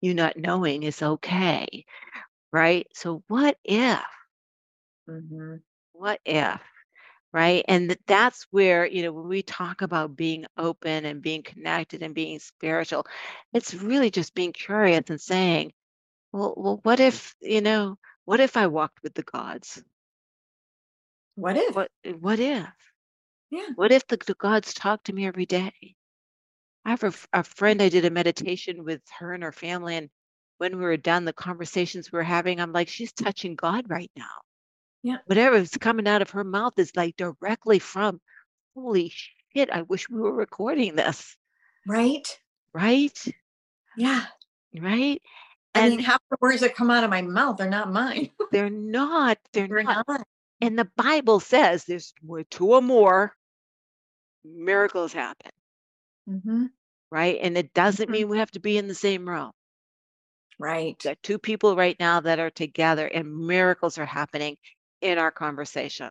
you 0.02 0.14
not 0.14 0.38
knowing 0.38 0.84
is 0.84 1.02
okay? 1.02 1.86
Right? 2.52 2.88
So, 2.96 3.24
what 3.28 3.58
if? 3.66 4.04
Mhm. 5.10 5.62
What 5.94 6.22
if? 6.26 6.62
Right? 7.34 7.66
And 7.68 7.98
that's 8.08 8.44
where, 8.52 8.86
you 8.88 9.04
know, 9.04 9.14
when 9.14 9.28
we 9.28 9.44
talk 9.44 9.82
about 9.84 10.16
being 10.18 10.46
open 10.58 11.06
and 11.06 11.22
being 11.22 11.44
connected 11.44 12.04
and 12.04 12.16
being 12.16 12.40
spiritual, 12.40 13.08
it's 13.54 13.74
really 13.76 14.12
just 14.12 14.36
being 14.36 14.54
curious 14.54 15.04
and 15.10 15.22
saying, 15.22 15.74
well, 16.34 16.54
well, 16.58 16.80
what 16.84 17.00
if, 17.02 17.36
you 17.42 17.62
know, 17.62 17.98
what 18.26 18.40
if 18.42 18.58
I 18.58 18.68
walked 18.68 19.04
with 19.04 19.16
the 19.16 19.24
gods? 19.24 19.84
What 21.36 21.58
if? 21.58 21.76
What 21.76 21.92
eh, 22.04 22.14
what 22.14 22.40
if? 22.40 22.66
Yeah. 23.52 23.68
What 23.76 23.92
if 23.92 24.08
the, 24.08 24.18
the 24.26 24.34
gods 24.36 24.74
talk 24.74 25.04
to 25.04 25.14
me 25.14 25.26
every 25.28 25.46
day? 25.46 25.72
I 26.84 26.92
have 26.92 27.28
a 27.34 27.44
friend 27.44 27.82
I 27.82 27.90
did 27.90 28.06
a 28.06 28.10
meditation 28.10 28.84
with 28.84 29.02
her 29.20 29.34
and 29.34 29.44
her 29.44 29.52
family, 29.52 29.96
and 29.96 30.10
when 30.58 30.78
we 30.78 30.84
were 30.84 30.98
done, 30.98 31.26
the 31.26 31.34
conversations 31.34 32.12
we 32.12 32.18
were 32.18 32.24
having, 32.24 32.60
I'm 32.60 32.72
like, 32.72 32.88
she's 32.88 33.12
touching 33.12 33.56
God 33.56 33.86
right 33.90 34.12
now. 34.16 34.26
Yeah. 35.04 35.18
Whatever 35.26 35.58
is 35.58 35.72
coming 35.80 36.08
out 36.08 36.22
of 36.22 36.30
her 36.32 36.44
mouth 36.44 36.78
is 36.78 36.92
like 36.96 37.16
directly 37.18 37.80
from, 37.80 38.22
holy 38.76 39.12
shit, 39.56 39.70
I 39.72 39.82
wish 39.84 40.10
we 40.10 40.20
were 40.20 40.34
recording 40.34 40.96
this. 40.96 41.36
Right? 41.88 42.40
Right? 42.74 43.18
Yeah. 43.98 44.26
Right? 44.80 45.22
I 45.74 45.82
And 45.82 45.90
mean, 45.98 46.00
half 46.00 46.22
the 46.32 46.38
words 46.40 46.62
that 46.62 46.76
come 46.76 46.90
out 46.90 47.04
of 47.04 47.10
my 47.10 47.22
mouth 47.22 47.60
are 47.62 47.70
not 47.70 47.92
mine. 47.92 48.30
they're 48.52 48.70
not, 48.70 49.38
they're 49.54 49.68
They're 49.70 49.84
not. 49.84 50.08
not. 50.08 50.28
And 50.66 50.80
the 50.80 50.90
Bible 50.98 51.40
says 51.40 51.86
there's 51.86 52.12
two 52.50 52.74
or 52.74 52.82
more 52.82 53.36
miracles 54.44 55.14
happen. 55.14 55.52
Mhm. 56.28 56.72
right? 57.12 57.38
And 57.40 57.56
it 57.56 57.72
doesn't 57.74 58.10
Mhm. 58.10 58.12
mean 58.12 58.30
we 58.30 58.40
have 58.40 58.50
to 58.52 58.60
be 58.60 58.78
in 58.80 58.88
the 58.88 58.96
same 58.96 59.30
room. 59.30 59.52
Right. 60.58 60.98
Got 61.00 61.22
two 61.22 61.38
people 61.38 61.76
right 61.76 61.96
now 62.00 62.20
that 62.22 62.40
are 62.40 62.50
together 62.50 63.08
and 63.08 63.46
miracles 63.46 64.00
are 64.00 64.08
happening 64.08 64.58
in 65.02 65.20
our 65.20 65.30
conversation. 65.32 66.10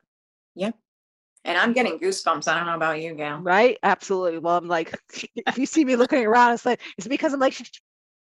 Yep. 0.55 0.79
And 1.45 1.59
I'm 1.59 1.73
getting 1.73 1.99
goosebumps. 1.99 2.47
I 2.47 2.57
don't 2.57 2.67
know 2.67 2.77
about 2.77 3.03
you, 3.03 3.15
Gail. 3.15 3.39
Right? 3.39 3.77
Absolutely. 3.83 4.39
Well, 4.39 4.57
I'm 4.57 4.69
like, 4.69 4.97
if 5.47 5.59
you 5.59 5.67
see 5.67 5.85
me 5.85 5.97
looking 5.97 6.25
around, 6.25 6.55
it's 6.55 6.65
like 6.65 6.81
it's 6.97 7.09
because 7.09 7.35
I'm 7.35 7.41
like, 7.41 7.59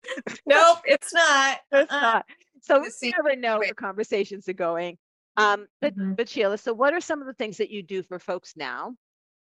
Nope, 0.46 0.78
it's 0.84 1.12
not. 1.14 1.58
it's 1.72 1.90
Uh, 1.92 2.00
not. 2.00 2.26
So 2.60 2.80
we 2.80 3.10
never 3.10 3.34
know 3.34 3.60
where 3.60 3.72
conversations 3.72 4.46
are 4.48 4.52
going. 4.52 4.98
Um, 5.38 5.68
but 5.80 5.96
Mhm. 5.96 6.16
but 6.16 6.28
Sheila, 6.28 6.58
so 6.58 6.74
what 6.74 6.92
are 6.92 7.00
some 7.00 7.20
of 7.20 7.26
the 7.26 7.32
things 7.34 7.56
that 7.58 7.70
you 7.70 7.82
do 7.82 8.02
for 8.02 8.18
folks 8.18 8.56
now? 8.56 8.96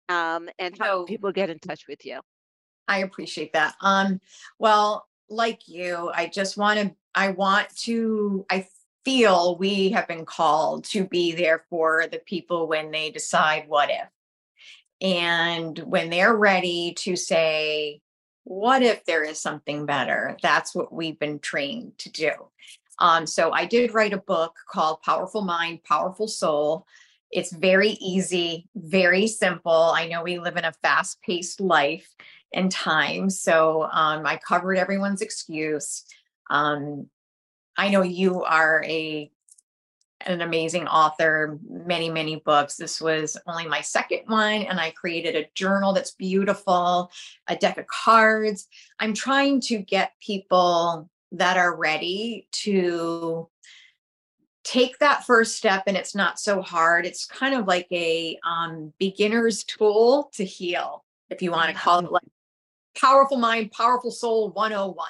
Um, 0.09 0.51
and 0.59 0.77
how 0.77 1.03
So- 1.03 1.05
people 1.05 1.33
get 1.33 1.51
in 1.51 1.59
touch 1.61 1.87
with 1.87 2.05
you? 2.05 2.21
I 2.89 2.99
appreciate 2.99 3.53
that. 3.53 3.77
Um, 3.81 4.21
well, 4.59 5.07
like 5.29 5.69
you, 5.69 6.11
I 6.15 6.27
just 6.27 6.57
want 6.57 6.81
to, 6.81 6.97
I 7.15 7.31
want 7.31 7.75
to, 7.81 8.45
I 8.51 8.67
feel 9.05 9.57
we 9.57 9.91
have 9.91 10.09
been 10.09 10.25
called 10.25 10.85
to 10.87 11.07
be 11.07 11.33
there 11.33 11.65
for 11.71 12.07
the 12.09 12.19
people 12.19 12.67
when 12.67 12.91
they 12.91 13.11
decide 13.11 13.69
what 13.69 13.91
if. 13.91 14.09
And 15.01 15.79
when 15.79 16.11
they're 16.11 16.35
ready 16.35 16.95
to 16.99 17.15
say, 17.15 18.01
what 18.45 18.83
if 18.83 19.05
there 19.05 19.23
is 19.23 19.39
something 19.41 19.85
better? 19.87 20.37
That's 20.43 20.75
what 20.75 20.93
we've 20.93 21.19
been 21.19 21.39
trained 21.39 21.99
to 21.99 22.11
do. 22.11 22.33
Um, 22.99 23.27
so 23.27 23.53
I 23.53 23.65
did 23.65 23.95
write 23.95 24.13
a 24.13 24.19
book 24.19 24.57
called 24.69 25.03
Powerful 25.03 25.43
Mind, 25.43 25.85
Powerful 25.85 26.29
Soul. 26.29 26.87
It's 27.31 27.53
very 27.53 27.91
easy, 28.01 28.69
very 28.75 29.27
simple. 29.27 29.93
I 29.95 30.09
know 30.09 30.23
we 30.23 30.39
live 30.39 30.57
in 30.57 30.65
a 30.65 30.73
fast 30.73 31.21
paced 31.23 31.61
life 31.61 32.09
and 32.53 32.71
time. 32.71 33.29
So 33.31 33.83
um, 33.83 34.27
I 34.27 34.39
covered 34.39 34.79
everyone's 34.79 35.21
excuse. 35.21 36.05
Um, 36.51 37.09
I 37.77 37.89
know 37.89 38.03
you 38.03 38.43
are 38.45 38.83
a 38.87 39.31
an 40.27 40.41
amazing 40.41 40.89
author, 40.89 41.61
many, 41.69 42.11
many 42.11 42.37
books. 42.37 42.77
This 42.77 43.01
was 43.01 43.37
only 43.47 43.69
my 43.69 43.81
second 43.81 44.23
one, 44.27 44.63
and 44.63 44.81
I 44.81 44.91
created 44.91 45.37
a 45.37 45.49
journal 45.55 45.93
that's 45.93 46.11
beautiful, 46.11 47.11
a 47.47 47.55
deck 47.55 47.79
of 47.79 47.87
cards. 47.87 48.67
I'm 48.99 49.15
trying 49.15 49.61
to 49.63 49.79
get 49.79 50.13
people 50.21 51.09
that 51.33 51.57
are 51.57 51.77
ready 51.77 52.49
to 52.53 53.49
take 54.65 54.99
that 54.99 55.25
first 55.25 55.57
step 55.57 55.85
and 55.87 55.97
it's 55.97 56.15
not 56.15 56.39
so 56.39 56.61
hard. 56.61 57.07
It's 57.07 57.27
kind 57.27 57.55
of 57.55 57.67
like 57.67 57.87
a 57.91 58.39
um, 58.45 58.93
beginner's 58.99 59.65
tool 59.65 60.31
to 60.35 60.45
heal 60.45 61.05
if 61.31 61.43
you 61.43 61.51
want 61.51 61.71
to 61.71 61.77
call 61.77 62.01
it 62.01 62.13
like 62.13 62.23
powerful 62.99 63.37
mind 63.37 63.71
powerful 63.71 64.11
soul 64.11 64.51
101 64.51 65.07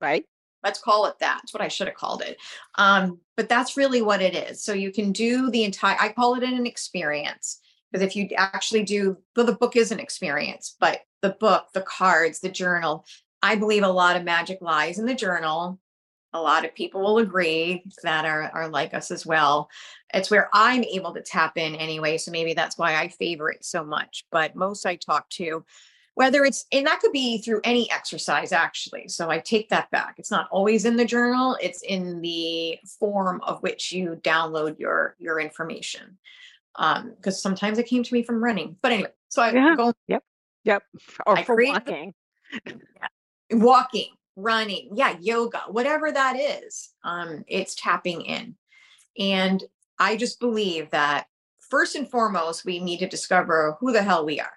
Right? 0.00 0.24
let's 0.62 0.80
call 0.80 1.06
it 1.06 1.18
that. 1.20 1.38
That's 1.40 1.54
what 1.54 1.62
i 1.62 1.68
should 1.68 1.86
have 1.86 1.96
called 1.96 2.22
it. 2.22 2.36
Um, 2.76 3.18
but 3.36 3.48
that's 3.48 3.76
really 3.76 4.02
what 4.02 4.22
it 4.22 4.34
is. 4.34 4.62
So 4.62 4.72
you 4.72 4.92
can 4.92 5.12
do 5.12 5.50
the 5.50 5.64
entire 5.64 5.96
i 6.00 6.10
call 6.10 6.34
it 6.34 6.42
an 6.42 6.66
experience 6.66 7.60
because 7.90 8.06
if 8.06 8.14
you 8.14 8.28
actually 8.36 8.84
do 8.84 9.16
well, 9.36 9.46
the 9.46 9.52
book 9.52 9.76
is 9.76 9.92
an 9.92 10.00
experience 10.00 10.76
but 10.78 11.00
the 11.22 11.30
book 11.40 11.66
the 11.74 11.82
cards 11.82 12.40
the 12.40 12.48
journal 12.48 13.04
i 13.42 13.54
believe 13.54 13.82
a 13.82 13.88
lot 13.88 14.16
of 14.16 14.24
magic 14.24 14.58
lies 14.60 14.98
in 14.98 15.06
the 15.06 15.14
journal 15.14 15.78
a 16.32 16.40
lot 16.40 16.64
of 16.64 16.72
people 16.76 17.00
will 17.02 17.18
agree 17.18 17.82
that 18.04 18.24
are, 18.24 18.50
are 18.54 18.68
like 18.68 18.94
us 18.94 19.10
as 19.10 19.26
well 19.26 19.68
it's 20.14 20.30
where 20.30 20.48
i'm 20.52 20.84
able 20.84 21.12
to 21.14 21.22
tap 21.22 21.56
in 21.56 21.74
anyway 21.74 22.16
so 22.16 22.30
maybe 22.30 22.54
that's 22.54 22.78
why 22.78 22.96
i 22.96 23.08
favor 23.08 23.50
it 23.50 23.64
so 23.64 23.82
much 23.84 24.24
but 24.30 24.54
most 24.56 24.86
i 24.86 24.94
talk 24.96 25.28
to 25.30 25.64
whether 26.14 26.44
it's 26.44 26.66
and 26.72 26.86
that 26.86 27.00
could 27.00 27.12
be 27.12 27.38
through 27.38 27.60
any 27.64 27.90
exercise 27.90 28.52
actually 28.52 29.08
so 29.08 29.30
i 29.30 29.38
take 29.38 29.68
that 29.70 29.90
back 29.90 30.14
it's 30.18 30.30
not 30.30 30.48
always 30.50 30.84
in 30.84 30.96
the 30.96 31.04
journal 31.04 31.56
it's 31.62 31.82
in 31.82 32.20
the 32.20 32.78
form 32.98 33.40
of 33.42 33.60
which 33.62 33.90
you 33.92 34.18
download 34.22 34.78
your 34.78 35.16
your 35.18 35.40
information 35.40 36.18
um 36.76 37.12
because 37.16 37.40
sometimes 37.42 37.78
it 37.78 37.86
came 37.86 38.02
to 38.02 38.12
me 38.14 38.22
from 38.22 38.42
running 38.42 38.76
but 38.82 38.92
anyway 38.92 39.10
so 39.28 39.40
i 39.42 39.50
Yeah. 39.50 39.74
go 39.76 39.92
Yep. 40.08 40.22
Yep. 40.64 40.82
Or 41.26 41.38
I 41.38 41.42
for 41.44 41.54
create 41.56 41.84
the- 41.86 41.90
walking. 41.92 42.14
Walking 43.50 44.08
running, 44.36 44.90
yeah, 44.94 45.16
yoga, 45.20 45.62
whatever 45.68 46.10
that 46.10 46.36
is, 46.38 46.90
um, 47.04 47.44
it's 47.46 47.74
tapping 47.74 48.22
in. 48.22 48.56
And 49.18 49.62
I 49.98 50.16
just 50.16 50.40
believe 50.40 50.90
that 50.90 51.26
first 51.58 51.94
and 51.94 52.10
foremost, 52.10 52.64
we 52.64 52.80
need 52.80 52.98
to 52.98 53.08
discover 53.08 53.76
who 53.80 53.92
the 53.92 54.02
hell 54.02 54.24
we 54.24 54.40
are. 54.40 54.52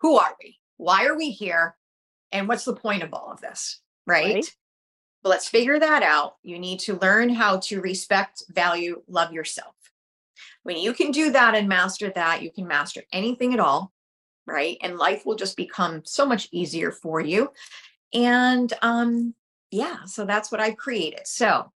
Who 0.00 0.18
are 0.18 0.36
we? 0.42 0.58
Why 0.76 1.06
are 1.06 1.16
we 1.16 1.30
here? 1.30 1.76
And 2.32 2.48
what's 2.48 2.64
the 2.64 2.76
point 2.76 3.02
of 3.02 3.12
all 3.12 3.32
of 3.32 3.40
this? 3.40 3.80
Right. 4.06 4.34
right. 4.34 4.54
But 5.22 5.30
let's 5.30 5.48
figure 5.48 5.78
that 5.78 6.02
out. 6.02 6.36
You 6.42 6.58
need 6.58 6.80
to 6.80 6.98
learn 6.98 7.28
how 7.30 7.58
to 7.58 7.80
respect, 7.80 8.44
value, 8.48 9.02
love 9.08 9.32
yourself. 9.32 9.74
When 10.62 10.76
you 10.76 10.92
can 10.92 11.10
do 11.10 11.32
that 11.32 11.54
and 11.54 11.68
master 11.68 12.10
that, 12.14 12.42
you 12.42 12.52
can 12.52 12.66
master 12.66 13.02
anything 13.12 13.52
at 13.52 13.60
all. 13.60 13.92
Right. 14.48 14.78
And 14.80 14.96
life 14.96 15.26
will 15.26 15.36
just 15.36 15.56
become 15.56 16.02
so 16.04 16.24
much 16.24 16.48
easier 16.52 16.90
for 16.90 17.20
you. 17.20 17.50
And 18.14 18.72
um, 18.80 19.34
yeah, 19.70 20.04
so 20.06 20.24
that's 20.24 20.50
what 20.50 20.60
I've 20.60 20.78
created. 20.78 21.26
So 21.26 21.70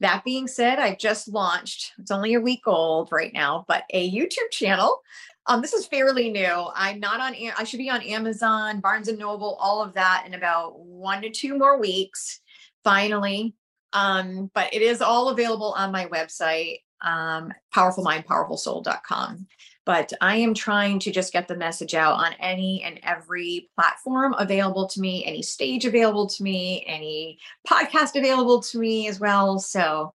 that 0.00 0.24
being 0.24 0.46
said, 0.46 0.78
I've 0.78 0.98
just 0.98 1.28
launched, 1.28 1.92
it's 1.98 2.10
only 2.10 2.34
a 2.34 2.40
week 2.40 2.66
old 2.66 3.10
right 3.10 3.32
now, 3.32 3.64
but 3.66 3.84
a 3.90 4.10
YouTube 4.10 4.50
channel. 4.50 5.02
Um, 5.46 5.62
this 5.62 5.72
is 5.72 5.86
fairly 5.86 6.30
new. 6.30 6.68
I'm 6.74 7.00
not 7.00 7.20
on, 7.20 7.34
I 7.56 7.64
should 7.64 7.78
be 7.78 7.90
on 7.90 8.02
Amazon, 8.02 8.80
Barnes 8.80 9.08
and 9.08 9.18
Noble, 9.18 9.56
all 9.58 9.82
of 9.82 9.94
that 9.94 10.24
in 10.26 10.34
about 10.34 10.78
one 10.78 11.22
to 11.22 11.30
two 11.30 11.56
more 11.56 11.80
weeks, 11.80 12.40
finally. 12.84 13.54
Um, 13.94 14.50
but 14.54 14.72
it 14.74 14.82
is 14.82 15.00
all 15.00 15.30
available 15.30 15.72
on 15.72 15.90
my 15.90 16.06
website, 16.06 16.80
um, 17.00 17.52
powerfulmindpowerfulsoul.com 17.74 19.46
but 19.88 20.12
I 20.20 20.36
am 20.36 20.52
trying 20.52 20.98
to 20.98 21.10
just 21.10 21.32
get 21.32 21.48
the 21.48 21.56
message 21.56 21.94
out 21.94 22.18
on 22.18 22.34
any 22.40 22.82
and 22.84 23.00
every 23.02 23.70
platform 23.74 24.34
available 24.38 24.86
to 24.86 25.00
me, 25.00 25.24
any 25.24 25.40
stage 25.40 25.86
available 25.86 26.26
to 26.26 26.42
me, 26.42 26.84
any 26.86 27.38
podcast 27.66 28.14
available 28.14 28.60
to 28.60 28.78
me 28.78 29.08
as 29.08 29.18
well. 29.18 29.58
So, 29.58 30.12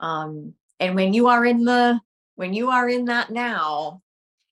um, 0.00 0.54
and 0.80 0.96
when 0.96 1.14
you 1.14 1.28
are 1.28 1.46
in 1.46 1.62
the 1.62 2.00
when 2.34 2.54
you 2.54 2.70
are 2.70 2.88
in 2.88 3.04
that 3.04 3.30
now, 3.30 4.02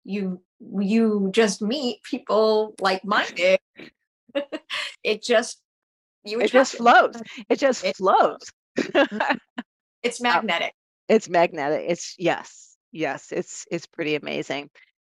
you 0.04 0.40
you 0.60 1.30
just 1.32 1.60
meet 1.60 2.00
people 2.04 2.76
like 2.80 3.04
minded. 3.04 3.58
it 5.02 5.24
just 5.24 5.60
you 6.22 6.40
it 6.40 6.52
just 6.52 6.76
flows. 6.76 7.20
It 7.48 7.58
just 7.58 7.82
it 7.84 7.96
flows. 7.96 8.38
it's 10.04 10.20
magnetic. 10.20 10.72
It's 11.08 11.28
magnetic. 11.28 11.86
It's 11.88 12.14
yes 12.16 12.71
yes, 12.92 13.32
it's 13.32 13.66
it's 13.70 13.86
pretty 13.86 14.14
amazing. 14.14 14.70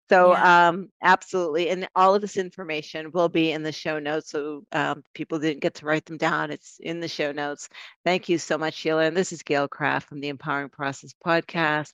So 0.09 0.33
yeah. 0.33 0.69
um, 0.69 0.89
absolutely, 1.01 1.69
and 1.69 1.87
all 1.95 2.15
of 2.15 2.21
this 2.21 2.35
information 2.37 3.11
will 3.13 3.29
be 3.29 3.51
in 3.51 3.63
the 3.63 3.71
show 3.71 3.97
notes. 3.97 4.29
So 4.29 4.63
um, 4.73 5.03
people 5.13 5.39
didn't 5.39 5.61
get 5.61 5.75
to 5.75 5.85
write 5.85 6.05
them 6.05 6.17
down; 6.17 6.51
it's 6.51 6.77
in 6.81 6.99
the 6.99 7.07
show 7.07 7.31
notes. 7.31 7.69
Thank 8.05 8.29
you 8.29 8.37
so 8.37 8.57
much, 8.57 8.73
Sheila. 8.75 9.03
And 9.03 9.15
this 9.15 9.31
is 9.31 9.43
Gail 9.43 9.67
Kraft 9.67 10.09
from 10.09 10.19
the 10.19 10.29
Empowering 10.29 10.69
Process 10.69 11.13
podcast. 11.25 11.93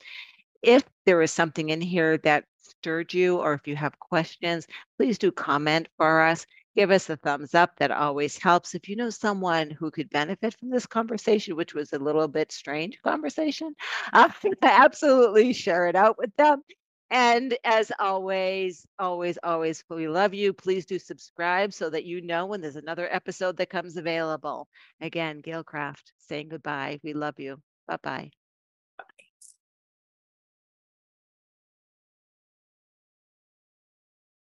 If 0.64 0.84
there 1.06 1.22
is 1.22 1.32
something 1.32 1.70
in 1.70 1.82
here 1.82 2.18
that 2.20 2.46
stirred 2.58 3.14
you, 3.14 3.38
or 3.38 3.54
if 3.54 3.68
you 3.68 3.76
have 3.76 4.00
questions, 4.00 4.68
please 4.98 5.18
do 5.18 5.32
comment 5.32 5.88
for 5.98 6.22
us 6.22 6.46
give 6.78 6.92
us 6.92 7.10
a 7.10 7.18
thumbs 7.18 7.56
up. 7.56 7.76
That 7.78 7.92
always 7.92 8.38
helps. 8.38 8.76
If 8.76 8.88
you 8.88 8.96
know 8.96 9.10
someone 9.10 9.72
who 9.72 9.92
could 9.92 10.10
benefit 10.12 10.56
from 10.60 10.70
this 10.70 10.86
conversation, 10.86 11.56
which 11.56 11.74
was 11.74 11.94
a 11.94 12.00
little 12.00 12.28
bit 12.28 12.52
strange 12.52 13.02
conversation, 13.04 13.76
uh, 14.14 14.30
absolutely 14.62 15.54
share 15.54 15.88
it 15.88 15.96
out 15.96 16.18
with 16.18 16.36
them. 16.38 16.62
And 17.10 17.58
as 17.64 17.92
always, 18.00 18.86
always, 19.00 19.38
always, 19.44 19.84
we 19.90 20.08
love 20.10 20.34
you. 20.34 20.54
Please 20.54 20.86
do 20.86 21.00
subscribe 21.00 21.74
so 21.74 21.90
that 21.90 22.06
you 22.06 22.22
know 22.22 22.46
when 22.46 22.62
there's 22.62 22.76
another 22.76 23.08
episode 23.12 23.58
that 23.58 23.70
comes 23.70 23.98
available. 23.98 24.68
Again, 25.02 25.40
Gail 25.40 25.64
Kraft 25.64 26.12
saying 26.18 26.50
goodbye. 26.50 27.00
We 27.04 27.14
love 27.14 27.40
you. 27.40 27.62
Bye 27.88 27.98
bye. 28.04 28.37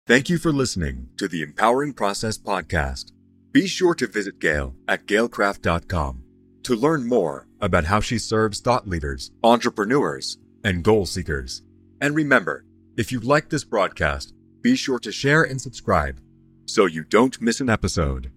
Thank 0.05 0.29
you 0.29 0.37
for 0.37 0.51
listening 0.51 1.07
to 1.15 1.29
the 1.29 1.41
Empowering 1.41 1.93
Process 1.93 2.37
podcast. 2.37 3.13
Be 3.53 3.67
sure 3.67 3.95
to 3.95 4.05
visit 4.05 4.37
Gail 4.37 4.75
at 4.85 5.05
gailkraft.com 5.05 6.23
to 6.63 6.75
learn 6.75 7.07
more 7.07 7.47
about 7.61 7.85
how 7.85 8.01
she 8.01 8.17
serves 8.17 8.59
thought 8.59 8.85
leaders, 8.85 9.31
entrepreneurs, 9.45 10.39
and 10.61 10.83
goal 10.83 11.05
seekers. 11.05 11.61
And 12.01 12.17
remember, 12.17 12.65
if 12.97 13.13
you 13.13 13.21
like 13.21 13.47
this 13.47 13.63
broadcast, 13.63 14.33
be 14.61 14.75
sure 14.75 14.99
to 14.99 15.11
share 15.13 15.43
and 15.43 15.61
subscribe 15.61 16.19
so 16.65 16.85
you 16.85 17.05
don't 17.05 17.41
miss 17.41 17.61
an 17.61 17.69
episode. 17.69 18.29